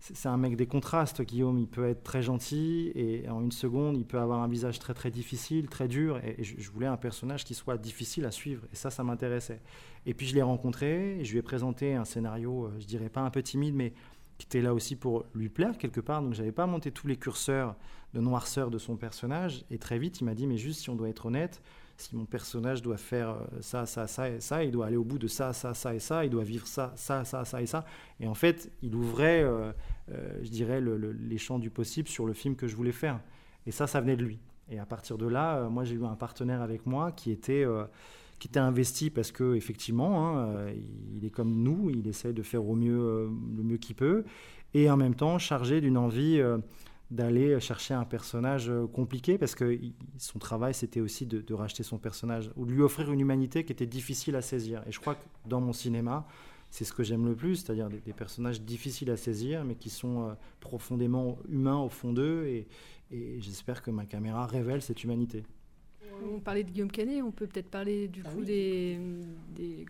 c'est 0.00 0.28
un 0.30 0.38
mec 0.38 0.56
des 0.56 0.66
contrastes, 0.66 1.20
Guillaume. 1.20 1.58
Il 1.58 1.66
peut 1.66 1.86
être 1.86 2.02
très 2.02 2.22
gentil 2.22 2.90
et 2.94 3.28
en 3.28 3.42
une 3.42 3.52
seconde, 3.52 3.98
il 3.98 4.06
peut 4.06 4.18
avoir 4.18 4.40
un 4.40 4.48
visage 4.48 4.78
très 4.78 4.94
très 4.94 5.10
difficile, 5.10 5.68
très 5.68 5.88
dur. 5.88 6.18
Et, 6.24 6.42
je, 6.42 6.70
voulais 6.70 6.86
un 6.86 6.96
personnage 6.96 7.44
qui 7.44 7.52
soit 7.52 7.76
difficile 7.76 8.24
à 8.24 8.30
suivre. 8.30 8.64
Et 8.72 8.76
ça, 8.76 8.88
ça 8.88 9.04
m'intéressait. 9.04 9.60
Et 10.06 10.14
puis 10.14 10.26
je 10.26 10.34
l'ai 10.34 10.40
rencontré 10.40 11.20
et 11.20 11.24
je 11.26 11.32
lui 11.32 11.38
ai 11.38 11.42
présenté 11.42 11.94
un 11.94 12.06
scénario, 12.06 12.70
je 12.78 12.86
dirais 12.86 13.10
pas 13.10 13.20
un 13.20 13.30
peu 13.30 13.42
timide, 13.42 13.74
mais 13.74 13.92
qui 14.38 14.46
était 14.46 14.62
là 14.62 14.72
aussi 14.72 14.96
pour 14.96 15.26
lui 15.34 15.50
plaire 15.50 15.76
quelque 15.76 16.00
part. 16.00 16.22
Donc 16.22 16.32
j'avais 16.32 16.52
pas 16.52 16.66
monté 16.66 16.92
tous 16.92 17.08
les 17.08 17.16
curseurs 17.16 17.76
de 18.14 18.20
noirceur 18.20 18.70
de 18.70 18.78
son 18.78 18.96
personnage. 18.96 19.64
Et 19.70 19.78
très 19.78 19.98
vite, 19.98 20.20
il 20.20 20.24
m'a 20.24 20.34
dit, 20.34 20.46
mais 20.46 20.56
juste 20.56 20.80
si 20.80 20.90
on 20.90 20.96
doit 20.96 21.08
être 21.08 21.26
honnête, 21.26 21.62
si 21.98 22.14
mon 22.14 22.24
personnage 22.24 22.80
doit 22.80 22.96
faire 22.96 23.30
euh, 23.30 23.44
ça, 23.60 23.84
ça, 23.84 24.06
ça 24.06 24.30
et 24.30 24.40
ça, 24.40 24.62
il 24.64 24.70
doit 24.70 24.86
aller 24.86 24.96
au 24.96 25.04
bout 25.04 25.18
de 25.18 25.26
ça, 25.26 25.52
ça, 25.52 25.74
ça 25.74 25.94
et 25.94 25.98
ça, 25.98 26.24
il 26.24 26.30
doit 26.30 26.44
vivre 26.44 26.66
ça, 26.66 26.92
ça, 26.96 27.24
ça, 27.24 27.44
ça 27.44 27.60
et 27.60 27.66
ça. 27.66 27.84
Et 28.20 28.28
en 28.28 28.34
fait, 28.34 28.70
il 28.82 28.94
ouvrait, 28.94 29.42
euh, 29.42 29.72
euh, 30.12 30.38
je 30.42 30.48
dirais, 30.48 30.80
les 30.80 31.38
champs 31.38 31.58
du 31.58 31.70
possible 31.70 32.08
sur 32.08 32.24
le 32.24 32.32
film 32.32 32.54
que 32.54 32.68
je 32.68 32.76
voulais 32.76 32.92
faire. 32.92 33.20
Et 33.66 33.72
ça, 33.72 33.86
ça 33.86 34.00
venait 34.00 34.16
de 34.16 34.24
lui. 34.24 34.38
Et 34.70 34.78
à 34.78 34.86
partir 34.86 35.18
de 35.18 35.26
là, 35.26 35.68
moi, 35.68 35.84
j'ai 35.84 35.96
eu 35.96 36.04
un 36.04 36.14
partenaire 36.14 36.62
avec 36.62 36.86
moi 36.86 37.12
qui 37.12 37.30
était 37.30 37.64
qui 38.38 38.46
était 38.46 38.60
investi 38.60 39.10
parce 39.10 39.32
que 39.32 39.54
effectivement, 39.56 40.38
hein, 40.38 40.66
il 41.16 41.24
est 41.24 41.30
comme 41.30 41.62
nous, 41.62 41.90
il 41.90 42.06
essaie 42.06 42.34
de 42.34 42.42
faire 42.42 42.64
au 42.68 42.76
mieux 42.76 43.30
le 43.56 43.62
mieux 43.62 43.78
qu'il 43.78 43.96
peut, 43.96 44.24
et 44.74 44.90
en 44.90 44.98
même 44.98 45.14
temps 45.14 45.38
chargé 45.38 45.80
d'une 45.80 45.96
envie 45.96 46.40
d'aller 47.10 47.58
chercher 47.60 47.94
un 47.94 48.04
personnage 48.04 48.68
euh, 48.68 48.86
compliqué 48.86 49.38
parce 49.38 49.54
que 49.54 49.78
son 50.18 50.38
travail 50.38 50.74
c'était 50.74 51.00
aussi 51.00 51.26
de, 51.26 51.54
racheter 51.54 51.82
son 51.82 51.98
personnage 51.98 52.50
ou 52.56 52.66
de 52.66 52.72
lui 52.72 52.82
offrir 52.82 53.10
une 53.10 53.20
humanité 53.20 53.64
qui 53.64 53.72
était 53.72 53.86
difficile 53.86 54.36
à 54.36 54.42
saisir. 54.42 54.82
Et 54.86 54.92
je 54.92 55.00
crois 55.00 55.14
que 55.14 55.24
dans 55.46 55.60
mon 55.60 55.72
cinéma 55.72 56.26
c'est 56.70 56.84
ce 56.84 56.92
que 56.92 57.02
j'aime 57.02 57.24
le 57.24 57.34
plus 57.34 57.56
c'est-à-dire 57.56 57.88
des, 57.88 58.12
personnages 58.12 58.60
difficiles 58.60 59.10
à 59.10 59.16
saisir 59.16 59.64
mais 59.64 59.74
qui 59.74 59.88
sont 59.88 60.28
euh, 60.28 60.32
profondément 60.60 61.38
humains 61.48 61.78
au 61.78 61.88
fond 61.88 62.12
d'eux 62.12 62.44
et 62.46 62.66
j'espère 63.40 63.82
que 63.82 63.90
ma 63.90 64.04
caméra 64.04 64.46
révèle 64.46 64.82
cette 64.82 65.02
humanité 65.02 65.44
on 66.34 66.40
parlait 66.40 66.64
de 66.64 66.70
Guillaume 66.70 66.90
Canet, 66.90 67.22
on 67.22 67.30
peut 67.30 67.46
peut-être 67.46 67.70
parler 67.70 68.08
du 68.08 68.22
ah 68.24 68.30
coup 68.30 68.44
des, 68.44 68.98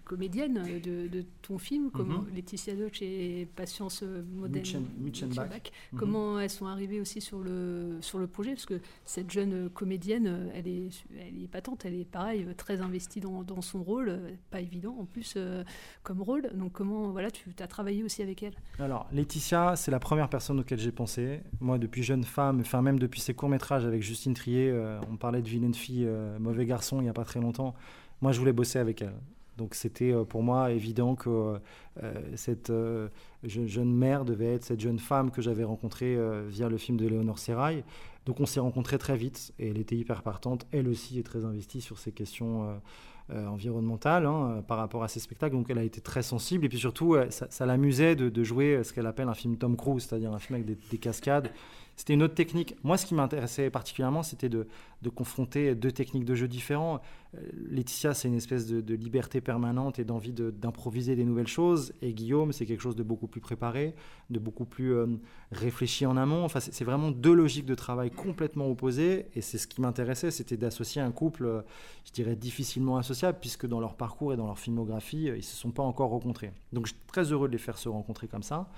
comédiennes 0.04 0.62
de, 0.82 1.24
ton 1.42 1.58
film, 1.58 1.90
comme 1.90 2.08
mhm. 2.08 2.34
Laetitia 2.34 2.74
Deutsch 2.74 3.02
et 3.02 3.46
Patience 3.56 4.02
Modène. 4.34 4.64
Mhm. 4.98 5.48
Comment 5.96 6.40
elles 6.40 6.50
sont 6.50 6.66
arrivées 6.66 7.00
aussi 7.00 7.20
sur 7.20 7.40
le, 7.40 7.98
sur 8.00 8.18
le 8.18 8.26
projet 8.26 8.52
Parce 8.52 8.66
que 8.66 8.80
cette 9.04 9.30
jeune 9.30 9.68
comédienne, 9.70 10.50
elle 10.54 10.68
est, 10.68 10.88
elle 11.18 11.42
est 11.42 11.48
patente, 11.48 11.84
elle 11.84 11.94
est 11.94 12.04
pareil, 12.04 12.46
très 12.56 12.80
investie 12.80 13.20
dans, 13.20 13.60
son 13.60 13.82
rôle, 13.82 14.20
pas 14.50 14.60
évident 14.60 14.96
en 15.00 15.04
plus 15.04 15.34
euh, 15.36 15.64
comme 16.02 16.22
rôle. 16.22 16.50
Donc 16.54 16.72
comment 16.72 17.10
voilà, 17.10 17.30
tu 17.30 17.50
as 17.58 17.66
travaillé 17.66 18.02
aussi 18.02 18.22
avec 18.22 18.42
elle? 18.42 18.54
Alors 18.78 19.08
Laetitia, 19.12 19.76
c'est 19.76 19.90
la 19.90 19.98
première 19.98 20.28
personne 20.28 20.60
auquel 20.60 20.78
j'ai 20.78 20.92
pensé. 20.92 21.40
Moi, 21.60 21.78
depuis 21.78 22.02
jeune 22.02 22.24
femme, 22.24 22.60
enfin 22.60 22.82
même 22.82 22.98
depuis 22.98 23.20
ses 23.20 23.34
courts-métrages 23.34 23.84
avec 23.84 24.02
Justine 24.02 24.34
Trier, 24.34 24.70
euh, 24.70 25.00
on 25.10 25.16
parlait 25.16 25.42
de 25.42 25.48
vilaine 25.48 25.74
fille 25.74 26.04
euh, 26.06 26.17
mauvais 26.38 26.66
garçon 26.66 27.00
il 27.00 27.04
n'y 27.04 27.08
a 27.08 27.14
pas 27.14 27.24
très 27.24 27.40
longtemps. 27.40 27.74
Moi, 28.20 28.32
je 28.32 28.38
voulais 28.38 28.52
bosser 28.52 28.78
avec 28.78 29.02
elle. 29.02 29.14
Donc 29.58 29.74
c'était 29.74 30.12
euh, 30.12 30.24
pour 30.24 30.42
moi 30.42 30.70
évident 30.70 31.16
que 31.16 31.58
euh, 32.02 32.14
cette 32.36 32.72
jeune 33.42 33.92
mère 33.92 34.24
devait 34.24 34.54
être 34.54 34.64
cette 34.64 34.80
jeune 34.80 35.00
femme 35.00 35.30
que 35.30 35.42
j'avais 35.42 35.64
rencontrée 35.64 36.16
via 36.48 36.68
le 36.68 36.78
film 36.78 36.96
de 36.96 37.06
Léonore 37.06 37.38
Serrail. 37.38 37.84
Donc 38.24 38.40
on 38.40 38.46
s'est 38.46 38.60
rencontrés 38.60 38.98
très 38.98 39.16
vite 39.16 39.52
et 39.58 39.68
elle 39.68 39.78
était 39.78 39.96
hyper 39.96 40.22
partante. 40.22 40.66
Elle 40.70 40.88
aussi 40.88 41.18
est 41.18 41.24
très 41.24 41.44
investie 41.44 41.80
sur 41.80 41.98
ces 41.98 42.12
questions 42.12 42.80
environnementales 43.30 44.26
hein, 44.26 44.62
par 44.66 44.78
rapport 44.78 45.02
à 45.02 45.08
ces 45.08 45.18
spectacles. 45.18 45.56
Donc 45.56 45.70
elle 45.70 45.78
a 45.78 45.82
été 45.82 46.00
très 46.00 46.22
sensible 46.22 46.64
et 46.64 46.68
puis 46.68 46.78
surtout 46.78 47.16
ça, 47.30 47.66
l'amusait 47.66 48.16
de, 48.16 48.44
jouer 48.44 48.84
ce 48.84 48.92
qu'elle 48.92 49.06
appelle 49.06 49.28
un 49.28 49.34
film 49.34 49.56
Tom 49.56 49.76
Cruise, 49.76 50.04
c'est-à-dire 50.04 50.32
un 50.32 50.38
film 50.38 50.62
avec 50.62 50.78
des 50.88 50.98
cascades 50.98 51.50
c'était 51.98 52.14
une 52.14 52.22
autre 52.22 52.36
technique. 52.36 52.76
Moi, 52.84 52.96
ce 52.96 53.04
qui 53.04 53.14
m'intéressait 53.16 53.70
particulièrement, 53.70 54.22
c'était 54.22 54.48
de, 54.48 54.68
confronter 55.16 55.74
deux 55.74 55.90
techniques 55.90 56.24
de 56.24 56.36
jeu 56.36 56.46
différents. 56.46 57.00
Euh, 57.34 57.40
Laetitia, 57.70 58.14
c'est 58.14 58.28
une 58.28 58.36
espèce 58.36 58.68
de, 58.68 58.94
liberté 58.94 59.40
permanente 59.40 59.98
et 59.98 60.04
d'envie 60.04 60.32
d'improviser 60.32 61.16
des 61.16 61.24
nouvelles 61.24 61.48
choses. 61.48 61.92
Et 62.00 62.12
Guillaume, 62.12 62.52
c'est 62.52 62.66
quelque 62.66 62.82
chose 62.82 62.94
de 62.94 63.02
beaucoup 63.02 63.26
plus 63.26 63.40
préparé, 63.40 63.96
de 64.30 64.38
beaucoup 64.38 64.64
plus 64.64 64.94
euh, 64.94 65.06
réfléchi 65.50 66.06
en 66.06 66.16
amont. 66.16 66.44
Enfin, 66.44 66.60
c'est 66.60 66.84
vraiment 66.84 67.10
deux 67.10 67.34
logiques 67.34 67.66
de 67.66 67.74
travail 67.74 68.12
complètement 68.12 68.70
opposées. 68.70 69.26
Et 69.34 69.40
c'est 69.40 69.58
ce 69.58 69.66
qui 69.66 69.80
m'intéressait, 69.80 70.30
c'était 70.30 70.56
d'associer 70.56 71.02
un 71.02 71.10
couple, 71.10 71.46
euh, 71.46 71.62
je 72.04 72.12
dirais, 72.12 72.36
difficilement 72.36 72.96
associable, 72.96 73.38
puisque 73.40 73.66
dans 73.66 73.80
leur 73.80 73.96
parcours 73.96 74.32
et 74.32 74.36
dans 74.36 74.46
leur 74.46 74.60
filmographie, 74.60 75.24
ils 75.24 75.34
ne 75.34 75.40
se 75.40 75.56
sont 75.56 75.72
pas 75.72 75.82
encore 75.82 76.10
rencontrés. 76.10 76.52
Donc, 76.72 76.86
je 76.86 76.92
suis 76.92 77.00
très 77.08 77.24
heureux 77.32 77.48
de 77.48 77.52
les 77.52 77.58
faire 77.58 77.76
se 77.76 77.88
rencontrer 77.88 78.28
comme 78.28 78.44
ça. 78.44 78.68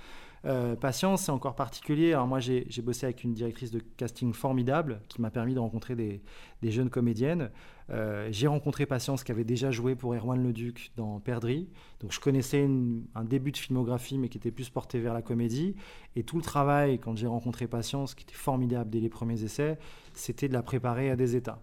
Euh, 0.45 0.75
Patience, 0.75 1.23
c'est 1.23 1.31
encore 1.31 1.55
particulier. 1.55 2.13
Alors 2.13 2.27
moi, 2.27 2.39
j'ai 2.39 2.65
bossé 2.81 3.05
avec 3.05 3.23
une 3.23 3.33
directrice 3.33 3.71
de 3.71 3.79
casting 3.79 4.33
formidable 4.33 5.01
qui 5.07 5.21
m'a 5.21 5.29
permis 5.29 5.53
de 5.53 5.59
rencontrer 5.59 5.95
des, 5.95 6.21
jeunes 6.63 6.89
comédiennes. 6.89 7.51
Euh, 7.89 8.27
j'ai 8.31 8.47
rencontré 8.47 8.85
Patience 8.85 9.23
qui 9.23 9.31
avait 9.31 9.43
déjà 9.43 9.69
joué 9.69 9.95
pour 9.95 10.15
Erwan 10.15 10.41
Leduc 10.41 10.91
dans 10.95 11.19
Perdri. 11.19 11.69
Donc 11.99 12.11
je 12.11 12.19
connaissais 12.19 12.67
un 13.15 13.23
début 13.23 13.51
de 13.51 13.57
filmographie, 13.57 14.17
mais 14.17 14.29
qui 14.29 14.37
était 14.37 14.51
plus 14.51 14.69
porté 14.69 14.99
vers 14.99 15.13
la 15.13 15.21
comédie. 15.21 15.75
Et 16.15 16.23
tout 16.23 16.37
le 16.37 16.43
travail, 16.43 16.99
quand 16.99 17.15
j'ai 17.15 17.27
rencontré 17.27 17.67
Patience, 17.67 18.15
qui 18.15 18.23
était 18.23 18.33
formidable 18.33 18.89
dès 18.89 18.99
les 18.99 19.09
premiers 19.09 19.43
essais, 19.43 19.77
c'était 20.13 20.47
de 20.47 20.53
la 20.53 20.63
préparer 20.63 21.09
à 21.09 21.15
des 21.15 21.35
états. 21.35 21.61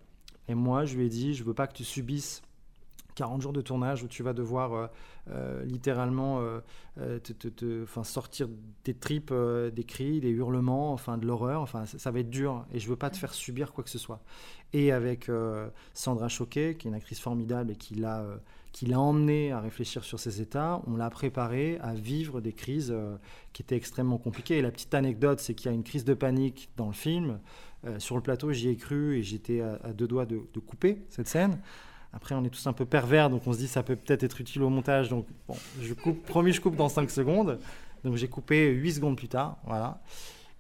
Et 0.49 0.55
moi, 0.55 0.85
je 0.85 0.97
lui 0.97 1.07
ai 1.07 1.09
dit, 1.09 1.35
je 1.35 1.45
veux 1.45 1.55
pas 1.55 1.67
que 1.67 1.75
tu 1.75 1.85
subisses 1.85 2.43
40 3.19 3.43
jours 3.43 3.53
de 3.53 3.61
tournage 3.61 4.05
où 4.05 4.07
tu 4.07 4.23
vas 4.23 4.33
devoir 4.33 4.73
euh, 4.73 4.87
euh, 5.31 5.65
littéralement 5.65 6.41
euh, 6.41 7.19
te, 7.19 7.85
sortir 8.05 8.49
des 8.85 8.95
tripes, 8.95 9.35
des 9.75 9.85
cris, 9.85 10.21
des 10.21 10.31
hurlements, 10.31 10.93
enfin 10.93 11.19
de 11.19 11.27
l'horreur. 11.27 11.61
Enfin, 11.61 11.85
ça, 11.85 12.11
va 12.13 12.21
être 12.21 12.31
dur 12.31 12.65
et 12.73 12.79
je 12.79 12.89
veux 12.89 12.97
pas 12.97 13.11
te 13.11 13.17
faire 13.17 13.35
subir 13.35 13.73
quoi 13.73 13.83
que 13.83 13.91
ce 13.91 13.99
soit. 13.99 14.21
Et 14.73 14.93
avec 14.93 15.29
Sandra 15.95 16.29
Choquet, 16.29 16.77
qui 16.79 16.87
est 16.87 16.91
une 16.91 16.95
actrice 16.95 17.21
formidable 17.21 17.73
et 17.73 17.77
qui 17.77 17.95
l'a 17.97 18.25
qui 18.71 18.85
l'a 18.85 19.01
emmené 19.01 19.51
à 19.51 19.61
réfléchir 19.61 20.05
sur 20.05 20.21
ses 20.21 20.43
états, 20.43 20.83
on 20.87 20.97
l'a 20.97 21.09
préparé 21.11 21.79
à 21.81 21.95
vivre 21.95 22.41
des 22.41 22.53
crises 22.53 22.95
qui 23.53 23.63
étaient 23.63 23.77
extrêmement 23.77 24.19
compliquées. 24.19 24.59
Et 24.59 24.63
la 24.63 24.71
petite 24.71 24.95
anecdote, 24.95 25.41
c'est 25.41 25.55
qu'il 25.55 25.71
y 25.71 25.73
a 25.73 25.75
une 25.75 25.83
crise 25.83 26.05
de 26.05 26.15
panique 26.15 26.69
dans 26.77 26.87
le 26.87 26.93
film. 26.93 27.41
sur 27.99 28.15
le 28.15 28.23
plateau, 28.23 28.53
j'y 28.53 28.69
ai 28.69 28.77
cru 28.77 29.17
et 29.17 29.23
j'étais 29.23 29.61
à, 29.61 29.93
deux 29.93 30.07
doigts 30.07 30.27
de, 30.27 30.43
de 30.53 30.61
couper 30.61 30.99
cette 31.09 31.29
scène. 31.29 31.59
Après, 32.13 32.35
on 32.35 32.45
est 32.45 32.51
tous 32.51 32.67
un 32.67 32.73
peu 32.73 32.85
pervers, 32.85 33.31
donc 33.31 33.47
on 33.47 33.53
se 33.53 33.59
dit 33.59 33.69
ça 33.69 33.83
peut 33.83 33.97
peut-être 33.97 34.25
être 34.25 34.41
utile 34.41 34.63
au 34.63 34.71
montage. 34.71 35.09
Donc, 35.09 35.27
bon, 35.47 35.55
je 35.81 35.95
coupe, 35.95 36.25
promis, 36.25 36.53
je 36.53 36.61
coupe 36.61 36.77
dans 36.77 36.89
5 36.89 37.11
secondes. 37.11 37.59
Donc, 38.05 38.17
j'ai 38.17 38.29
coupé 38.29 38.71
8 38.71 38.93
secondes 38.95 39.17
plus 39.17 39.29
tard. 39.29 39.59
Voilà. 39.67 40.01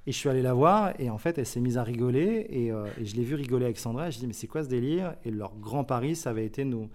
Et 0.06 0.12
je 0.12 0.16
suis 0.16 0.28
allé 0.28 0.42
la 0.42 0.54
voir, 0.54 0.92
et 0.98 1.10
en 1.10 1.18
fait, 1.18 1.36
elle 1.38 1.46
s'est 1.46 1.60
mise 1.60 1.76
à 1.76 1.82
rigoler, 1.82 2.46
et, 2.48 2.72
euh, 2.72 2.86
je 3.02 3.14
l'ai 3.14 3.24
vu 3.24 3.34
rigoler 3.34 3.66
avec 3.66 3.78
Sandra. 3.78 4.08
Je 4.10 4.18
dis, 4.18 4.26
mais 4.26 4.32
c'est 4.32 4.46
quoi 4.46 4.62
ce 4.62 4.68
délire? 4.68 5.14
Et 5.24 5.30
leur 5.30 5.54
grand 5.56 5.84
pari, 5.84 6.16
ça 6.16 6.30
avait 6.30 6.46
été 6.46 6.64
nous, 6.64 6.88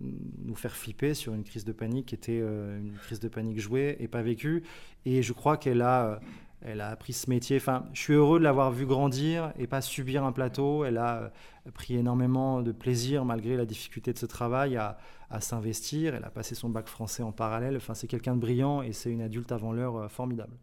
nous 0.00 0.54
faire 0.54 0.76
flipper 0.76 1.14
sur 1.14 1.34
une 1.34 1.42
crise 1.42 1.64
de 1.64 1.72
panique 1.72 2.06
qui 2.06 2.14
était 2.14 2.38
euh, 2.40 2.78
une 2.78 2.92
crise 2.92 3.20
de 3.20 3.28
panique 3.28 3.58
jouée 3.58 3.96
et 4.00 4.08
pas 4.08 4.22
vécue. 4.22 4.62
Et 5.04 5.22
je 5.22 5.32
crois 5.32 5.56
qu'elle 5.56 5.82
a, 5.82 6.20
elle 6.62 6.80
a 6.80 6.88
appris 6.88 7.12
ce 7.12 7.30
métier. 7.30 7.56
Enfin, 7.56 7.86
je 7.92 8.00
suis 8.00 8.12
heureux 8.12 8.38
de 8.38 8.44
l'avoir 8.44 8.70
vu 8.70 8.86
grandir 8.86 9.52
et 9.58 9.66
pas 9.66 9.80
subir 9.80 10.24
un 10.24 10.32
plateau. 10.32 10.84
Elle 10.84 10.98
a 10.98 11.32
pris 11.72 11.96
énormément 11.96 12.60
de 12.60 12.72
plaisir, 12.72 13.24
malgré 13.24 13.56
la 13.56 13.64
difficulté 13.64 14.12
de 14.12 14.18
ce 14.18 14.26
travail, 14.26 14.76
à, 14.76 14.98
s'investir. 15.40 16.14
Elle 16.14 16.24
a 16.24 16.30
passé 16.30 16.54
son 16.54 16.68
bac 16.68 16.86
français 16.86 17.22
en 17.22 17.32
parallèle. 17.32 17.76
Enfin, 17.76 17.94
c'est 17.94 18.08
quelqu'un 18.08 18.34
de 18.34 18.40
brillant 18.40 18.82
et 18.82 18.92
c'est 18.92 19.10
une 19.10 19.22
adulte 19.22 19.52
avant 19.52 19.72
l'heure 19.72 20.10
formidable. 20.10 20.56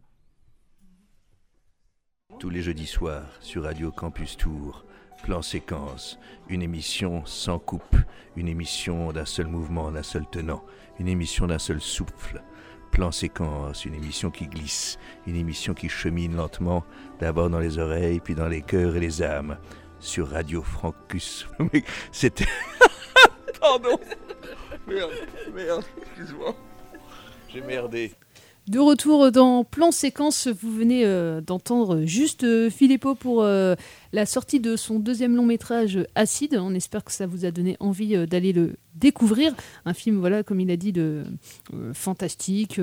Tous 2.38 2.50
les 2.50 2.62
jeudis 2.62 2.86
soirs 2.86 3.26
sur 3.40 3.64
Radio 3.64 3.90
Campus 3.90 4.36
Tour, 4.36 4.84
Plan 5.24 5.42
Séquence, 5.42 6.18
une 6.48 6.62
émission 6.62 7.24
sans 7.26 7.58
coupe, 7.58 7.96
une 8.36 8.46
émission 8.46 9.12
d'un 9.12 9.24
seul 9.24 9.48
mouvement, 9.48 9.90
d'un 9.90 10.04
seul 10.04 10.26
tenant, 10.30 10.62
une 11.00 11.08
émission 11.08 11.46
d'un 11.48 11.58
seul 11.58 11.80
souffle. 11.80 12.42
Plan 12.90 13.12
Séquence, 13.12 13.84
une 13.84 13.94
émission 13.94 14.30
qui 14.30 14.46
glisse, 14.46 14.98
une 15.26 15.36
émission 15.36 15.74
qui 15.74 15.88
chemine 15.88 16.36
lentement, 16.36 16.84
d'abord 17.20 17.50
dans 17.50 17.58
les 17.58 17.78
oreilles, 17.78 18.20
puis 18.20 18.34
dans 18.34 18.48
les 18.48 18.62
cœurs 18.62 18.96
et 18.96 19.00
les 19.00 19.22
âmes, 19.22 19.58
sur 20.00 20.28
Radio 20.30 20.62
Francus. 20.62 21.46
C'était... 22.12 22.46
Pardon 23.60 23.98
Merde, 24.86 25.10
merde, 25.54 25.84
excuse-moi. 26.00 26.54
J'ai 27.48 27.60
merdé. 27.60 28.14
De 28.68 28.80
retour 28.80 29.32
dans 29.32 29.64
Plan 29.64 29.90
Séquence, 29.90 30.46
vous 30.46 30.70
venez 30.70 31.06
euh, 31.06 31.40
d'entendre 31.40 32.02
juste 32.04 32.44
euh, 32.44 32.68
Philippot 32.68 33.14
pour 33.14 33.42
euh, 33.42 33.74
la 34.12 34.26
sortie 34.26 34.60
de 34.60 34.76
son 34.76 34.98
deuxième 34.98 35.34
long 35.34 35.46
métrage 35.46 35.98
Acide. 36.14 36.58
On 36.60 36.74
espère 36.74 37.02
que 37.02 37.12
ça 37.12 37.26
vous 37.26 37.46
a 37.46 37.50
donné 37.50 37.78
envie 37.80 38.14
euh, 38.14 38.26
d'aller 38.26 38.52
le 38.52 38.76
découvrir. 38.94 39.54
Un 39.86 39.94
film, 39.94 40.18
voilà, 40.18 40.42
comme 40.42 40.60
il 40.60 40.70
a 40.70 40.76
dit, 40.76 40.92
de 40.92 41.22
fantastique, 41.94 42.80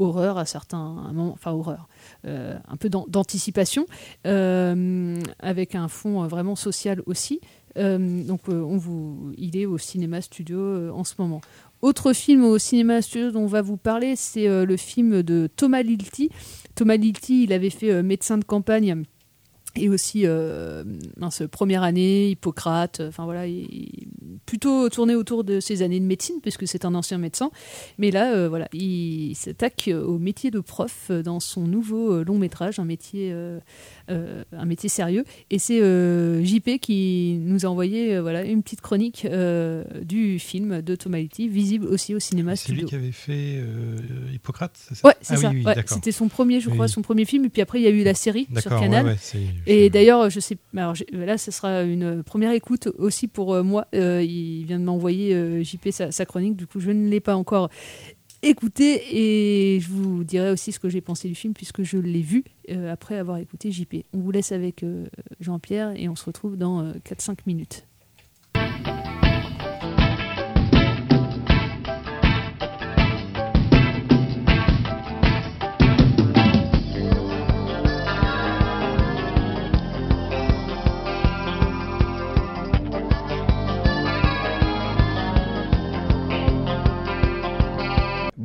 horreur 0.00 0.36
à 0.36 0.46
certains 0.46 0.94
moments, 1.12 1.30
enfin 1.32 1.52
horreur, 1.52 1.86
un 2.24 2.76
peu 2.76 2.88
d'anticipation, 2.88 3.86
avec 4.24 5.76
un 5.76 5.86
fond 5.86 6.26
vraiment 6.26 6.56
social 6.56 7.02
aussi. 7.06 7.40
Donc 7.76 8.48
on 8.48 8.76
vous, 8.76 9.32
il 9.36 9.56
est 9.56 9.66
au 9.66 9.78
cinéma 9.78 10.20
studio 10.20 10.90
en 10.92 11.04
ce 11.04 11.14
moment. 11.18 11.40
Autre 11.84 12.14
film 12.14 12.44
au 12.44 12.56
cinéma 12.56 13.02
studio 13.02 13.30
dont 13.30 13.42
on 13.42 13.46
va 13.46 13.60
vous 13.60 13.76
parler, 13.76 14.16
c'est 14.16 14.48
euh, 14.48 14.64
le 14.64 14.78
film 14.78 15.22
de 15.22 15.50
Thomas 15.54 15.82
Lilti. 15.82 16.30
Thomas 16.74 16.96
Lilti, 16.96 17.42
il 17.42 17.52
avait 17.52 17.68
fait 17.68 17.90
euh, 17.90 18.02
Médecin 18.02 18.38
de 18.38 18.44
campagne 18.44 19.04
et 19.76 19.90
aussi 19.90 20.22
euh, 20.24 20.82
mince, 21.18 21.42
première 21.50 21.82
année, 21.82 22.30
Hippocrate, 22.30 23.02
enfin 23.06 23.24
voilà, 23.24 23.46
il, 23.46 24.08
plutôt 24.46 24.88
tourné 24.88 25.14
autour 25.14 25.44
de 25.44 25.60
ses 25.60 25.82
années 25.82 26.00
de 26.00 26.04
médecine 26.04 26.40
puisque 26.40 26.66
c'est 26.66 26.84
un 26.84 26.94
ancien 26.94 27.18
médecin. 27.18 27.50
Mais 27.98 28.10
là, 28.10 28.34
euh, 28.34 28.48
voilà, 28.48 28.68
il 28.72 29.34
s'attaque 29.34 29.90
au 29.92 30.18
métier 30.18 30.50
de 30.50 30.60
prof 30.60 31.10
dans 31.10 31.40
son 31.40 31.62
nouveau 31.62 32.12
euh, 32.12 32.24
long 32.24 32.38
métrage, 32.38 32.78
un 32.78 32.84
métier, 32.84 33.30
euh, 33.32 33.58
euh, 34.03 34.03
un 34.08 34.64
métier 34.64 34.88
sérieux. 34.88 35.24
Et 35.50 35.58
c'est 35.58 35.80
euh, 35.80 36.42
JP 36.44 36.78
qui 36.80 37.38
nous 37.40 37.64
a 37.66 37.68
envoyé 37.68 38.14
euh, 38.16 38.22
voilà 38.22 38.42
une 38.44 38.62
petite 38.62 38.80
chronique 38.80 39.24
euh, 39.24 39.84
du 40.02 40.38
film 40.38 40.82
de 40.82 40.94
Thomas 40.96 41.18
Litti, 41.18 41.48
visible 41.48 41.86
aussi 41.86 42.14
au 42.14 42.18
cinéma 42.18 42.56
C'est 42.56 42.72
lui 42.72 42.84
qui 42.84 42.94
avait 42.94 43.12
fait 43.12 43.56
euh, 43.58 43.96
Hippocrate, 44.34 44.72
c'est 44.76 44.94
ça? 44.96 45.08
Ouais, 45.08 45.14
c'est 45.20 45.34
Ah 45.34 45.36
ça. 45.36 45.50
oui, 45.50 45.56
oui, 45.58 45.64
Ouais, 45.64 45.74
d'accord. 45.74 45.94
C'était 45.96 46.12
son 46.12 46.28
premier, 46.28 46.60
je 46.60 46.68
crois, 46.70 46.86
oui. 46.86 46.90
son 46.90 47.02
premier 47.02 47.24
film. 47.24 47.44
Et 47.44 47.48
puis 47.48 47.62
après, 47.62 47.80
il 47.80 47.84
y 47.84 47.86
a 47.86 47.90
eu 47.90 48.02
la 48.04 48.14
série 48.14 48.46
sur 48.58 48.72
ouais, 48.72 48.80
Canal. 48.80 49.06
ouais, 49.06 49.16
et 49.66 49.90
d'ailleurs, 49.90 50.30
je 50.30 50.40
sais. 50.40 50.56
Alors 50.76 50.94
là, 51.12 51.38
ce 51.38 51.50
sera 51.50 51.82
une 51.82 52.22
première 52.22 52.52
écoute 52.52 52.88
aussi 52.98 53.28
pour 53.28 53.54
euh, 53.54 53.62
moi. 53.62 53.86
Euh, 53.94 54.22
il 54.22 54.64
vient 54.66 54.78
de 54.78 54.84
m'envoyer 54.84 55.34
euh, 55.34 55.62
JP 55.62 55.88
sa, 55.90 56.12
sa 56.12 56.24
chronique. 56.26 56.56
Du 56.56 56.66
coup, 56.66 56.80
je 56.80 56.90
ne 56.90 57.08
l'ai 57.08 57.20
pas 57.20 57.36
encore 57.36 57.70
écouté 58.44 59.02
et 59.10 59.80
je 59.80 59.88
vous 59.88 60.24
dirai 60.24 60.50
aussi 60.50 60.72
ce 60.72 60.78
que 60.78 60.88
j'ai 60.88 61.00
pensé 61.00 61.28
du 61.28 61.34
film 61.34 61.54
puisque 61.54 61.82
je 61.82 61.98
l'ai 61.98 62.22
vu 62.22 62.44
euh, 62.70 62.92
après 62.92 63.16
avoir 63.18 63.38
écouté 63.38 63.72
JP. 63.72 64.04
On 64.12 64.18
vous 64.18 64.30
laisse 64.30 64.52
avec 64.52 64.82
euh, 64.82 65.06
Jean-Pierre 65.40 65.92
et 65.96 66.08
on 66.08 66.16
se 66.16 66.24
retrouve 66.24 66.56
dans 66.56 66.80
euh, 66.80 66.92
4-5 67.04 67.38
minutes. 67.46 67.86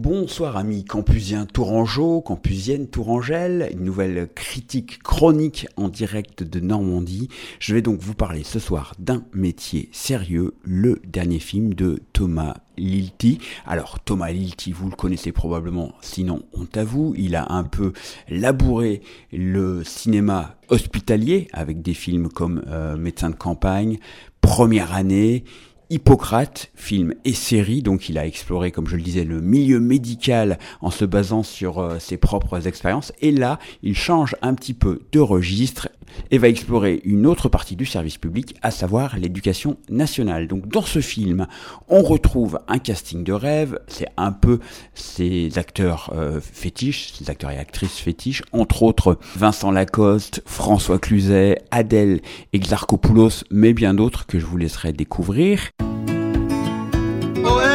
Bonsoir 0.10 0.57
amis 0.57 0.86
campusiens 0.86 1.45
tourangeaux, 1.45 2.22
campusiennes 2.22 2.88
tourangelles, 2.88 3.70
une 3.74 3.84
nouvelle 3.84 4.28
critique 4.34 5.03
chronique 5.03 5.68
en 5.78 5.88
direct 5.88 6.41
de 6.41 6.60
Normandie. 6.60 7.28
Je 7.60 7.76
vais 7.76 7.84
donc 7.84 7.99
vous 7.99 8.16
parler 8.16 8.43
ce 8.43 8.57
soir 8.57 8.95
d'un 8.97 9.24
métier 9.36 9.88
sérieux, 9.91 10.55
le 10.64 10.99
dernier 11.05 11.38
film 11.38 11.76
de 11.76 12.01
Thomas 12.12 12.55
Lilti. 12.76 13.38
Alors 13.68 13.99
Thomas 13.99 14.32
Lilti, 14.32 14.72
vous 14.72 14.89
le 14.89 14.95
connaissez 14.95 15.32
probablement, 15.32 15.93
sinon 16.01 16.41
honte 16.53 16.76
à 16.76 16.84
vous, 16.84 17.14
il 17.16 17.36
a 17.36 17.51
un 17.51 17.64
peu 17.64 17.93
labouré 18.30 19.03
le 19.32 19.84
cinéma 19.84 20.55
hospitalier 20.70 21.47
avec 21.53 21.84
des 21.84 21.93
films 21.93 22.30
comme 22.30 22.64
euh, 22.66 22.97
Médecin 22.97 23.30
de 23.30 23.36
campagne, 23.36 23.99
Première 24.41 24.95
année, 24.95 25.43
Hippocrate, 25.91 26.69
film 26.75 27.15
et 27.25 27.33
série, 27.33 27.81
donc 27.81 28.09
il 28.09 28.17
a 28.17 28.27
exploré, 28.27 28.71
comme 28.71 28.87
je 28.87 28.95
le 28.95 29.01
disais, 29.01 29.23
le 29.23 29.41
milieu 29.41 29.79
médical 29.79 30.59
en 30.81 30.91
se 30.91 31.03
basant 31.03 31.41
sur 31.41 31.79
euh, 31.79 31.97
ses 31.99 32.17
propres 32.17 32.67
expériences. 32.67 33.11
Et 33.21 33.31
là, 33.31 33.57
il 33.81 33.95
change 33.95 34.35
un 34.41 34.53
petit 34.53 34.73
peu 34.73 35.01
de 35.11 35.19
registre 35.19 35.89
et 36.31 36.37
va 36.37 36.47
explorer 36.47 37.01
une 37.03 37.25
autre 37.25 37.49
partie 37.49 37.75
du 37.75 37.85
service 37.85 38.17
public, 38.17 38.55
à 38.61 38.71
savoir 38.71 39.17
l'éducation 39.17 39.77
nationale. 39.89 40.47
Donc 40.47 40.67
dans 40.67 40.81
ce 40.81 41.01
film, 41.01 41.47
on 41.87 42.01
retrouve 42.01 42.59
un 42.67 42.79
casting 42.79 43.23
de 43.23 43.33
rêve, 43.33 43.79
c'est 43.87 44.07
un 44.17 44.31
peu 44.31 44.59
ses 44.93 45.57
acteurs 45.57 46.11
euh, 46.15 46.39
fétiches, 46.39 47.13
ses 47.13 47.29
acteurs 47.29 47.51
et 47.51 47.57
actrices 47.57 47.97
fétiches, 47.97 48.43
entre 48.51 48.83
autres 48.83 49.17
Vincent 49.35 49.71
Lacoste, 49.71 50.41
François 50.45 50.99
Cluzet, 50.99 51.61
Adèle 51.71 52.21
Exarchopoulos, 52.53 53.43
mais 53.51 53.73
bien 53.73 53.93
d'autres 53.93 54.25
que 54.25 54.39
je 54.39 54.45
vous 54.45 54.57
laisserai 54.57 54.93
découvrir. 54.93 55.71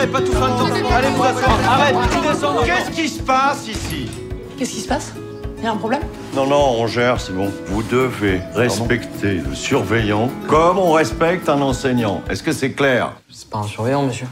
Ouais, 0.05 0.11
pas 0.11 0.21
tout 0.21 0.33
ça 0.33 0.41
le 0.41 0.83
temps. 0.83 0.91
Allez, 0.91 1.09
vous 1.17 1.23
asseoir. 1.23 1.59
Arrête, 1.67 1.97
tu 2.13 2.29
descends. 2.29 2.63
Qu'est-ce 2.63 2.91
qui 2.91 3.09
se 3.09 3.23
passe 3.23 3.67
ici 3.67 4.07
Qu'est-ce 4.59 4.73
qui 4.73 4.81
se 4.81 4.89
passe? 4.89 5.15
Il 5.57 5.65
y 5.65 5.67
a 5.67 5.73
un 5.73 5.77
problème? 5.77 6.03
Non, 6.37 6.47
non, 6.47 6.77
on 6.79 6.87
gère, 6.87 7.19
c'est 7.19 7.33
bon. 7.33 7.51
Vous 7.69 7.83
devez 7.85 8.43
respecter 8.55 9.37
le 9.37 9.55
surveillant 9.55 10.29
comme 10.47 10.79
on 10.79 10.93
respecte 10.93 11.49
un 11.49 11.63
enseignant. 11.63 12.21
Est-ce 12.29 12.43
que 12.43 12.53
c'est 12.53 12.73
clair? 12.73 13.15
C'est 13.31 13.49
pas 13.49 13.61
un 13.61 13.67
surveillant, 13.67 14.03
monsieur. 14.05 14.27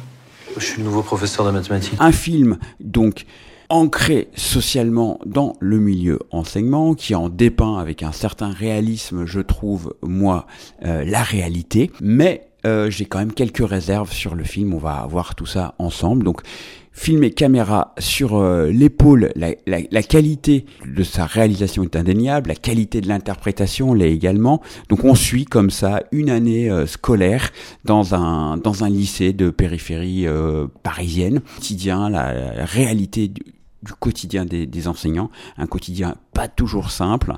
Je 0.59 0.62
suis 0.62 0.79
le 0.79 0.85
nouveau 0.85 1.01
professeur 1.01 1.47
de 1.47 1.51
mathématiques. 1.53 1.97
Un 1.99 2.12
film, 2.12 2.59
donc, 2.79 3.25
ancré 3.70 4.29
socialement 4.35 5.20
dans 5.25 5.55
le 5.61 5.79
milieu 5.79 6.18
enseignement, 6.33 6.93
qui 6.93 7.14
en 7.14 7.31
dépeint 7.31 7.79
avec 7.79 8.03
un 8.03 8.12
certain 8.12 8.51
réalisme, 8.51 9.25
je 9.25 9.41
trouve, 9.41 9.95
moi, 10.03 10.47
euh, 10.85 11.03
la 11.07 11.23
réalité, 11.23 11.91
mais 12.03 12.52
euh, 12.67 12.91
j'ai 12.91 13.05
quand 13.05 13.19
même 13.19 13.33
quelques 13.33 13.67
réserves 13.67 14.13
sur 14.13 14.35
le 14.35 14.45
film, 14.45 14.75
on 14.75 14.79
va 14.79 15.07
voir 15.09 15.35
tout 15.35 15.47
ça 15.47 15.75
ensemble. 15.79 16.25
Donc, 16.25 16.43
film 16.93 17.25
et 17.25 17.31
caméra 17.31 17.95
sur 17.99 18.37
euh, 18.37 18.71
l'épaule, 18.71 19.33
la, 19.35 19.55
la, 19.67 19.79
la 19.91 20.03
qualité 20.03 20.67
de 20.87 21.03
sa 21.03 21.25
réalisation 21.25 21.83
est 21.85 21.97
indéniable, 21.97 22.49
la 22.49 22.55
qualité 22.55 23.01
de 23.01 23.09
l'interprétation 23.09 23.95
l'est 23.95 24.13
également. 24.13 24.61
Donc 24.89 25.05
on 25.05 25.15
suit 25.15 25.47
comme 25.47 25.71
ça 25.71 26.03
une 26.13 26.29
année 26.29 26.71
euh, 26.71 26.87
scolaire 26.87 27.51
dans 27.85 28.15
un 28.15 28.59
dans 28.59 28.85
un 28.85 28.91
lycée 28.91 29.33
de 29.33 29.49
périphérie 29.51 30.27
euh, 30.27 30.67
parisienne, 30.83 31.41
quotidien, 31.57 32.11
la, 32.11 32.55
la 32.55 32.65
réalité 32.67 33.29
du, 33.29 33.43
du 33.83 33.93
quotidien 33.93 34.45
des, 34.45 34.89
enseignants, 34.89 35.30
un 35.57 35.66
quotidien 35.66 36.16
pas 36.35 36.49
toujours 36.49 36.91
simple, 36.91 37.35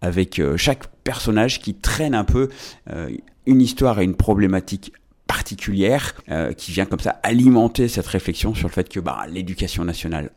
avec 0.00 0.38
euh, 0.38 0.56
chaque 0.56 0.86
personnage 1.04 1.60
qui 1.60 1.74
traîne 1.74 2.14
un 2.14 2.24
peu 2.24 2.48
euh, 2.90 3.10
une 3.46 3.60
histoire 3.60 4.00
et 4.00 4.04
une 4.04 4.16
problématique 4.16 4.92
particulière 5.26 6.14
euh, 6.30 6.52
qui 6.52 6.72
vient 6.72 6.86
comme 6.86 7.00
ça 7.00 7.18
alimenter 7.22 7.88
cette 7.88 8.06
réflexion 8.06 8.54
sur 8.54 8.68
le 8.68 8.72
fait 8.72 8.88
que 8.88 9.00
bah, 9.00 9.26
l'éducation 9.28 9.84
nationale 9.84 10.30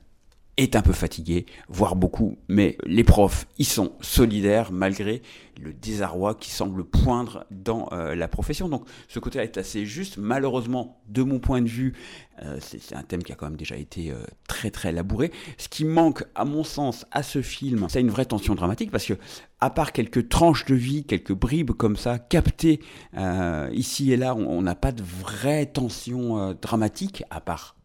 est 0.57 0.75
un 0.75 0.81
peu 0.81 0.91
fatiguée, 0.91 1.45
voire 1.69 1.95
beaucoup, 1.95 2.37
mais 2.49 2.77
les 2.85 3.05
profs, 3.05 3.47
ils 3.57 3.65
sont 3.65 3.93
solidaires 4.01 4.71
malgré 4.73 5.21
le 5.61 5.73
désarroi 5.73 6.35
qui 6.35 6.51
semble 6.51 6.83
poindre 6.83 7.45
dans 7.51 7.89
euh, 7.91 8.15
la 8.15 8.27
profession. 8.27 8.69
Donc 8.69 8.85
ce 9.07 9.19
côté-là 9.19 9.43
est 9.43 9.57
assez 9.57 9.85
juste. 9.85 10.17
Malheureusement, 10.17 11.01
de 11.07 11.23
mon 11.23 11.39
point 11.39 11.61
de 11.61 11.67
vue, 11.67 11.93
euh, 12.43 12.57
c'est 12.61 12.95
un 12.95 13.03
thème 13.03 13.23
qui 13.23 13.31
a 13.31 13.35
quand 13.35 13.47
même 13.47 13.57
déjà 13.57 13.75
été 13.75 14.11
euh, 14.11 14.17
très 14.47 14.71
très 14.71 14.91
labouré. 14.91 15.31
Ce 15.57 15.67
qui 15.67 15.85
manque, 15.85 16.23
à 16.35 16.45
mon 16.45 16.63
sens, 16.63 17.05
à 17.11 17.23
ce 17.23 17.41
film, 17.41 17.87
c'est 17.89 18.01
une 18.01 18.09
vraie 18.09 18.25
tension 18.25 18.55
dramatique 18.55 18.91
parce 18.91 19.05
que, 19.05 19.13
à 19.59 19.69
part 19.69 19.91
quelques 19.91 20.29
tranches 20.29 20.65
de 20.65 20.75
vie, 20.75 21.03
quelques 21.03 21.33
bribes 21.33 21.71
comme 21.71 21.97
ça, 21.97 22.17
captées 22.17 22.79
ici 23.73 24.13
et 24.13 24.17
là, 24.17 24.33
on 24.33 24.61
n'a 24.61 24.75
pas 24.75 24.93
de 24.93 25.03
vraie 25.03 25.65
tension 25.65 26.53
dramatique, 26.61 27.23
à 27.29 27.41
part 27.41 27.75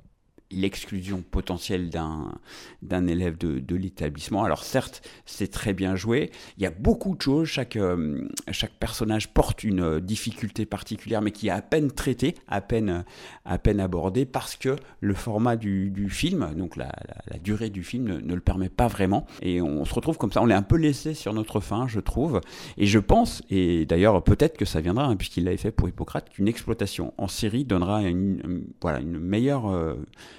l'exclusion 0.50 1.22
potentielle 1.22 1.90
d'un 1.90 3.06
élève 3.06 3.36
de, 3.38 3.58
de 3.58 3.76
l'établissement. 3.76 4.44
Alors 4.44 4.64
certes, 4.64 5.02
c'est 5.26 5.50
très 5.50 5.72
bien 5.72 5.96
joué. 5.96 6.30
Il 6.58 6.62
y 6.62 6.66
a 6.66 6.70
beaucoup 6.70 7.16
de 7.16 7.22
choses. 7.22 7.48
Chaque 7.48 7.76
euh, 7.76 8.26
chaque 8.50 8.72
personnage 8.78 9.32
porte 9.32 9.64
une 9.64 9.80
euh, 9.80 10.00
difficulté 10.00 10.66
particulière, 10.66 11.22
mais 11.22 11.30
qui 11.30 11.48
est 11.48 11.50
à 11.50 11.62
peine 11.62 11.90
traitée, 11.90 12.34
à 12.48 12.60
peine 12.60 13.04
à 13.44 13.58
peine 13.58 13.80
abordée, 13.80 14.26
parce 14.26 14.56
que 14.56 14.76
le 15.00 15.14
format 15.14 15.56
du, 15.56 15.90
du 15.90 16.08
film, 16.08 16.54
donc 16.56 16.76
la, 16.76 16.92
la, 17.30 17.38
durée 17.38 17.70
du 17.70 17.82
film, 17.82 18.04
ne, 18.04 18.18
ne, 18.18 18.34
le 18.34 18.40
permet 18.40 18.68
pas 18.68 18.88
vraiment. 18.88 19.26
Et 19.42 19.60
on 19.60 19.84
se 19.84 19.94
retrouve 19.94 20.18
comme 20.18 20.32
ça. 20.32 20.42
On 20.42 20.50
est 20.50 20.54
un 20.54 20.62
peu 20.62 20.76
laissé 20.76 21.14
sur 21.14 21.32
notre 21.32 21.60
fin, 21.60 21.88
je 21.88 22.00
trouve. 22.00 22.40
Et 22.76 22.86
je 22.86 22.98
pense, 22.98 23.42
et 23.50 23.86
d'ailleurs 23.86 24.22
peut-être 24.22 24.56
que 24.56 24.64
ça 24.64 24.80
viendra, 24.80 25.06
hein, 25.06 25.16
puisqu'il 25.16 25.44
l'avait 25.44 25.56
fait 25.56 25.72
pour 25.72 25.88
Hippocrate, 25.88 26.30
qu'une 26.30 26.48
exploitation 26.48 27.12
en 27.18 27.28
série 27.28 27.64
donnera 27.64 28.02
une, 28.02 28.64
voilà 28.80 29.00
une 29.00 29.18
meilleure 29.18 29.70
euh, 29.70 29.94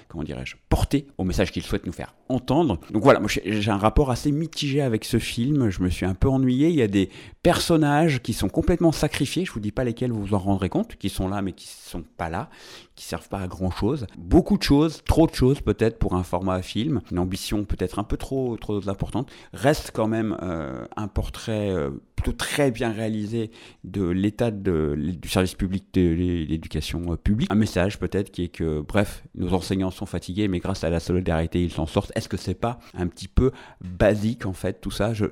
comment 0.08 0.24
dirais-je, 0.24 0.56
porter 0.68 1.06
au 1.18 1.24
message 1.24 1.52
qu'il 1.52 1.62
souhaite 1.62 1.86
nous 1.86 1.92
faire 1.92 2.14
entendre. 2.28 2.78
Donc 2.90 3.02
voilà, 3.02 3.20
moi 3.20 3.28
j'ai 3.28 3.70
un 3.70 3.78
rapport 3.78 4.10
assez 4.10 4.32
mitigé 4.32 4.80
avec 4.80 5.04
ce 5.04 5.18
film, 5.18 5.70
je 5.70 5.82
me 5.82 5.88
suis 5.88 6.06
un 6.06 6.14
peu 6.14 6.28
ennuyé, 6.28 6.68
il 6.68 6.74
y 6.74 6.82
a 6.82 6.88
des 6.88 7.10
personnages 7.42 8.20
qui 8.22 8.32
sont 8.32 8.48
complètement 8.48 8.92
sacrifiés, 8.92 9.44
je 9.44 9.52
vous 9.52 9.60
dis 9.60 9.72
pas 9.72 9.84
lesquels 9.84 10.10
vous 10.10 10.24
vous 10.24 10.34
en 10.34 10.38
rendrez 10.38 10.68
compte, 10.68 10.96
qui 10.96 11.08
sont 11.08 11.28
là 11.28 11.42
mais 11.42 11.52
qui 11.52 11.68
sont 11.68 12.02
pas 12.16 12.28
là, 12.28 12.50
qui 12.96 13.04
servent 13.04 13.28
pas 13.28 13.40
à 13.40 13.46
grand 13.46 13.70
chose. 13.70 14.06
Beaucoup 14.18 14.58
de 14.58 14.62
choses, 14.62 15.02
trop 15.04 15.26
de 15.26 15.34
choses 15.34 15.60
peut-être 15.60 15.98
pour 15.98 16.14
un 16.14 16.22
format 16.22 16.62
film, 16.62 17.00
une 17.10 17.18
ambition 17.18 17.64
peut-être 17.64 17.98
un 17.98 18.04
peu 18.04 18.16
trop 18.16 18.56
trop 18.56 18.88
importante. 18.88 19.30
Reste 19.52 19.92
quand 19.94 20.08
même 20.08 20.36
euh, 20.42 20.84
un 20.96 21.08
portrait 21.08 21.70
euh, 21.70 21.90
plutôt 22.16 22.32
très 22.32 22.70
bien 22.70 22.90
réalisé 22.90 23.50
de 23.84 24.04
l'état 24.06 24.50
du 24.50 25.28
service 25.28 25.54
public 25.54 25.84
de 25.92 26.00
l'éducation 26.48 27.12
euh, 27.12 27.16
publique. 27.16 27.52
Un 27.52 27.56
message 27.56 27.98
peut-être 27.98 28.30
qui 28.30 28.44
est 28.44 28.48
que 28.48 28.80
bref, 28.80 29.22
nos 29.34 29.52
enseignants 29.52 29.90
sont 29.90 30.06
fatigués, 30.06 30.48
mais 30.48 30.58
grâce 30.58 30.82
à 30.82 30.90
la 30.90 31.00
solidarité 31.00 31.62
ils 31.62 31.72
s'en 31.72 31.86
sortent. 31.86 32.12
Est-ce 32.16 32.28
que 32.28 32.36
c'est 32.36 32.54
pas 32.54 32.78
un 32.94 33.06
petit 33.06 33.28
peu 33.28 33.52
basique 33.80 34.46
en 34.46 34.54
fait 34.54 34.80
tout 34.80 34.90
ça? 34.90 35.12
Je 35.12 35.26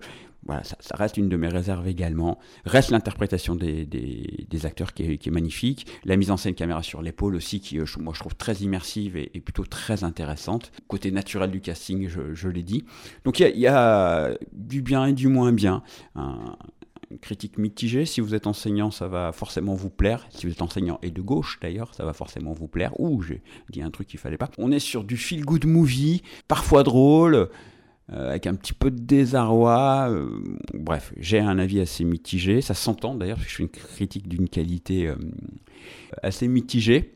voilà, 0.46 0.62
ça, 0.62 0.76
reste 0.94 1.16
une 1.16 1.28
de 1.28 1.36
mes 1.36 1.48
réserves 1.48 1.88
également. 1.88 2.38
Reste 2.66 2.90
l'interprétation 2.90 3.54
des, 3.54 3.86
des, 3.86 4.66
acteurs 4.66 4.92
qui 4.92 5.04
est, 5.04 5.18
qui 5.18 5.30
est, 5.30 5.32
magnifique. 5.32 5.86
La 6.04 6.16
mise 6.16 6.30
en 6.30 6.36
scène 6.36 6.54
caméra 6.54 6.82
sur 6.82 7.00
l'épaule 7.00 7.34
aussi, 7.34 7.60
qui 7.60 7.78
euh, 7.78 7.86
moi 7.98 8.12
je 8.14 8.20
trouve 8.20 8.34
très 8.34 8.56
immersive 8.56 9.16
et, 9.16 9.40
plutôt 9.40 9.64
très 9.64 10.04
intéressante. 10.04 10.70
Côté 10.86 11.10
naturel 11.10 11.50
du 11.50 11.60
casting, 11.60 12.08
je, 12.08 12.48
l'ai 12.48 12.62
dit. 12.62 12.84
Donc 13.24 13.40
il 13.40 13.58
y, 13.58 13.66
a, 13.66 14.36
du 14.52 14.82
bien 14.82 15.06
et 15.06 15.12
du 15.14 15.28
moins 15.28 15.52
bien. 15.52 15.82
Critique 17.20 17.58
mitigée. 17.58 18.06
Si 18.06 18.20
vous 18.20 18.34
êtes 18.34 18.46
enseignant, 18.46 18.90
ça 18.90 19.08
va 19.08 19.32
forcément 19.32 19.74
vous 19.74 19.90
plaire. 19.90 20.26
Si 20.30 20.46
vous 20.46 20.52
êtes 20.52 20.62
enseignant 20.62 20.98
et 21.02 21.10
de 21.10 21.20
gauche 21.20 21.58
d'ailleurs, 21.60 21.94
ça 21.94 22.04
va 22.04 22.12
forcément 22.12 22.52
vous 22.52 22.68
plaire. 22.68 22.98
Ouh, 23.00 23.22
j'ai 23.22 23.42
dit 23.70 23.82
un 23.82 23.90
truc 23.90 24.08
qu'il 24.08 24.20
fallait 24.20 24.36
pas. 24.36 24.50
On 24.58 24.72
est 24.72 24.78
sur 24.78 25.04
du 25.04 25.16
feel 25.16 25.44
good 25.44 25.66
movie, 25.66 26.22
parfois 26.48 26.82
drôle. 26.82 27.48
Euh, 28.12 28.30
avec 28.30 28.46
un 28.46 28.54
petit 28.54 28.74
peu 28.74 28.90
de 28.90 29.00
désarroi. 29.00 30.08
Euh, 30.10 30.28
bref, 30.74 31.14
j'ai 31.16 31.38
un 31.38 31.58
avis 31.58 31.80
assez 31.80 32.04
mitigé. 32.04 32.60
Ça 32.60 32.74
s'entend 32.74 33.14
d'ailleurs, 33.14 33.38
parce 33.38 33.48
je 33.48 33.56
fais 33.56 33.62
une 33.62 33.70
critique 33.70 34.28
d'une 34.28 34.48
qualité 34.48 35.06
euh, 35.06 35.16
assez 36.22 36.46
mitigée. 36.46 37.14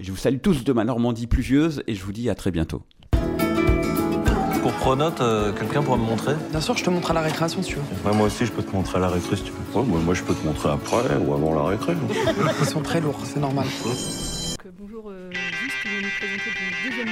je 0.00 0.10
vous 0.10 0.16
salue 0.16 0.40
tous 0.42 0.64
de 0.64 0.72
ma 0.72 0.84
Normandie 0.84 1.26
pluvieuse 1.26 1.82
et 1.86 1.94
je 1.94 2.02
vous 2.04 2.12
dis 2.12 2.30
à 2.30 2.34
très 2.34 2.50
bientôt. 2.50 2.82
Pour 4.64 4.72
Pronote, 4.72 5.22
quelqu'un 5.58 5.82
pourra 5.82 5.98
me 5.98 6.06
montrer? 6.06 6.32
Bien 6.50 6.62
sûr, 6.62 6.74
je 6.74 6.82
te 6.82 6.88
montre 6.88 7.10
à 7.10 7.12
la 7.12 7.20
récréation 7.20 7.62
si 7.62 7.74
tu 7.74 7.76
veux. 7.76 8.12
moi 8.14 8.28
aussi, 8.28 8.46
je 8.46 8.50
peux 8.50 8.62
te 8.62 8.74
montrer 8.74 8.96
à 8.96 9.00
la 9.02 9.08
récré 9.08 9.36
si 9.36 9.42
tu 9.42 9.52
veux. 9.52 9.82
moi, 9.82 10.00
moi, 10.02 10.14
je 10.14 10.22
peux 10.22 10.32
te 10.32 10.46
montrer 10.46 10.70
après 10.70 11.16
ou 11.16 11.34
avant 11.34 11.54
la 11.54 11.64
récré. 11.68 11.92
Ils 12.60 12.66
sont 12.66 12.80
très 12.80 13.02
lourds, 13.02 13.20
c'est 13.24 13.40
normal. 13.40 13.66
bonjour, 14.80 15.12
juste, 15.32 15.76
nous 15.84 16.08
présenter 16.18 16.50
une 16.64 16.90
deuxième 16.90 17.08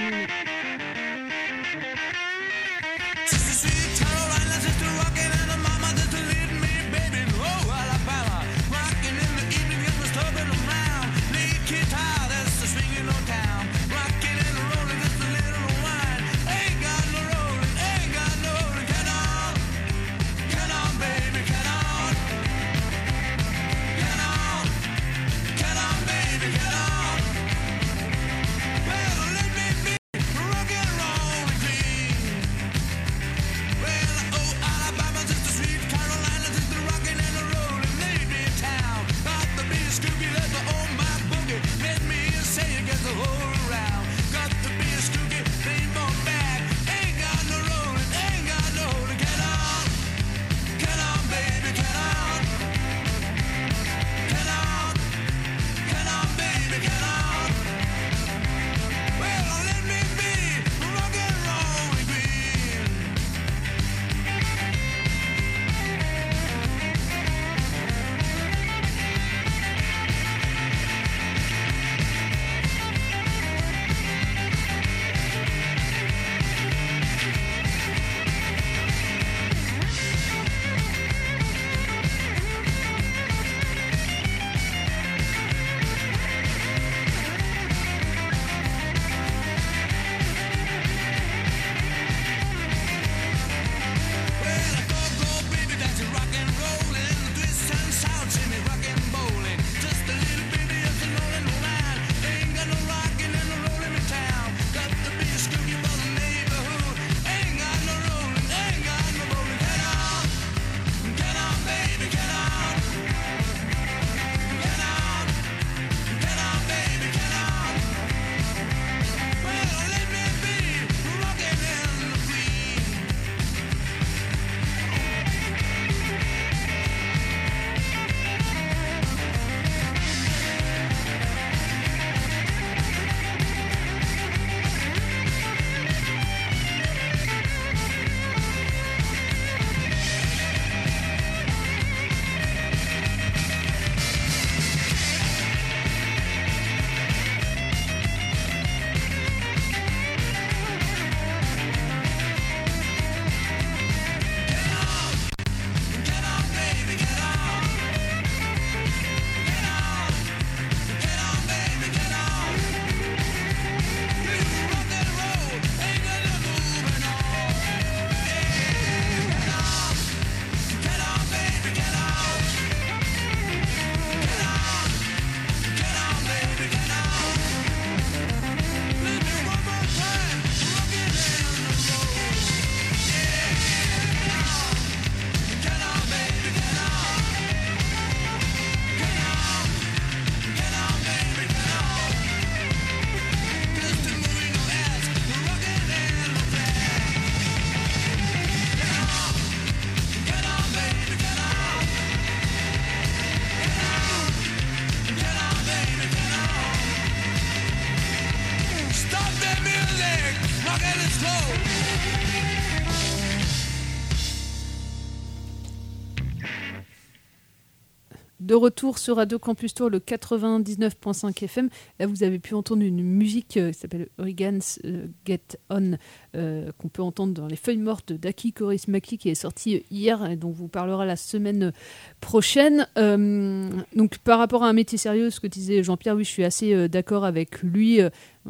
De 218.52 218.56
retour 218.56 218.98
sur 218.98 219.16
Radio 219.16 219.38
Campus 219.38 219.72
Tour, 219.72 219.88
le 219.88 219.98
99.5 219.98 221.42
FM. 221.42 221.70
Là, 221.98 222.06
vous 222.06 222.22
avez 222.22 222.38
pu 222.38 222.52
entendre 222.52 222.82
une 222.82 223.02
musique 223.02 223.56
euh, 223.56 223.72
qui 223.72 223.78
s'appelle 223.78 224.08
Regan's 224.18 224.78
euh, 224.84 225.06
Get 225.24 225.56
On, 225.70 225.92
euh, 226.36 226.70
qu'on 226.76 226.88
peut 226.88 227.00
entendre 227.00 227.32
dans 227.32 227.46
les 227.46 227.56
feuilles 227.56 227.78
mortes 227.78 228.12
d'Aki 228.12 228.52
Korismaki, 228.52 229.16
qui 229.16 229.30
est 229.30 229.34
sorti 229.34 229.86
hier 229.90 230.30
et 230.30 230.36
dont 230.36 230.50
vous 230.50 230.68
parlera 230.68 231.06
la 231.06 231.16
semaine 231.16 231.72
prochaine. 232.20 232.86
donc, 232.94 234.18
par 234.18 234.38
rapport 234.38 234.64
à 234.64 234.68
un 234.68 234.74
métier 234.74 234.98
sérieux, 234.98 235.30
ce 235.30 235.40
que 235.40 235.46
disait 235.46 235.82
Jean-Pierre, 235.82 236.16
oui, 236.16 236.24
je 236.24 236.30
suis 236.30 236.44
assez 236.44 236.90
d'accord 236.90 237.24
avec 237.24 237.62
lui 237.62 238.00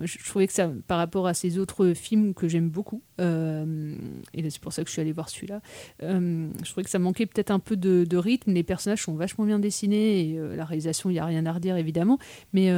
je, 0.01 0.18
trouvais 0.24 0.47
que 0.47 0.53
ça, 0.53 0.70
par 0.86 0.99
rapport 0.99 1.26
à 1.26 1.34
ces 1.34 1.59
autres 1.59 1.93
films 1.93 2.34
que 2.34 2.49
j'aime 2.49 2.70
beaucoup, 2.70 3.03
euh, 3.20 3.95
et 4.32 4.49
c'est 4.49 4.61
pour 4.61 4.72
ça 4.72 4.82
que 4.82 4.88
je 4.88 4.93
suis 4.93 5.01
allée 5.01 5.12
voir 5.12 5.28
celui-là, 5.28 5.61
euh, 6.03 6.49
je 6.64 6.70
trouvais 6.70 6.84
que 6.84 6.90
ça 6.90 6.99
manquait 6.99 7.26
peut-être 7.26 7.51
un 7.51 7.59
peu 7.59 7.76
de, 7.76 8.16
rythme. 8.16 8.53
Les 8.53 8.62
personnages 8.62 9.03
sont 9.03 9.14
vachement 9.14 9.45
bien 9.45 9.59
dessinés, 9.59 10.20
et 10.20 10.38
euh, 10.38 10.57
la 10.57 10.64
réalisation, 10.64 11.11
il 11.11 11.14
n'y 11.14 11.18
a 11.18 11.26
rien 11.26 11.45
à 11.47 11.53
redire 11.53 11.76
évidemment, 11.76 12.18
mais, 12.53 12.72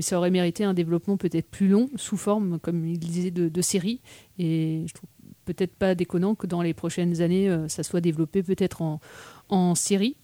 ça 0.00 0.16
aurait 0.16 0.30
mérité 0.30 0.64
un 0.64 0.74
développement 0.74 1.16
peut-être 1.16 1.50
plus 1.50 1.68
long, 1.68 1.90
sous 1.96 2.16
forme, 2.16 2.58
comme 2.58 2.86
il 2.86 2.98
disait, 2.98 3.30
de, 3.30 3.48
de 3.48 3.62
série. 3.62 4.00
Et 4.38 4.84
je 4.86 4.94
trouve 4.94 5.10
peut-être 5.44 5.74
pas 5.74 5.94
déconnant 5.94 6.34
que 6.34 6.46
dans 6.46 6.62
les 6.62 6.74
prochaines 6.74 7.20
années, 7.20 7.54
ça 7.68 7.82
soit 7.82 8.00
développé 8.00 8.42
peut-être 8.42 8.82
en, 8.82 9.00
en 9.48 9.74
série. 9.74 10.16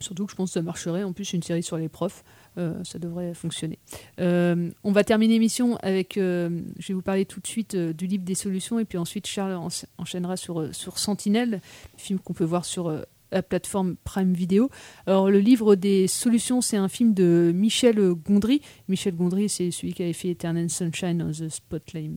Surtout 0.00 0.26
que 0.26 0.32
je 0.32 0.36
pense 0.36 0.50
que 0.50 0.54
ça 0.54 0.62
marcherait 0.62 1.04
en 1.04 1.12
plus 1.12 1.32
une 1.32 1.42
série 1.42 1.62
sur 1.62 1.76
les 1.76 1.88
profs. 1.88 2.24
Euh, 2.58 2.84
ça 2.84 2.98
devrait 2.98 3.32
fonctionner. 3.32 3.78
Euh, 4.20 4.70
on 4.84 4.92
va 4.92 5.04
terminer 5.04 5.34
l'émission 5.34 5.76
avec, 5.76 6.18
euh, 6.18 6.60
je 6.78 6.88
vais 6.88 6.94
vous 6.94 7.02
parler 7.02 7.24
tout 7.24 7.40
de 7.40 7.46
suite 7.46 7.74
du 7.74 8.06
livre 8.06 8.24
des 8.24 8.34
solutions 8.34 8.78
et 8.78 8.84
puis 8.84 8.98
ensuite 8.98 9.26
Charles 9.26 9.58
enchaînera 9.96 10.36
sur, 10.36 10.74
sur 10.74 10.98
Sentinelle, 10.98 11.62
film 11.96 12.18
qu'on 12.18 12.34
peut 12.34 12.44
voir 12.44 12.66
sur 12.66 12.94
la 13.32 13.42
plateforme 13.42 13.96
Prime 14.04 14.32
Video. 14.32 14.68
Alors, 15.06 15.30
le 15.30 15.38
livre 15.38 15.74
des 15.74 16.06
solutions, 16.06 16.60
c'est 16.60 16.76
un 16.76 16.88
film 16.88 17.14
de 17.14 17.52
Michel 17.54 17.98
Gondry. 18.14 18.60
Michel 18.88 19.16
Gondry, 19.16 19.48
c'est 19.48 19.70
celui 19.70 19.94
qui 19.94 20.02
avait 20.02 20.12
fait 20.12 20.28
Eternal 20.28 20.68
Sunshine 20.68 21.22
of 21.22 21.38
the 21.38 21.48
Spotlight 21.48 22.10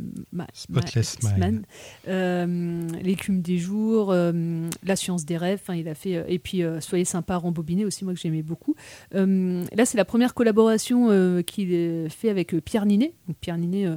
Spotless 0.53 1.17
Man. 1.37 1.63
Euh, 2.07 2.87
L'écume 3.01 3.41
des 3.41 3.57
jours, 3.57 4.11
euh, 4.11 4.67
La 4.83 4.95
science 4.95 5.25
des 5.25 5.37
rêves. 5.37 5.61
il 5.73 5.87
a 5.87 5.95
fait, 5.95 6.17
euh, 6.17 6.23
et 6.27 6.39
puis 6.39 6.63
Soyez 6.81 7.05
sympa, 7.05 7.37
rembobiné 7.37 7.85
aussi, 7.85 8.03
moi 8.03 8.13
que 8.13 8.19
j'aimais 8.19 8.43
beaucoup. 8.43 8.75
là, 9.11 9.85
c'est 9.85 9.97
la 9.97 10.05
première 10.05 10.33
collaboration 10.33 11.41
qu'il 11.43 12.09
fait 12.09 12.29
avec 12.29 12.55
Pierre 12.63 12.85
Ninet. 12.85 13.13
Donc, 13.27 13.37
Pierre 13.39 13.57
Ninet, 13.57 13.87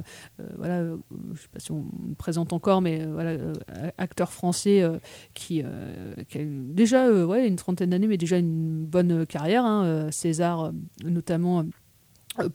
voilà, 0.57 0.83
je 0.85 1.31
ne 1.31 1.35
sais 1.35 1.47
pas 1.51 1.59
si 1.59 1.71
on 1.71 1.85
le 2.07 2.15
présente 2.15 2.53
encore, 2.53 2.81
mais 2.81 3.05
voilà, 3.05 3.37
acteur 3.97 4.31
français 4.31 4.83
qui, 5.33 5.63
qui 6.29 6.37
a 6.37 6.41
déjà 6.43 7.08
euh, 7.08 7.08
ouais, 7.09 7.47
une 7.47 7.55
trentaine 7.55 7.89
d'années, 7.89 8.07
mais 8.07 8.17
déjà 8.17 8.37
une 8.37 8.85
bonne 8.85 9.25
carrière. 9.25 9.65
Hein, 9.65 9.85
euh, 9.85 10.11
César, 10.11 10.65
euh, 10.65 10.71
notamment 11.03 11.65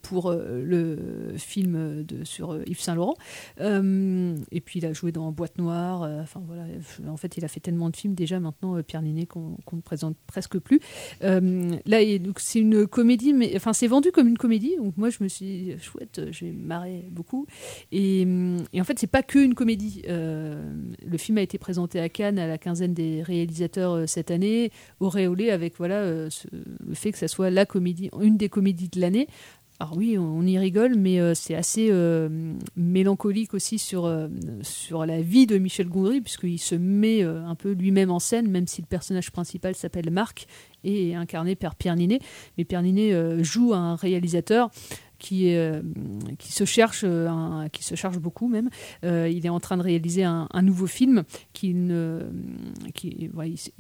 pour 0.03 0.33
le 0.33 1.35
film 1.37 2.05
de, 2.05 2.25
sur 2.25 2.59
Yves 2.67 2.81
Saint 2.81 2.95
Laurent. 2.95 3.17
et 3.61 4.61
puis 4.61 4.79
il 4.79 4.87
a 4.87 4.93
joué 4.93 5.13
dans 5.13 5.31
Boîte 5.33 5.59
Noire. 5.59 6.03
enfin 6.23 6.43
voilà, 6.47 6.65
en 7.09 7.17
fait 7.17 7.37
il 7.37 7.45
a 7.45 7.49
fait 7.49 7.61
tellement 7.61 7.91
de 7.91 7.97
films 7.97 8.15
déjà 8.15 8.41
maintenant 8.41 8.81
Pierre 8.83 9.03
Ninet 9.03 9.27
qu'on 9.27 9.57
ne 9.73 9.81
présente 9.81 10.17
presque 10.27 10.59
plus. 10.59 10.81
là 11.21 11.99
c'est 12.39 12.61
une 12.61 12.87
comédie, 12.87 13.33
mais 13.33 13.53
enfin 13.57 13.73
c'est 13.73 13.87
vendu 13.87 14.13
comme 14.13 14.29
une 14.29 14.39
comédie. 14.39 14.77
Donc 14.79 14.97
moi 14.97 15.11
je 15.11 15.23
me 15.23 15.29
suis 15.29 15.45
dit, 15.47 15.75
chouette, 15.81 16.21
j'ai 16.31 16.53
marré 16.53 17.07
beaucoup. 17.11 17.47
Et, 17.93 18.27
et 18.73 18.81
en 18.81 18.85
fait 18.85 18.99
c'est 18.99 19.07
pas 19.07 19.23
que 19.23 19.39
une 19.39 19.55
comédie. 19.55 20.03
le 20.07 21.19
film 21.19 21.39
a 21.39 21.43
été 21.43 21.59
présenté 21.59 22.01
à 22.01 22.09
Cannes 22.09 22.39
à 22.39 22.47
la 22.47 22.59
quinzaine 22.59 22.95
des 22.95 23.23
réalisateurs 23.23 24.09
cette 24.09 24.31
année, 24.31 24.71
auréolé 25.01 25.51
avec 25.51 25.77
voilà 25.77 26.05
le 26.07 26.95
fait 26.95 27.13
que 27.13 27.19
ça 27.19 27.29
soit 27.29 27.51
la 27.51 27.67
comédie, 27.67 28.11
une 28.21 28.37
des 28.37 28.49
comédies 28.49 28.89
de 28.89 29.01
l'année. 29.01 29.29
Alors 29.81 29.97
oui, 29.97 30.17
on 30.17 30.47
y 30.47 30.57
rigole, 30.57 30.95
mais 30.95 31.21
euh, 31.21 31.35
c'est 31.35 31.57
assez 31.57 31.89
euh, 31.91 32.29
mélancolique 32.77 33.55
aussi 33.55 33.81
sur, 33.81 34.05
euh, 34.05 34.29
sur 34.63 35.05
la 35.05 35.21
vie 35.21 35.47
de 35.47 35.59
Michel 35.59 35.89
Gondry, 35.89 36.21
puisqu'il 36.21 36.61
se 36.61 36.77
met 36.77 37.23
un 37.23 37.57
peu 37.57 37.73
lui-même 37.73 38.11
en 38.13 38.21
scène, 38.21 38.49
même 38.49 38.69
si 38.69 38.83
le 38.83 38.87
personnage 38.87 39.33
principal 39.33 39.75
s'appelle 39.75 40.11
Marc 40.11 40.47
et 40.85 41.11
est 41.11 41.15
incarné 41.15 41.57
par 41.57 41.75
Pierre 41.75 41.97
Ninet. 41.97 42.21
Mais 42.57 42.65
Pierre 42.65 42.83
Ninet 42.83 43.43
joue 43.43 43.75
un 43.75 43.97
réalisateur 43.97 44.71
qui, 45.25 45.57
euh, 45.57 45.81
qui, 46.39 46.53
se 46.53 46.67
cherche, 46.67 47.01
euh, 47.03 47.67
qui 47.69 47.83
se 47.83 47.95
charge 47.95 48.19
beaucoup 48.19 48.47
même. 48.47 48.69
Euh, 49.07 49.27
il 49.27 49.47
est 49.47 49.49
en 49.49 49.59
train 49.59 49.79
de 49.79 49.83
réaliser 49.83 50.23
un, 50.23 50.47
nouveau 50.61 50.87
film, 50.87 51.25
qui, 51.55 51.71
il 51.71 53.31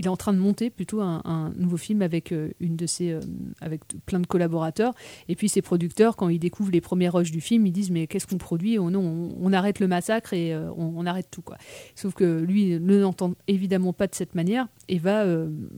est 0.02 0.08
en 0.08 0.16
train 0.16 0.32
de 0.32 0.38
monter 0.38 0.70
plutôt 0.70 1.02
un, 1.02 1.52
nouveau 1.58 1.76
film 1.76 2.00
avec 2.00 2.32
une 2.60 2.76
de 2.76 2.86
ses, 2.86 3.18
avec 3.60 3.82
plein 4.06 4.20
de 4.20 4.26
collaborateurs. 4.26 4.94
Et 5.28 5.36
puis 5.36 5.50
ses 5.50 5.60
producteurs, 5.60 6.16
quand 6.16 6.30
ils 6.30 6.38
découvrent 6.38 6.72
les 6.72 6.80
premières 6.80 7.12
rushs 7.12 7.30
du 7.30 7.42
film, 7.42 7.66
ils 7.66 7.72
disent 7.72 7.90
mais 7.90 8.06
qu'est-ce 8.06 8.26
qu'on 8.26 8.38
produit? 8.38 8.78
Oh 8.78 8.88
non, 8.88 9.34
on, 9.38 9.52
arrête 9.52 9.80
le 9.80 9.86
massacre 9.86 10.32
et 10.32 10.56
on, 10.56 11.04
arrête 11.04 11.28
tout 11.30 11.42
quoi. 11.42 11.58
Sauf 11.94 12.14
que 12.14 12.40
lui 12.40 12.80
ne 12.80 12.98
l'entend 12.98 13.34
évidemment 13.48 13.92
pas 13.92 14.06
de 14.06 14.14
cette 14.14 14.34
manière 14.34 14.66
et 14.88 14.98
va 14.98 15.26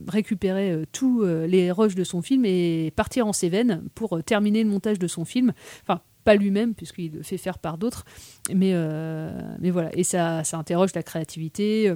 récupérer 0.07 0.83
tous 0.93 1.25
les 1.25 1.73
rushs 1.73 1.95
de 1.95 2.05
son 2.05 2.21
film 2.21 2.45
et 2.45 2.93
partir 2.95 3.27
en 3.27 3.33
Cévennes 3.33 3.83
pour 3.95 4.23
terminer 4.23 4.63
le 4.63 4.69
montage 4.69 4.97
de 4.97 5.07
son 5.07 5.25
film 5.25 5.51
Enfin, 5.83 6.01
pas 6.27 6.35
lui-même, 6.35 6.73
puisqu'il 6.73 7.13
le 7.13 7.23
fait 7.23 7.37
faire 7.37 7.57
par 7.57 7.77
d'autres. 7.77 8.03
Mais, 8.53 8.71
euh, 8.73 9.31
mais 9.59 9.71
voilà, 9.71 9.89
et 9.97 10.03
ça, 10.03 10.43
ça 10.43 10.57
interroge 10.57 10.93
la 10.93 11.01
créativité. 11.01 11.87
Euh, 11.87 11.95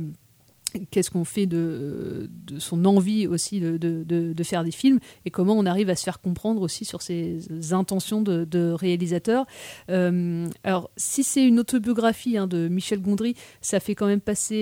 qu'est-ce 0.89 1.11
qu'on 1.11 1.25
fait 1.25 1.47
de, 1.47 2.29
de, 2.47 2.57
son 2.57 2.85
envie 2.85 3.27
aussi 3.27 3.59
de, 3.59 3.75
de, 3.75 4.05
de, 4.05 4.43
faire 4.43 4.63
des 4.63 4.71
films 4.71 4.99
et 5.25 5.29
comment 5.29 5.51
on 5.51 5.65
arrive 5.65 5.89
à 5.89 5.97
se 5.97 6.05
faire 6.05 6.21
comprendre 6.21 6.61
aussi 6.61 6.85
sur 6.85 7.01
ses 7.01 7.39
intentions 7.73 8.21
de, 8.21 8.71
réalisateur. 8.71 9.45
Euh, 9.89 10.47
alors, 10.63 10.89
si 10.95 11.25
c'est 11.25 11.45
une 11.45 11.59
autobiographie 11.59 12.37
hein, 12.37 12.47
de 12.47 12.69
Michel 12.69 13.01
Gondry, 13.01 13.35
ça 13.59 13.81
fait 13.81 13.95
quand 13.95 14.07
même 14.07 14.21
passer, 14.21 14.61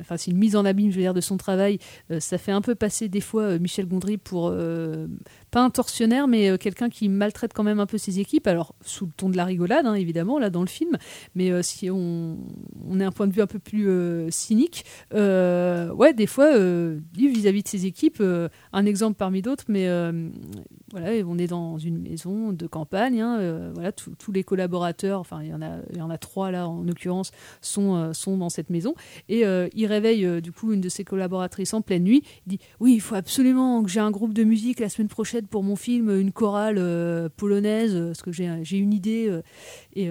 enfin, 0.00 0.16
c'est 0.16 0.30
une 0.30 0.38
mise 0.38 0.54
en 0.54 0.64
abîme, 0.64 0.92
je 0.92 0.94
veux 0.94 1.02
dire, 1.02 1.12
de 1.12 1.20
son 1.20 1.38
travail, 1.38 1.80
ça 2.20 2.38
fait 2.38 2.52
un 2.52 2.60
peu 2.60 2.76
passer 2.76 3.08
des 3.08 3.20
fois 3.20 3.58
Michel 3.58 3.88
Gondry 3.88 4.16
pour 4.16 4.54
pas 5.54 5.60
un 5.60 5.70
tortionnaire, 5.70 6.26
mais 6.26 6.50
euh, 6.50 6.56
quelqu'un 6.56 6.90
qui 6.90 7.08
maltraite 7.08 7.52
quand 7.54 7.62
même 7.62 7.78
un 7.78 7.86
peu 7.86 7.96
ses 7.96 8.18
équipes. 8.18 8.48
Alors, 8.48 8.74
sous 8.80 9.06
le 9.06 9.12
ton 9.12 9.28
de 9.28 9.36
la 9.36 9.44
rigolade, 9.44 9.86
hein, 9.86 9.94
évidemment, 9.94 10.40
là, 10.40 10.50
dans 10.50 10.62
le 10.62 10.66
film. 10.66 10.98
Mais 11.36 11.52
euh, 11.52 11.62
si 11.62 11.92
on, 11.92 12.38
on 12.88 12.98
est 12.98 13.04
un 13.04 13.12
point 13.12 13.28
de 13.28 13.32
vue 13.32 13.40
un 13.40 13.46
peu 13.46 13.60
plus 13.60 13.88
euh, 13.88 14.28
cynique, 14.32 14.84
ouais, 15.12 16.12
des 16.12 16.26
fois, 16.26 16.50
vis-à-vis 17.14 17.62
de 17.62 17.68
ses 17.68 17.86
équipes, 17.86 18.20
un 18.72 18.86
exemple 18.86 19.16
parmi 19.16 19.42
d'autres, 19.42 19.64
mais 19.68 19.86
voilà, 20.90 21.24
on 21.24 21.38
est 21.38 21.46
dans 21.46 21.78
une 21.78 21.98
maison 21.98 22.52
de 22.52 22.66
campagne. 22.66 23.20
Hein, 23.20 23.70
voilà, 23.74 23.92
tous 23.92 24.32
les 24.32 24.42
collaborateurs, 24.42 25.20
enfin, 25.20 25.40
il 25.42 25.50
y 25.50 25.54
en 25.54 25.62
a, 25.62 25.76
il 25.92 25.98
y 25.98 26.02
en 26.02 26.10
a 26.10 26.18
trois 26.18 26.50
là, 26.50 26.68
en 26.68 26.82
l'occurrence, 26.82 27.30
sont, 27.60 28.12
sont 28.12 28.36
dans 28.36 28.50
cette 28.50 28.70
maison. 28.70 28.94
Et 29.28 29.44
il 29.44 29.86
réveille, 29.86 30.42
du 30.42 30.50
coup, 30.50 30.72
une 30.72 30.80
de 30.80 30.88
ses 30.88 31.04
collaboratrices 31.04 31.74
en 31.74 31.80
pleine 31.80 32.02
nuit. 32.02 32.24
Il 32.46 32.56
dit 32.56 32.60
Oui, 32.80 32.94
il 32.94 33.00
faut 33.00 33.14
absolument 33.14 33.82
que 33.84 33.90
j'ai 33.90 34.00
un 34.00 34.10
groupe 34.10 34.34
de 34.34 34.42
musique 34.42 34.80
la 34.80 34.88
semaine 34.88 35.08
prochaine 35.08 35.43
pour 35.50 35.62
mon 35.62 35.76
film 35.76 36.10
une 36.10 36.32
chorale 36.32 36.76
euh, 36.78 37.28
polonaise, 37.36 37.94
parce 38.06 38.22
que 38.22 38.32
j'ai 38.32 38.78
une 38.78 38.92
idée. 38.92 39.28
Euh, 39.28 39.42
et, 39.94 40.10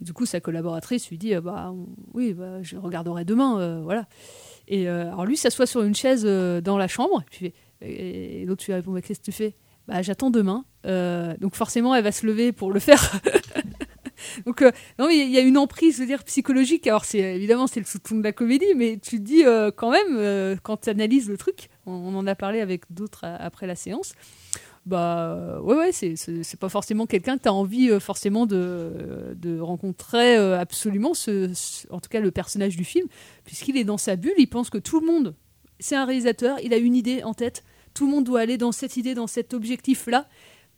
du 0.00 0.12
coup, 0.12 0.26
sa 0.26 0.40
collaboratrice 0.40 1.08
lui 1.08 1.18
dit 1.18 1.34
bah, 1.36 1.74
Oui, 2.12 2.34
bah, 2.34 2.62
je 2.62 2.76
regarderai 2.76 3.24
demain. 3.24 3.80
voilà. 3.82 4.06
Et 4.68 4.88
alors 4.88 5.24
lui 5.24 5.36
s'assoit 5.36 5.66
sur 5.66 5.82
une 5.82 5.94
chaise 5.94 6.24
dans 6.24 6.76
la 6.76 6.88
chambre. 6.88 7.24
Et, 7.80 8.44
l'autre 8.46 8.64
lui 8.66 8.74
répond 8.74 8.94
Qu'est-ce 9.00 9.20
que 9.20 9.24
tu 9.24 9.32
fais? 9.32 9.54
Bah, 9.88 10.02
J'attends 10.02 10.30
demain. 10.30 10.64
donc 11.40 11.54
forcément, 11.54 11.94
elle 11.94 12.04
va 12.04 12.12
se 12.12 12.26
lever 12.26 12.52
pour 12.52 12.72
le 12.72 12.80
faire. 12.80 13.20
Donc 14.44 14.62
non 14.98 15.08
il 15.08 15.30
y 15.30 15.36
a 15.38 15.40
une 15.40 15.56
emprise, 15.58 15.96
je 15.96 16.00
veux 16.00 16.06
dire 16.06 16.24
psychologique. 16.24 16.86
Alors 16.86 17.04
c'est 17.04 17.18
évidemment 17.18 17.66
c'est 17.66 17.80
le 17.80 17.86
sous-ton 17.86 18.16
de 18.16 18.22
la 18.24 18.32
comédie, 18.32 18.74
mais 18.74 18.98
tu 18.98 19.18
te 19.18 19.22
dis 19.22 19.44
quand 19.76 19.90
même 19.90 20.58
quand 20.62 20.78
tu 20.78 20.90
analyses 20.90 21.28
le 21.28 21.36
truc, 21.36 21.68
on, 21.86 22.14
en 22.14 22.26
a 22.26 22.34
parlé 22.34 22.60
avec 22.60 22.82
d'autres 22.90 23.24
après 23.24 23.66
la 23.66 23.76
séance. 23.76 24.14
Bah 24.86 25.60
ouais, 25.62 25.74
ouais, 25.74 25.92
c'est 25.92 26.60
pas 26.60 26.68
forcément 26.68 27.06
quelqu'un 27.06 27.36
que 27.36 27.42
tu 27.42 27.48
as 27.48 27.52
envie 27.52 27.90
euh, 27.90 27.98
forcément 27.98 28.46
de, 28.46 29.34
de 29.36 29.58
rencontrer 29.58 30.36
euh, 30.36 30.56
absolument, 30.58 31.12
ce, 31.12 31.50
en 31.90 31.98
tout 31.98 32.08
cas 32.08 32.20
le 32.20 32.30
personnage 32.30 32.76
du 32.76 32.84
film, 32.84 33.08
puisqu'il 33.44 33.76
est 33.76 33.84
dans 33.84 33.98
sa 33.98 34.14
bulle, 34.14 34.34
il 34.38 34.46
pense 34.46 34.70
que 34.70 34.78
tout 34.78 35.00
le 35.00 35.06
monde, 35.06 35.34
c'est 35.80 35.96
un 35.96 36.04
réalisateur, 36.04 36.58
il 36.62 36.72
a 36.72 36.76
une 36.76 36.94
idée 36.94 37.24
en 37.24 37.34
tête, 37.34 37.64
tout 37.94 38.06
le 38.06 38.12
monde 38.12 38.24
doit 38.24 38.38
aller 38.38 38.58
dans 38.58 38.70
cette 38.70 38.96
idée, 38.96 39.14
dans 39.14 39.26
cet 39.26 39.54
objectif-là, 39.54 40.28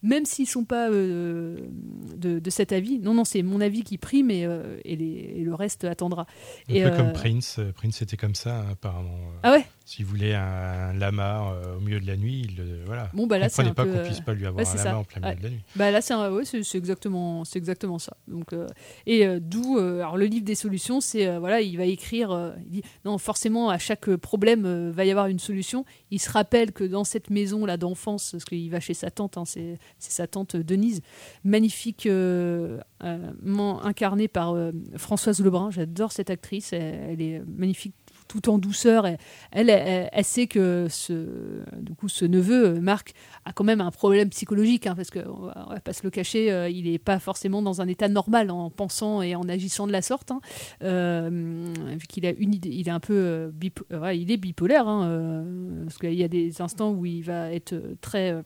même 0.03 0.25
s'ils 0.25 0.49
sont 0.49 0.65
pas 0.65 0.89
euh, 0.89 1.59
de, 2.17 2.39
de, 2.39 2.51
cet 2.51 2.73
avis. 2.73 2.99
Non, 3.01 3.13
non, 3.13 3.27
c'est 3.27 3.43
mon 3.43 3.61
avis 3.61 3.83
qui 3.83 3.99
prime 3.99 4.31
et, 4.31 4.49
et, 4.87 4.97
les, 4.97 5.35
et 5.37 5.43
le 5.43 5.55
reste 5.55 5.85
attendra. 5.85 6.27
Un 6.71 6.89
peu 6.89 6.97
comme 6.97 7.13
Prince. 7.13 7.61
Prince 7.75 8.01
était 8.01 8.17
comme 8.17 8.37
ça, 8.37 8.65
apparemment. 8.71 9.19
Ah 9.43 9.53
ouais? 9.53 9.67
S'il 9.89 10.05
voulait 10.05 10.35
un, 10.35 10.93
lama 10.93 11.51
euh, 11.51 11.79
au 11.79 11.81
milieu 11.81 11.99
de 11.99 12.07
la 12.07 12.19
nuit, 12.19 12.43
il 12.47 12.61
euh, 12.61 12.83
voilà. 12.85 13.09
Bon, 13.15 13.27
bah 13.27 13.39
là, 13.39 13.47
un 13.47 13.73
pas 13.73 13.85
qu'on 13.87 13.91
euh, 13.91 14.05
puisse 14.05 14.21
pas 14.21 14.35
lui 14.35 14.45
avoir 14.45 14.63
ouais, 14.63 14.71
un 14.71 14.71
c'est 14.71 14.85
lama 14.85 14.91
ça. 14.91 14.99
en 14.99 15.05
plein 15.05 15.21
milieu 15.23 15.31
Ouais. 15.31 15.37
de 15.39 15.43
la 15.45 15.49
nuit. 15.49 15.61
Bah 15.77 15.91
là, 15.91 16.03
c'est 16.03 16.15
ouais, 16.15 16.45
c'est 16.45 16.63
c'est 16.63 16.77
exactement, 16.77 17.43
c'est 17.47 17.59
exactement 17.59 17.99
ça. 17.99 18.15
Donc, 18.27 18.53
euh, 18.53 18.67
et 19.07 19.27
euh, 19.27 19.39
d'où, 19.41 19.79
alors 19.79 20.19
le 20.19 20.27
livre 20.27 20.45
des 20.45 20.57
solutions, 20.57 21.01
c'est 21.01 21.39
voilà, 21.39 21.63
il 21.63 21.79
va 21.79 21.87
écrire, 21.87 22.53
il 22.67 22.71
dit 22.71 22.83
non, 23.07 23.17
forcément, 23.17 23.71
à 23.71 23.79
chaque 23.79 24.15
problème, 24.17 24.91
va 24.91 25.07
y 25.07 25.11
avoir 25.11 25.29
une 25.29 25.39
solution. 25.39 25.87
Il 26.11 26.21
se 26.21 26.31
rappelle 26.31 26.73
que 26.73 26.85
dans 26.85 27.05
cette 27.05 27.31
maison 27.31 27.65
là 27.65 27.79
d'enfance, 27.79 28.33
parce 28.33 28.45
qu'il 28.45 28.71
va 28.71 28.81
chez 28.81 28.93
sa 28.93 29.11
tante, 29.11 29.39
hein, 29.39 29.47
c'est 29.47 29.79
c'est 29.99 30.13
sa 30.13 30.27
tante 30.27 30.55
Denise, 30.55 31.01
magnifique, 31.45 32.07
incarnée 33.01 34.29
par 34.29 34.55
Françoise 34.99 35.41
Lebrun. 35.41 35.71
J'adore 35.71 36.13
cette 36.13 36.29
actrice, 36.29 36.75
elle, 36.75 37.13
elle 37.13 37.23
est 37.23 37.43
magnifique 37.47 37.95
tout 38.29 38.49
en 38.49 38.59
douceur. 38.59 39.07
Elle, 39.51 39.71
elle, 39.71 40.25
sait 40.25 40.47
que 40.47 40.87
ce, 40.89 41.13
du 41.77 41.95
coup, 41.95 42.09
ce 42.09 42.25
neveu, 42.25 42.67
euh, 42.67 42.81
Marc, 42.81 43.15
a 43.45 43.53
quand 43.53 43.65
même 43.65 43.81
un 43.81 43.91
problème 43.91 44.29
psychologique, 44.31 44.87
hein, 44.87 44.95
parce 44.95 45.11
qu'on 45.11 45.47
va, 45.47 45.81
pas 45.83 45.93
se 45.93 46.03
le 46.05 46.11
cacher, 46.11 46.53
euh, 46.53 46.69
il 46.69 46.91
n'est 46.91 46.99
pas 46.99 47.19
forcément 47.19 47.63
dans 47.63 47.81
un 47.81 47.89
état 47.89 48.09
normal 48.09 48.51
en 48.51 48.71
pensant 48.71 49.23
et 49.23 49.35
en 49.35 49.49
agissant 49.49 49.87
de 49.87 49.93
la 49.93 50.03
sorte. 50.03 50.31
hein. 50.31 50.41
Euh, 50.83 51.65
vu 51.99 52.07
qu'il 52.07 52.27
a 52.27 52.33
une 52.33 52.55
idée, 52.55 52.71
il 52.71 52.89
est 52.89 52.93
un 52.93 53.01
peu 53.01 53.51
il 54.13 54.31
est 54.31 54.37
bipolaire, 54.37 54.87
hein, 54.87 55.45
parce 55.85 55.99
qu'il 55.99 56.15
y 56.15 56.25
a 56.25 56.29
des 56.29 56.61
instants 56.61 56.93
où 56.93 57.07
il 57.07 57.23
va 57.23 57.53
être 57.53 57.75
très 58.01 58.43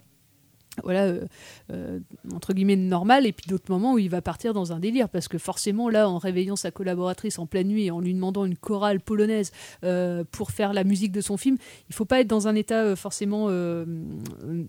voilà, 0.82 1.04
euh, 1.04 1.24
euh, 1.70 1.98
entre 2.34 2.54
guillemets 2.54 2.76
normal, 2.76 3.26
et 3.26 3.32
puis 3.32 3.46
d'autres 3.48 3.70
moments 3.70 3.94
où 3.94 3.98
il 3.98 4.08
va 4.08 4.22
partir 4.22 4.54
dans 4.54 4.72
un 4.72 4.78
délire, 4.78 5.08
parce 5.08 5.28
que 5.28 5.38
forcément, 5.38 5.88
là, 5.88 6.08
en 6.08 6.18
réveillant 6.18 6.56
sa 6.56 6.70
collaboratrice 6.70 7.38
en 7.38 7.46
pleine 7.46 7.68
nuit 7.68 7.86
et 7.86 7.90
en 7.90 8.00
lui 8.00 8.14
demandant 8.14 8.44
une 8.44 8.56
chorale 8.56 9.00
polonaise 9.00 9.52
euh, 9.84 10.24
pour 10.30 10.50
faire 10.50 10.72
la 10.72 10.84
musique 10.84 11.12
de 11.12 11.20
son 11.20 11.36
film, 11.36 11.58
il 11.90 11.94
faut 11.94 12.04
pas 12.04 12.20
être 12.20 12.28
dans 12.28 12.48
un 12.48 12.54
état 12.54 12.96
forcément 12.96 13.48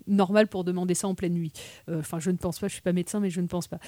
normal 0.06 0.48
pour 0.48 0.64
demander 0.64 0.94
ça 0.94 1.08
en 1.08 1.14
pleine 1.14 1.34
nuit. 1.34 1.52
Enfin, 1.90 2.18
je 2.20 2.30
ne 2.30 2.36
pense 2.36 2.58
pas, 2.58 2.68
je 2.68 2.74
suis 2.74 2.82
pas 2.82 2.92
médecin, 2.92 3.20
mais 3.20 3.30
je 3.30 3.40
ne 3.40 3.46
pense 3.46 3.68
pas. 3.68 3.78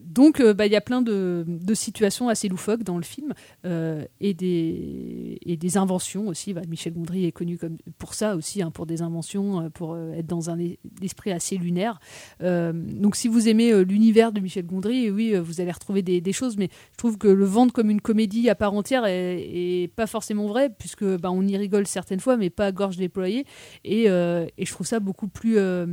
Donc, 0.00 0.42
bah, 0.42 0.66
il 0.66 0.72
y 0.72 0.76
a 0.76 0.80
plein 0.80 1.02
de, 1.02 1.44
situations 1.74 2.28
assez 2.28 2.48
loufoques 2.48 2.84
dans 2.84 2.96
le 2.96 3.02
film, 3.02 3.34
et, 3.64 4.34
des, 4.34 5.38
et 5.44 5.56
des 5.56 5.76
inventions 5.76 6.28
aussi. 6.28 6.54
Bah, 6.54 6.62
Michel 6.68 6.92
Gondry 6.92 7.24
est 7.26 7.32
connu 7.32 7.58
comme, 7.58 7.78
pour 7.98 8.14
ça 8.14 8.36
aussi, 8.36 8.62
hein, 8.62 8.70
pour 8.70 8.86
des 8.86 9.02
inventions, 9.02 9.70
pour 9.70 9.96
être 10.12 10.26
dans 10.26 10.50
un 10.50 10.58
es- 10.58 10.78
esprit 11.02 11.32
assez 11.32 11.56
lunaire. 11.56 11.98
Euh, 12.42 12.72
donc, 12.74 13.16
si 13.16 13.28
vous 13.28 13.48
aimez 13.48 13.72
euh, 13.72 13.82
l'univers 13.84 14.32
de 14.32 14.40
Michel 14.40 14.66
Gondry, 14.66 15.10
oui, 15.10 15.34
euh, 15.34 15.40
vous 15.40 15.60
allez 15.60 15.72
retrouver 15.72 16.02
des, 16.02 16.32
choses, 16.32 16.56
mais 16.56 16.68
je 16.92 16.96
trouve 16.96 17.18
que 17.18 17.28
le 17.28 17.44
vendre 17.44 17.72
comme 17.72 17.90
une 17.90 18.00
comédie 18.00 18.48
à 18.50 18.54
part 18.54 18.74
entière 18.74 19.04
est, 19.06 19.90
pas 19.94 20.06
forcément 20.06 20.46
vrai, 20.46 20.70
puisque 20.70 21.04
bah, 21.04 21.30
on 21.30 21.42
y 21.42 21.56
rigole 21.56 21.86
certaines 21.86 22.20
fois, 22.20 22.36
mais 22.36 22.50
pas 22.50 22.66
à 22.66 22.72
gorge 22.72 22.96
déployée. 22.96 23.44
Et, 23.84 24.04
euh, 24.08 24.46
et 24.58 24.66
je 24.66 24.72
trouve 24.72 24.86
ça 24.86 25.00
beaucoup 25.00 25.28
plus, 25.28 25.54
euh, 25.58 25.86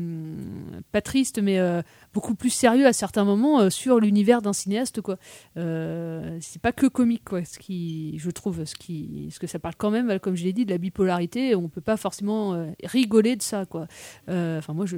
pas 0.91 1.01
triste, 1.01 1.39
mais 1.41 1.59
euh, 1.59 1.82
beaucoup 2.14 2.36
plus 2.36 2.49
sérieux 2.49 2.86
à 2.86 2.93
certains 2.93 3.24
moments 3.24 3.62
euh, 3.62 3.70
sur 3.70 3.99
l'univers 3.99 4.41
d'un 4.41 4.53
cinéaste. 4.53 5.01
quoi. 5.01 5.18
Euh, 5.57 6.38
c'est 6.41 6.62
pas 6.62 6.72
que 6.72 6.88
comique, 6.88 7.24
quoi, 7.26 7.45
ce 7.45 7.57
qui, 7.57 8.18
je 8.18 8.30
trouve, 8.32 8.66
ce, 8.66 8.76
qui, 8.76 9.30
ce 9.32 9.39
que 9.39 9.47
ça 9.47 9.59
parle 9.59 9.76
quand 9.78 9.91
même, 9.91 10.20
comme 10.20 10.36
je 10.36 10.43
l'ai 10.43 10.53
dit, 10.53 10.66
de 10.66 10.72
la 10.72 10.78
bipolarité. 10.78 11.55
On 11.55 11.70
peut 11.70 11.82
pas 11.82 11.97
forcément 11.97 12.53
euh, 12.53 12.68
rigoler 12.84 13.36
de 13.36 13.41
ça. 13.41 13.66
quoi. 13.66 13.88
Enfin, 14.28 14.74
moi, 14.74 14.86
je, 14.86 14.97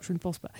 je, 0.00 0.12
ne 0.12 0.18
pense 0.18 0.38
pas. 0.38 0.50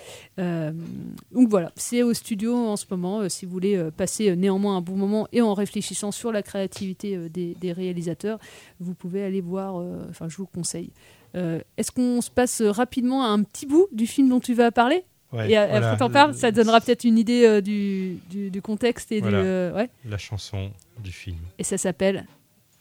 Donc 1.32 1.48
voilà, 1.48 1.72
c'est 1.76 2.03
au 2.03 2.14
studio 2.14 2.55
en 2.55 2.76
ce 2.76 2.86
moment. 2.90 3.28
si 3.28 3.44
vous 3.44 3.53
voulez 3.53 3.90
passer 3.96 4.34
néanmoins 4.36 4.76
un 4.76 4.80
bon 4.80 4.96
moment 4.96 5.26
et 5.32 5.42
en 5.42 5.55
réfléchissant 5.55 6.12
sur 6.12 6.32
la 6.32 6.42
créativité 6.42 7.28
des, 7.28 7.72
réalisateurs, 7.72 8.38
vous 8.78 8.94
pouvez 8.94 9.22
aller 9.22 9.40
voir. 9.40 9.82
je 10.28 10.36
vous 10.36 10.44
le 10.44 10.55
conseille. 10.55 10.92
Est-ce 11.34 11.90
qu'on 11.90 12.20
se 12.20 12.30
passe 12.30 12.62
rapidement 12.62 13.24
à 13.24 13.28
un 13.28 13.42
petit 13.42 13.66
bout 13.66 13.88
du 13.92 14.07
film 14.07 14.28
dont 14.28 14.40
tu 14.40 14.55
vas 14.55 14.70
parler? 14.70 15.05
Ouais, 15.33 15.47
Et 15.51 15.55
voilà. 15.55 15.76
après, 15.76 15.97
t'en 15.97 16.11
parles, 16.11 16.35
ça 16.35 16.51
donnera 16.51 16.81
peut-être 16.81 17.05
une 17.05 17.16
idée 17.18 17.45
euh, 17.47 17.61
du, 17.61 18.18
du, 18.28 18.51
du 18.51 18.61
contexte 18.62 19.12
et 19.12 19.20
Voilà. 19.20 19.41
du. 19.43 19.47
euh, 19.47 19.72
ouais. 19.74 19.89
La 20.05 20.18
chanson 20.18 20.70
du 21.03 21.12
film. 21.12 21.39
Et 21.59 21.64
ça 21.64 21.78
s'appelle. 21.78 22.26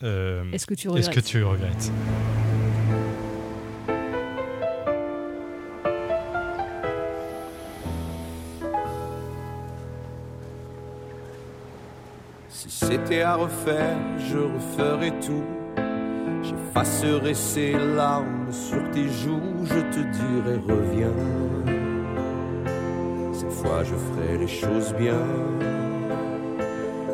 Euh, 0.02 0.44
Est-ce 0.52 0.66
que 0.66 0.74
tu 0.74 0.88
Est-ce 0.90 1.10
que 1.10 1.16
regrettes 1.20 1.26
tu 1.26 1.44
regrettes 1.44 1.92
Si 12.50 12.70
c'était 12.70 13.22
à 13.22 13.36
refaire, 13.36 13.98
je 14.18 14.38
referais 14.38 15.14
tout. 15.20 15.44
J'effacerais 16.44 17.34
ces 17.34 17.74
larmes 17.74 18.52
sur 18.52 18.90
tes 18.92 19.08
joues, 19.08 19.66
je 19.66 19.80
te 19.94 20.00
dirais 20.00 20.60
reviens. 20.68 21.14
Fois 23.62 23.84
je 23.84 23.96
ferai 23.96 24.38
les 24.38 24.48
choses 24.48 24.94
bien. 24.94 25.22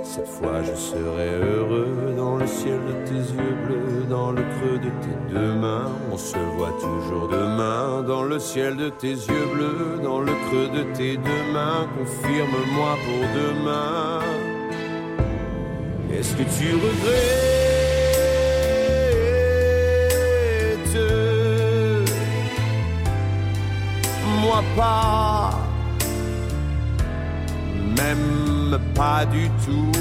Cette 0.03 0.27
fois 0.27 0.61
je 0.61 0.75
serai 0.75 1.29
heureux 1.41 2.13
dans 2.15 2.37
le 2.37 2.45
ciel 2.45 2.79
de 2.85 2.93
tes 3.09 3.23
yeux 3.37 3.55
bleus, 3.65 4.05
dans 4.07 4.31
le 4.31 4.43
creux 4.53 4.77
de 4.77 4.91
tes 5.03 5.33
deux 5.33 5.53
mains. 5.53 5.89
On 6.11 6.17
se 6.17 6.37
voit 6.55 6.75
toujours 6.79 7.27
demain 7.29 8.03
dans 8.07 8.23
le 8.23 8.37
ciel 8.37 8.77
de 8.77 8.89
tes 8.89 9.13
yeux 9.13 9.47
bleus, 9.53 9.99
dans 10.03 10.19
le 10.19 10.33
creux 10.47 10.69
de 10.77 10.83
tes 10.93 11.17
deux 11.17 11.45
mains. 11.51 11.87
Confirme-moi 11.97 12.97
pour 13.05 13.23
demain. 13.41 14.19
Est-ce 16.13 16.33
que 16.35 16.43
tu 16.43 16.75
regrettes? 16.75 17.55
Moi 24.41 24.63
pas, 24.77 25.49
même 27.97 28.79
pas 28.93 29.25
du 29.25 29.49
tout. 29.65 29.91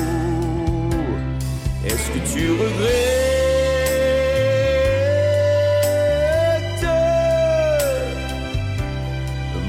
Est-ce 1.84 2.10
que 2.10 2.18
tu 2.32 2.50
regrettes? 2.52 3.34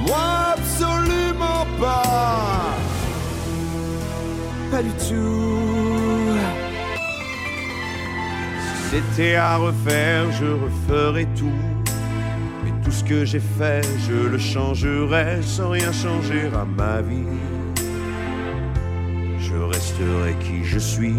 Moi 0.08 0.54
absolument 0.54 1.66
pas, 1.80 2.78
pas 4.72 4.84
du 4.84 4.92
tout. 5.10 6.36
Si 8.62 8.74
c'était 8.92 9.36
à 9.36 9.58
refaire, 9.58 10.32
je 10.32 10.46
referais 10.46 11.28
tout. 11.36 11.62
Mais 12.64 12.72
tout 12.84 12.92
ce 12.92 13.04
que 13.04 13.26
j'ai 13.26 13.42
fait, 13.42 13.86
je 14.08 14.28
le 14.30 14.38
changerais 14.38 15.42
sans 15.42 15.70
rien 15.70 15.92
changer 15.92 16.50
à 16.54 16.66
ma 16.66 17.02
vie. 17.02 17.28
Resterai 19.98 20.36
qui 20.42 20.64
je 20.66 20.78
suis, 20.78 21.16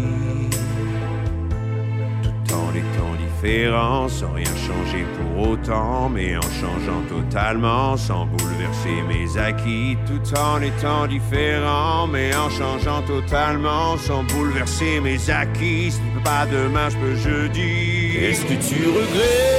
tout 2.21 2.53
en 2.53 2.69
étant 2.75 3.15
différent, 3.17 4.07
sans 4.07 4.33
rien 4.33 4.45
changer 4.45 5.03
pour 5.17 5.49
autant, 5.49 6.09
mais 6.09 6.37
en 6.37 6.41
changeant 6.41 7.01
totalement, 7.09 7.97
sans 7.97 8.27
bouleverser 8.27 9.01
mes 9.07 9.35
acquis, 9.39 9.97
tout 10.05 10.37
en 10.37 10.61
étant 10.61 11.07
différent, 11.07 12.05
mais 12.07 12.35
en 12.35 12.49
changeant 12.51 13.01
totalement, 13.01 13.97
sans 13.97 14.23
bouleverser 14.23 14.99
mes 14.99 15.29
acquis. 15.29 15.91
Si 15.91 15.99
peux 16.13 16.23
pas 16.23 16.45
demain, 16.45 16.89
je 16.89 16.97
peux 16.97 17.15
jeudi. 17.15 18.17
Est-ce 18.17 18.43
que 18.43 18.53
tu 18.53 18.85
regrettes 18.89 19.57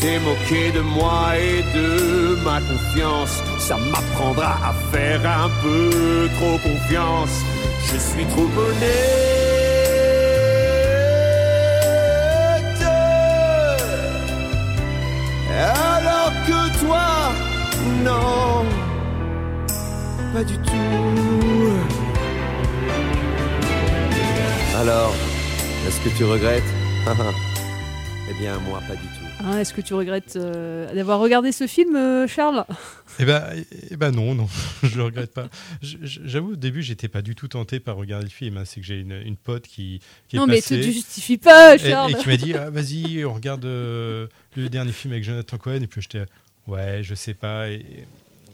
T'es 0.00 0.20
moqué 0.20 0.70
de 0.70 0.80
moi 0.80 1.36
et 1.36 1.62
de 1.76 2.36
ma 2.44 2.60
confiance. 2.60 3.42
Ça 3.58 3.76
m'apprendra 3.76 4.52
à 4.70 4.72
faire 4.92 5.20
un 5.26 5.50
peu 5.62 6.28
trop 6.38 6.56
confiance. 6.58 7.42
Je 7.90 7.98
suis 7.98 8.24
trop 8.26 8.42
honnête. 8.42 9.28
Alors 15.50 16.32
que 16.46 16.78
toi, 16.84 17.32
non, 18.04 18.64
pas 20.32 20.44
du 20.44 20.56
tout. 20.58 21.72
Alors, 24.80 25.12
est-ce 25.88 26.00
que 26.00 26.16
tu 26.16 26.24
regrettes? 26.24 26.62
Eh 28.30 28.34
bien, 28.34 28.58
moi, 28.60 28.80
pas 28.86 28.94
du 28.94 29.02
tout. 29.02 29.24
Hein, 29.44 29.58
Est-ce 29.58 29.72
que 29.72 29.80
tu 29.80 29.94
regrettes 29.94 30.36
euh, 30.36 30.92
d'avoir 30.94 31.18
regardé 31.18 31.50
ce 31.52 31.66
film, 31.66 31.96
euh, 31.96 32.26
Charles? 32.26 32.64
Eh 33.18 33.24
ben, 33.24 33.42
eh 33.90 33.96
ben 33.96 34.10
non, 34.10 34.34
non, 34.34 34.48
je 34.82 34.96
le 34.96 35.04
regrette 35.04 35.32
pas. 35.32 35.48
J'avoue, 35.80 36.52
au 36.52 36.56
début, 36.56 36.82
j'étais 36.82 37.08
pas 37.08 37.22
du 37.22 37.34
tout 37.34 37.48
tenté 37.48 37.80
par 37.80 37.96
regarder 37.96 38.24
le 38.26 38.30
film. 38.30 38.58
hein. 38.58 38.64
C'est 38.66 38.80
que 38.80 38.86
j'ai 38.86 39.00
une, 39.00 39.12
une 39.24 39.36
pote 39.36 39.62
qui, 39.66 40.00
qui 40.28 40.36
est 40.36 40.38
Non, 40.38 40.46
mais 40.46 40.56
passée 40.56 40.76
te 40.80 40.84
justifies 40.86 41.38
pas, 41.38 41.76
et- 41.76 41.78
Charles. 41.78 42.10
Et, 42.12 42.14
qui 42.16 42.28
m'a 42.28 42.36
dit 42.36 42.54
ah, 42.54 42.68
vas-y, 42.70 43.24
on 43.24 43.32
regarde 43.32 43.64
euh, 43.64 44.26
le 44.56 44.68
dernier 44.68 44.92
film 44.92 45.12
avec 45.12 45.24
Jonathan 45.24 45.56
Cohen. 45.56 45.80
Et 45.82 45.86
puis 45.86 46.02
j'étais 46.02 46.26
ouais, 46.66 47.00
je 47.02 47.14
sais 47.14 47.34
pas. 47.34 47.70
Et, 47.70 47.84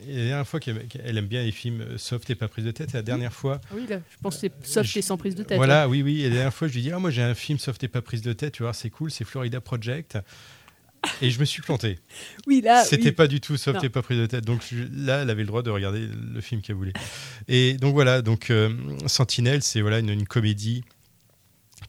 et 0.08 0.16
la 0.16 0.24
dernière 0.26 0.48
fois 0.48 0.60
qu'elle 0.60 1.18
aime 1.18 1.26
bien 1.26 1.42
les 1.42 1.52
films 1.52 1.80
euh, 1.80 1.98
soft 1.98 2.28
et 2.30 2.34
pas 2.34 2.48
prise 2.48 2.64
de 2.64 2.70
tête, 2.70 2.90
et 2.90 2.96
la 2.96 3.02
dernière 3.02 3.32
fois. 3.32 3.60
Oui, 3.74 3.86
là, 3.88 4.00
je 4.10 4.16
pense 4.22 4.36
que 4.36 4.40
c'est 4.42 4.66
soft 4.66 4.96
et 4.96 5.02
sans 5.02 5.16
prise 5.16 5.34
de 5.34 5.42
tête. 5.42 5.56
Voilà, 5.56 5.84
hein. 5.84 5.88
oui, 5.88 6.02
oui. 6.02 6.20
Et 6.22 6.28
la 6.28 6.34
dernière 6.36 6.54
fois, 6.54 6.68
je 6.68 6.74
lui 6.74 6.82
dis 6.82 6.92
Ah, 6.92 6.98
moi 6.98 7.10
j'ai 7.10 7.22
un 7.22 7.34
film 7.34 7.58
soft 7.58 7.82
et 7.84 7.88
pas 7.88 8.02
prise 8.02 8.22
de 8.22 8.32
tête, 8.32 8.52
tu 8.54 8.62
vois, 8.62 8.72
c'est 8.72 8.90
cool, 8.90 9.10
c'est 9.10 9.24
Florida 9.24 9.60
Project. 9.60 10.18
Et 11.20 11.30
je 11.30 11.38
me 11.38 11.44
suis 11.44 11.60
planté. 11.60 11.98
Oui, 12.46 12.62
là. 12.62 12.82
C'était 12.84 13.04
oui. 13.06 13.12
pas 13.12 13.26
du 13.26 13.40
tout 13.40 13.56
soft 13.58 13.76
Non. 13.76 13.82
et 13.84 13.88
pas 13.90 14.00
prise 14.02 14.18
de 14.18 14.26
tête. 14.26 14.44
Donc 14.46 14.62
je- 14.70 14.84
là, 15.06 15.22
elle 15.22 15.30
avait 15.30 15.42
le 15.42 15.46
droit 15.48 15.62
de 15.62 15.68
regarder 15.70 16.06
le 16.32 16.40
film 16.40 16.62
qu'elle 16.62 16.76
voulait. 16.76 16.92
Et 17.48 17.74
donc 17.74 17.92
voilà, 17.94 18.22
donc 18.22 18.50
euh, 18.50 18.70
Sentinelle, 19.06 19.62
c'est 19.62 19.80
voilà 19.82 19.98
une, 19.98 20.08
une 20.08 20.26
comédie 20.26 20.82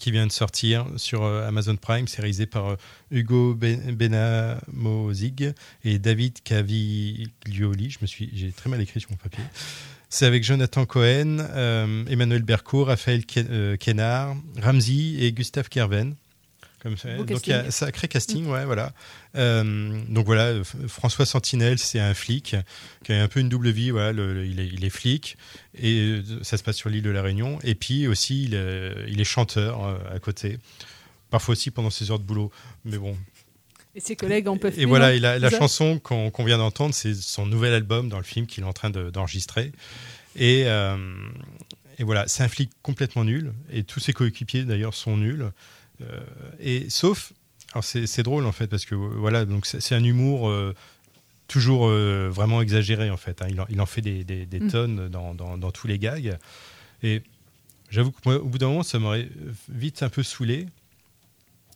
qui 0.06 0.12
vient 0.12 0.28
de 0.28 0.32
sortir 0.32 0.86
sur 0.98 1.24
euh, 1.24 1.48
Amazon 1.48 1.76
Prime. 1.78 2.08
C'est 2.08 2.22
réalisé 2.22 2.46
par 2.46 2.70
euh, 2.70 2.76
Hugo 3.10 3.56
Ben- 3.56 3.92
Benamozig 3.96 5.52
et 5.84 5.98
David 5.98 6.44
Caviglioli. 6.44 7.90
Je 7.90 7.98
me 8.04 8.06
suis, 8.06 8.30
j'ai 8.36 8.52
très 8.52 8.70
mal 8.70 8.80
écrit 8.82 9.00
sur 9.00 9.10
mon 9.10 9.18
papier. 9.18 9.44
C'est 10.08 10.28
avec 10.28 10.44
Jonathan 10.44 10.86
Cohen, 10.86 11.40
euh, 11.40 12.06
Emmanuel 12.08 12.44
Berco, 12.44 12.84
Raphaël 12.84 13.26
Ken- 13.26 13.48
euh, 13.50 13.78
Kénard, 13.78 14.36
Ramsey 14.62 15.16
et 15.24 15.32
Gustave 15.32 15.70
Kerven. 15.70 16.14
Comme 16.84 16.98
ça. 16.98 17.10
Donc 17.18 17.32
il 17.32 17.50
y 17.50 17.54
a 17.54 17.64
casting. 17.64 17.72
sacré 17.72 18.08
casting, 18.08 18.46
ouais, 18.46 18.64
voilà. 18.66 18.94
Euh, 19.36 20.02
donc 20.10 20.26
voilà, 20.26 20.46
euh, 20.48 20.64
François 20.88 21.26
Sentinelle, 21.26 21.78
c'est 21.80 22.00
un 22.00 22.14
flic 22.14 22.56
qui 23.04 23.14
a 23.14 23.22
un 23.24 23.28
peu 23.28 23.40
une 23.40 23.50
double 23.50 23.70
vie. 23.70 23.92
Voilà, 23.92 24.12
le- 24.14 24.46
il, 24.46 24.60
est, 24.60 24.68
il 24.68 24.84
est 24.86 24.90
flic 24.90 25.38
et 25.78 25.98
euh, 26.00 26.24
ça 26.44 26.58
se 26.58 26.64
passe 26.64 26.78
sur 26.78 26.90
l'île 26.90 27.04
de 27.04 27.10
la 27.10 27.22
Réunion. 27.22 27.60
Et 27.64 27.76
puis 27.76 28.08
aussi, 28.08 28.44
il 28.46 28.54
est, 28.54 28.94
il 29.10 29.20
est 29.20 29.26
chanteur 29.26 29.84
euh, 29.86 29.98
à 30.14 30.20
côté. 30.20 30.58
Parfois 31.30 31.54
aussi 31.54 31.72
pendant 31.72 31.90
ses 31.90 32.12
heures 32.12 32.20
de 32.20 32.24
boulot. 32.24 32.52
Mais 32.86 32.98
bon. 32.98 33.18
Et 33.96 34.00
ses 34.00 34.16
collègues 34.16 34.48
en 34.48 34.58
peuvent 34.58 34.74
Et 34.74 34.78
plus, 34.78 34.86
voilà, 34.86 35.14
et 35.14 35.20
la, 35.20 35.40
la 35.40 35.50
chanson 35.50 36.00
qu'on 36.00 36.32
vient 36.46 36.58
d'entendre, 36.58 36.94
c'est 36.94 37.14
son 37.16 37.46
nouvel 37.46 37.74
album 37.74 38.10
dans 38.10 38.18
le 38.18 38.24
film 38.24 38.46
qu'il 38.46 38.64
est 38.64 38.68
en 38.68 38.74
train 38.74 38.90
de- 38.90 39.10
d'enregistrer. 39.10 39.72
et, 40.36 40.64
euh, 40.66 40.98
et 41.98 42.04
voilà, 42.04 42.28
c'est 42.28 42.44
un 42.44 42.50
flic 42.50 42.70
complètement 42.82 43.24
nul. 43.24 43.54
Et 43.72 43.84
tous 43.84 44.02
ses 44.02 44.12
coéquipiers 44.12 44.64
d'ailleurs 44.64 44.94
sont 44.94 45.16
nuls. 45.16 45.50
Euh, 46.02 46.20
et 46.60 46.90
sauf, 46.90 47.32
alors 47.76 47.84
c'est 47.84 48.24
drôle 48.24 48.46
en 48.46 48.52
fait 48.54 48.68
parce 48.68 48.86
que 48.86 48.96
voilà, 48.96 49.44
donc 49.46 49.66
c'est 49.66 49.94
un 49.96 50.04
humour 50.04 50.50
euh, 50.50 50.74
toujours 51.48 51.88
euh, 51.88 52.30
vraiment 52.32 52.62
exagéré 52.62 53.10
en 53.12 53.18
fait. 53.18 53.42
hein. 53.42 53.48
Il, 53.50 53.60
en, 53.62 53.66
il 53.70 53.80
en 53.82 53.86
fait 53.86 54.02
des, 54.02 54.24
des- 54.24 54.46
des 54.46 54.60
Mm. 54.62 54.72
tonnes 54.72 55.10
dans, 55.10 55.36
dans- 55.36 55.58
dans 55.58 55.72
tous 55.72 55.86
les 55.88 56.00
gags. 56.00 56.38
Et 57.04 57.22
j'avoue 57.92 58.12
que 58.12 58.18
moi, 58.26 58.38
au 58.38 58.46
bout 58.46 58.58
d'un 58.58 58.70
moment, 58.70 58.84
ça 58.84 58.98
m'aurait 58.98 59.28
vite 59.70 60.02
un 60.04 60.10
peu 60.10 60.24
saoulé. 60.24 60.68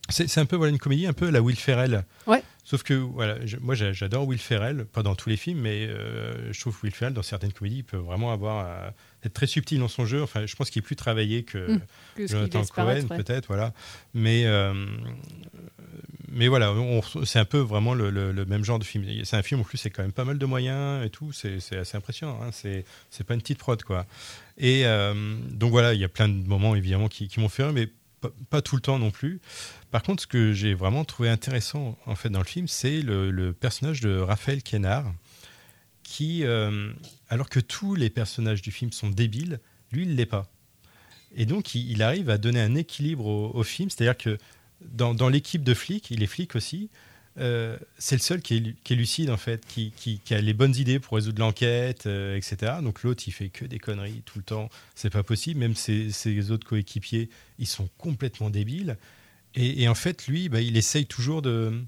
C'est 0.09 0.39
un 0.39 0.45
peu 0.45 0.55
voilà 0.55 0.71
une 0.71 0.79
comédie 0.79 1.05
un 1.05 1.13
peu 1.13 1.27
à 1.27 1.31
la 1.31 1.41
Will 1.41 1.55
Ferrell. 1.57 2.03
Ouais. 2.25 2.41
Sauf 2.63 2.81
que 2.81 2.93
voilà, 2.93 3.45
je- 3.45 3.57
moi 3.57 3.75
j'a- 3.75 3.91
j'adore 3.93 4.25
Will 4.25 4.39
Ferrell, 4.39 4.85
pas 4.85 5.03
dans 5.03 5.15
tous 5.15 5.29
les 5.29 5.37
films, 5.37 5.59
mais 5.59 5.85
euh, 5.87 6.51
je 6.53 6.59
trouve 6.61 6.75
que 6.79 6.85
Will 6.87 6.95
Ferrell 6.95 7.13
dans 7.13 7.21
certaines 7.23 7.51
comédies 7.53 7.77
il 7.79 7.83
peut 7.83 7.97
vraiment 7.97 8.31
avoir 8.31 8.65
être 9.23 9.33
très 9.33 9.47
subtil 9.47 9.79
dans 9.79 9.87
son 9.87 10.05
jeu. 10.05 10.21
Enfin, 10.23 10.45
je 10.45 10.55
pense 10.55 10.69
qu'il 10.69 10.79
est 10.81 10.85
plus 10.85 10.95
travaillé 10.95 11.43
que, 11.43 11.73
Mm. 11.73 11.81
Que 12.15 12.27
Jonathan 12.27 12.63
Cohen 12.65 12.85
ouais. 13.09 13.17
peut-être, 13.17 13.47
voilà. 13.47 13.73
Mais 14.13 14.43
euh, 14.45 14.73
mais 16.31 16.47
voilà, 16.47 16.73
c'est 17.25 17.39
un 17.39 17.45
peu 17.45 17.57
vraiment 17.57 17.93
le, 17.93 18.09
le- 18.11 18.31
le 18.31 18.45
même 18.45 18.63
genre 18.63 18.77
de 18.79 18.83
film. 18.83 19.05
C'est 19.23 19.35
un 19.35 19.41
film 19.41 19.61
en 19.61 19.63
plus, 19.63 19.77
c'est 19.79 19.89
quand 19.89 20.03
même 20.03 20.11
pas 20.11 20.25
mal 20.25 20.37
de 20.37 20.45
moyens 20.45 21.03
et 21.05 21.09
tout. 21.09 21.31
C'est 21.31 21.57
assez 21.77 21.97
impressionnant. 21.97 22.39
Hein. 22.43 22.49
C'est 22.51 23.23
pas 23.25 23.33
une 23.33 23.41
petite 23.41 23.57
prod 23.57 23.81
quoi. 23.83 24.05
Et 24.57 24.85
euh, 24.85 25.35
donc 25.51 25.71
voilà, 25.71 25.93
il 25.93 25.99
y 25.99 26.03
a 26.03 26.09
plein 26.09 26.27
de 26.29 26.47
moments 26.47 26.75
évidemment 26.75 27.07
qui, 27.07 27.27
qui 27.27 27.39
m'ont 27.39 27.49
fait 27.49 27.63
rire, 27.63 27.73
mais 27.73 27.89
pas, 28.21 28.29
pas 28.49 28.61
tout 28.61 28.75
le 28.75 28.81
temps 28.81 28.99
non 28.99 29.11
plus. 29.11 29.39
Par 29.91 30.03
contre, 30.03 30.21
ce 30.23 30.27
que 30.27 30.53
j'ai 30.53 30.73
vraiment 30.75 31.03
trouvé 31.05 31.29
intéressant 31.29 31.97
en 32.05 32.15
fait 32.15 32.29
dans 32.29 32.39
le 32.39 32.45
film, 32.45 32.67
c'est 32.67 33.01
le, 33.01 33.31
le 33.31 33.53
personnage 33.53 34.01
de 34.01 34.17
Raphaël 34.19 34.61
Kénard, 34.61 35.11
qui, 36.09 36.43
euh, 36.43 36.91
alors 37.29 37.49
que 37.49 37.59
tous 37.59 37.93
les 37.93 38.09
personnages 38.09 38.63
du 38.63 38.71
film 38.71 38.91
sont 38.91 39.09
débiles, 39.09 39.59
lui 39.91 40.03
il 40.03 40.15
l'est 40.15 40.25
pas. 40.25 40.51
Et 41.35 41.45
donc 41.45 41.75
il, 41.75 42.01
arrive 42.01 42.31
à 42.31 42.39
donner 42.39 42.59
un 42.59 42.73
équilibre 42.73 43.27
au, 43.27 43.63
film, 43.63 43.91
c'est-à-dire 43.91 44.17
que 44.17 44.39
dans, 44.81 45.29
l'équipe 45.29 45.63
de 45.63 45.75
flics, 45.75 46.09
il 46.09 46.23
est 46.23 46.27
flic 46.27 46.55
aussi. 46.55 46.89
euh, 47.37 47.77
c'est 47.99 48.15
le 48.15 48.21
seul 48.21 48.41
qui 48.41 48.75
est, 48.83 48.95
lucide 48.95 49.29
en 49.29 49.37
fait, 49.37 49.63
qui, 49.67 50.19
a 50.31 50.41
les 50.41 50.53
bonnes 50.53 50.75
idées 50.75 50.99
pour 50.99 51.13
résoudre 51.13 51.39
l'enquête, 51.41 52.07
euh, 52.07 52.35
etc. 52.35 52.77
Donc 52.81 53.03
l'autre, 53.03 53.23
il 53.27 53.31
fait 53.31 53.49
que 53.49 53.65
des 53.65 53.77
conneries 53.77 54.23
tout 54.25 54.39
le 54.39 54.43
temps. 54.43 54.69
C'est 54.95 55.11
pas 55.11 55.21
possible. 55.21 55.59
Même 55.59 55.75
ses, 55.75 56.49
autres 56.49 56.65
coéquipiers, 56.65 57.29
ils 57.59 57.67
sont 57.67 57.87
complètement 57.99 58.49
débiles. 58.49 58.97
Et, 59.53 59.83
et 59.83 59.87
en 59.87 59.95
fait, 59.95 60.25
lui, 60.25 60.49
bah, 60.49 60.61
il 60.61 60.75
essaye 60.75 61.05
toujours 61.05 61.43
de, 61.43 61.83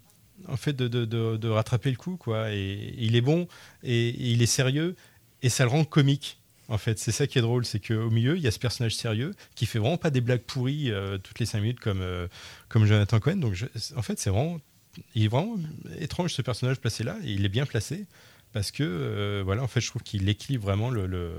en 0.52 0.58
fait, 0.58 0.76
de, 0.76 1.48
rattraper 1.48 1.90
le 1.90 1.98
coup, 1.98 2.18
quoi. 2.18 2.52
Et 2.52 2.94
il 2.98 3.16
est 3.16 3.22
bon 3.22 3.48
et, 3.84 4.10
il 4.32 4.42
est 4.42 4.48
sérieux 4.48 4.96
et 5.42 5.50
ça 5.50 5.64
le 5.64 5.70
rend 5.70 5.84
comique. 5.84 6.38
En 6.68 6.78
fait, 6.78 7.00
c'est 7.00 7.12
ça 7.12 7.28
qui 7.28 7.38
est 7.38 7.42
drôle, 7.42 7.66
c'est 7.66 7.86
qu'au 7.86 8.10
milieu, 8.10 8.38
il 8.38 8.44
y 8.44 8.48
a 8.48 8.52
ce 8.52 8.60
personnage 8.60 8.96
sérieux 8.96 9.34
qui 9.56 9.66
fait 9.66 9.80
vraiment 9.80 9.98
pas 9.98 10.10
des 10.10 10.22
blagues 10.22 10.42
pourries 10.42 10.90
euh, 10.92 11.18
toutes 11.18 11.40
les 11.40 11.46
cinq 11.46 11.60
minutes 11.60 11.82
comme, 11.82 12.02
euh, 12.02 12.28
comme 12.70 12.86
Jonathan 12.86 13.20
Cohen. 13.20 13.38
Donc, 13.38 13.58
en 13.96 14.02
fait, 14.02 14.20
c'est 14.20 14.30
vraiment, 14.30 14.60
il 15.14 15.26
est 15.26 15.28
vraiment 15.28 15.58
étrange 16.00 16.34
ce 16.34 16.42
personnage 16.42 16.80
placé 16.80 17.04
là. 17.04 17.18
Il 17.24 17.44
est 17.46 17.50
bien 17.50 17.66
placé 17.66 18.06
parce 18.54 18.72
que, 18.72 18.84
euh, 18.84 19.42
voilà, 19.44 19.64
en 19.64 19.68
fait, 19.68 19.82
je 19.82 19.88
trouve 19.88 20.04
qu'il 20.04 20.30
équilibre 20.30 20.64
vraiment 20.64 20.90
le, 20.90 21.08
le, 21.08 21.34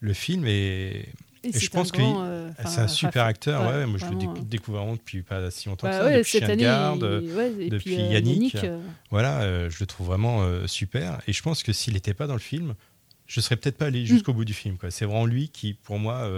le 0.00 0.12
film 0.14 0.46
et, 0.46 1.08
Et 1.46 1.56
et 1.56 1.60
je 1.60 1.70
pense 1.70 1.92
que 1.92 2.00
euh, 2.00 2.50
c'est 2.66 2.80
un 2.80 2.88
super 2.88 3.24
acteur. 3.24 3.62
ouais, 3.62 3.78
Ouais, 3.78 3.86
moi, 3.86 3.98
je 3.98 4.06
le 4.06 4.16
euh. 4.16 4.42
découvre 4.42 4.92
depuis 4.92 5.22
pas 5.22 5.50
si 5.50 5.68
longtemps 5.68 5.86
Bah 5.86 5.98
que 5.98 6.04
ça, 6.04 6.16
depuis 6.18 6.30
cette 6.32 6.42
année, 6.44 6.62
garde, 6.62 7.00
depuis 7.00 7.78
puis, 7.78 8.00
euh, 8.00 8.12
Yannick. 8.12 8.54
Yannick. 8.54 8.80
Voilà, 9.10 9.68
je 9.68 9.76
le 9.80 9.86
trouve 9.86 10.08
vraiment 10.08 10.44
super. 10.66 11.20
Et 11.26 11.32
je 11.32 11.42
pense 11.42 11.62
que 11.62 11.72
s'il 11.72 11.94
n'était 11.94 12.14
pas 12.14 12.26
dans 12.26 12.34
le 12.34 12.40
film, 12.40 12.74
je 13.26 13.40
serais 13.40 13.56
peut-être 13.56 13.76
pas 13.76 13.86
allé 13.86 14.06
jusqu'au 14.06 14.32
bout 14.32 14.44
du 14.44 14.54
film. 14.54 14.76
C'est 14.90 15.04
vraiment 15.04 15.26
lui 15.26 15.48
qui, 15.48 15.74
pour 15.74 15.98
moi, 15.98 16.30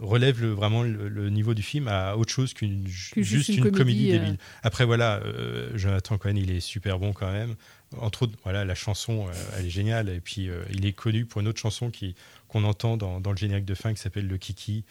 relève 0.00 0.40
le- 0.42 0.50
vraiment 0.52 0.82
le, 0.82 1.08
le 1.08 1.30
niveau 1.30 1.54
du 1.54 1.62
film 1.62 1.88
à 1.88 2.16
autre 2.16 2.30
chose 2.32 2.52
qu'une 2.52 2.84
Que 3.12 3.22
juste, 3.22 3.48
une 3.48 3.56
une, 3.66 3.70
comédie, 3.70 3.78
comédie, 3.78 4.10
euh. 4.12 4.18
débile. 4.18 4.38
Après, 4.62 4.84
voilà, 4.84 5.20
euh, 5.24 5.70
Jonathan 5.76 6.18
Cohen, 6.18 6.34
il 6.36 6.50
est 6.50 6.60
super 6.60 6.98
bon 6.98 7.12
quand 7.12 7.30
même. 7.32 7.54
Entre 7.98 8.24
autres, 8.24 8.36
voilà, 8.42 8.64
la 8.64 8.74
chanson, 8.74 9.26
euh, 9.28 9.32
elle 9.58 9.66
est 9.66 9.70
géniale. 9.70 10.08
Et 10.10 10.20
puis, 10.20 10.48
euh, 10.50 10.62
il 10.72 10.84
est 10.84 10.92
connu 10.92 11.24
pour 11.24 11.40
une 11.40 11.48
autre 11.48 11.60
chanson 11.60 11.90
qui 11.90 12.14
qu'on 12.48 12.64
entend 12.64 12.96
dans, 12.96 13.20
dans 13.20 13.30
le 13.30 13.36
générique 13.36 13.64
de 13.64 13.74
fin 13.74 13.94
qui 13.94 14.00
s'appelle 14.00 14.26
Le 14.28 14.36
Kiki. 14.36 14.84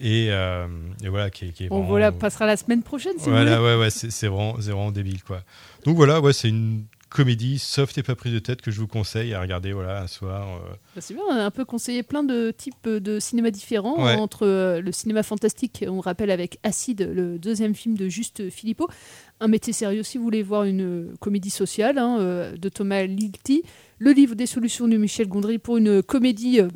Et, 0.00 0.28
euh, 0.30 0.66
et 1.04 1.08
voilà, 1.08 1.28
qui, 1.30 1.44
est- 1.46 1.52
qui 1.52 1.64
est 1.64 1.68
On 1.70 1.76
vraiment- 1.76 1.88
voilà, 1.88 2.12
passera 2.12 2.46
la 2.46 2.56
semaine 2.56 2.82
prochaine 2.82 3.12
si 3.18 3.28
voilà, 3.28 3.56
vous 3.58 3.62
voulez. 3.62 3.74
ouais, 3.76 3.80
ouais, 3.82 3.90
c'est 3.90 4.26
vraiment, 4.28 4.56
c'est 4.60 4.70
vraiment 4.70 4.90
débile, 4.90 5.22
quoi. 5.22 5.42
Donc 5.84 5.96
voilà, 5.96 6.20
ouais, 6.20 6.32
c'est 6.32 6.48
une 6.48 6.84
comédie 7.10 7.58
soft 7.58 7.98
et 7.98 8.02
pas 8.02 8.14
prise 8.14 8.32
de 8.32 8.38
tête 8.38 8.62
que 8.62 8.70
je 8.70 8.80
vous 8.80 8.86
conseille 8.86 9.34
à 9.34 9.40
regarder, 9.40 9.72
voilà, 9.72 10.00
un 10.02 10.06
soir. 10.06 10.48
euh. 10.48 10.70
Bah, 10.94 11.00
c'est 11.00 11.12
bien, 11.14 11.22
on 11.28 11.34
a 11.34 11.44
un 11.44 11.50
peu 11.50 11.64
conseillé 11.64 12.02
plein 12.02 12.22
de 12.22 12.52
types 12.56 12.88
de 12.88 13.18
cinéma 13.18 13.50
différents, 13.50 14.02
Ouais. 14.04 14.14
entre 14.14 14.46
euh, 14.46 14.80
le 14.80 14.92
cinéma 14.92 15.22
fantastique, 15.22 15.84
on 15.88 16.00
rappelle 16.00 16.30
avec 16.30 16.58
Acide, 16.62 17.10
le 17.12 17.38
deuxième 17.38 17.74
film 17.74 17.96
de 17.96 18.08
Juste 18.08 18.48
Philippot, 18.50 18.88
Un 19.40 19.48
métier 19.48 19.72
sérieux 19.72 20.02
si 20.02 20.18
vous 20.18 20.24
voulez 20.24 20.42
voir 20.42 20.64
une 20.64 20.82
euh, 20.82 21.14
comédie 21.20 21.50
sociale 21.50 21.98
hein, 21.98 22.18
euh, 22.20 22.56
de 22.56 22.68
Thomas 22.68 23.02
Ligti, 23.04 23.64
le 23.98 24.12
livre 24.12 24.34
des 24.34 24.46
solutions 24.46 24.86
de 24.88 24.96
Michel 24.96 25.28
Gondry 25.28 25.58
pour 25.58 25.76
une 25.76 26.02
comédie... 26.02 26.60
euh, 26.60 26.68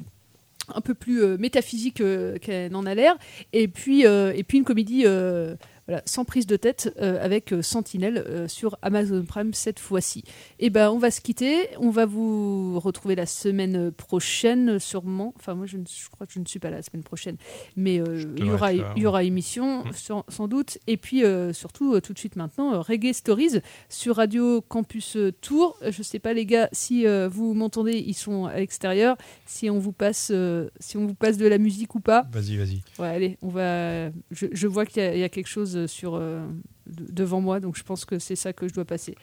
un 0.74 0.80
peu 0.80 0.94
plus 0.94 1.22
euh, 1.22 1.36
métaphysique 1.36 2.00
euh, 2.00 2.38
qu'elle 2.38 2.72
n'en 2.72 2.86
a 2.86 2.94
l'air, 2.94 3.18
et 3.52 3.68
puis, 3.68 4.06
euh, 4.06 4.32
et 4.34 4.44
puis 4.44 4.56
une 4.56 4.64
comédie 4.64 5.02
euh, 5.04 5.56
voilà, 5.86 6.02
sans 6.06 6.24
prise 6.24 6.46
de 6.46 6.56
tête 6.56 6.94
euh, 7.00 7.22
avec 7.22 7.52
euh, 7.52 7.62
Sentinelle 7.62 8.24
euh, 8.26 8.48
sur 8.48 8.78
Amazon 8.82 9.24
Prime 9.24 9.52
cette 9.52 9.78
fois-ci. 9.80 10.24
Et 10.58 10.70
ben 10.70 10.90
on 10.90 10.98
va 10.98 11.10
se 11.10 11.20
quitter, 11.20 11.68
on 11.78 11.90
va 11.90 12.06
vous 12.06 12.78
retrouver 12.80 13.14
la 13.14 13.26
semaine 13.26 13.90
prochaine 13.92 14.78
sûrement. 14.78 15.34
Enfin 15.38 15.54
moi 15.54 15.66
je, 15.66 15.76
ne- 15.76 15.84
je 15.86 16.08
crois 16.10 16.26
que 16.26 16.32
je 16.32 16.40
ne 16.40 16.46
suis 16.46 16.58
pas 16.58 16.70
là 16.70 16.76
la 16.76 16.82
semaine 16.82 17.02
prochaine, 17.04 17.36
mais 17.76 18.00
euh, 18.00 18.24
il 18.38 18.46
y 18.46 19.06
aura 19.06 19.22
y 19.22 19.26
émission 19.26 19.84
sans, 19.92 20.24
sans 20.28 20.48
doute. 20.48 20.78
Et 20.86 20.96
puis 20.96 21.22
surtout 21.52 22.00
tout 22.00 22.12
de 22.12 22.18
suite 22.18 22.36
maintenant 22.36 22.80
Reggae 22.82 23.12
Stories 23.12 23.60
sur 23.88 24.16
Radio 24.16 24.60
Campus 24.62 25.16
Tour. 25.40 25.78
Je 25.86 26.02
sais 26.02 26.18
pas 26.18 26.32
les 26.32 26.46
gars 26.46 26.68
si 26.72 27.04
vous 27.30 27.54
m'entendez, 27.54 28.02
ils 28.06 28.14
sont 28.14 28.46
à 28.46 28.56
l'extérieur. 28.56 29.16
Si 29.46 29.70
on 29.70 29.78
vous 29.78 29.92
passe 29.92 30.32
si 30.80 30.96
on 30.96 31.06
vous 31.06 31.14
passe 31.14 31.36
de 31.36 31.46
la 31.46 31.58
musique 31.58 31.94
ou 31.94 32.00
pas. 32.00 32.26
Vas-y, 32.32 32.56
vas-y. 32.56 32.82
Ouais, 32.98 33.08
allez, 33.08 33.38
on 33.42 33.48
va. 33.48 34.08
Je, 34.30 34.46
je 34.52 34.66
vois 34.66 34.86
qu'il 34.86 35.02
y 35.18 35.22
a 35.24 35.28
quelque 35.28 35.46
chose 35.46 35.73
sur 35.86 36.14
euh, 36.14 36.46
de- 36.86 37.12
devant 37.12 37.40
moi, 37.40 37.60
donc 37.60 37.76
je 37.76 37.82
pense 37.82 38.04
que 38.04 38.18
c'est 38.18 38.36
ça 38.36 38.52
que 38.52 38.66
je 38.68 38.74
dois 38.74 38.84
passer. 38.84 39.14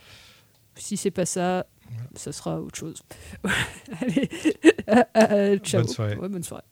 Si 0.75 0.95
c'est 0.97 1.11
pas 1.11 1.25
ça, 1.25 1.65
ça 2.15 2.31
sera 2.31 2.61
autre 2.61 2.77
chose. 2.77 3.01
allez, 5.13 5.57
ciao. 5.63 5.81
Bonne 5.81 5.87
soirée. 5.93 6.15
Ouais, 6.15 6.29
bonne 6.29 6.43
soirée. 6.43 6.63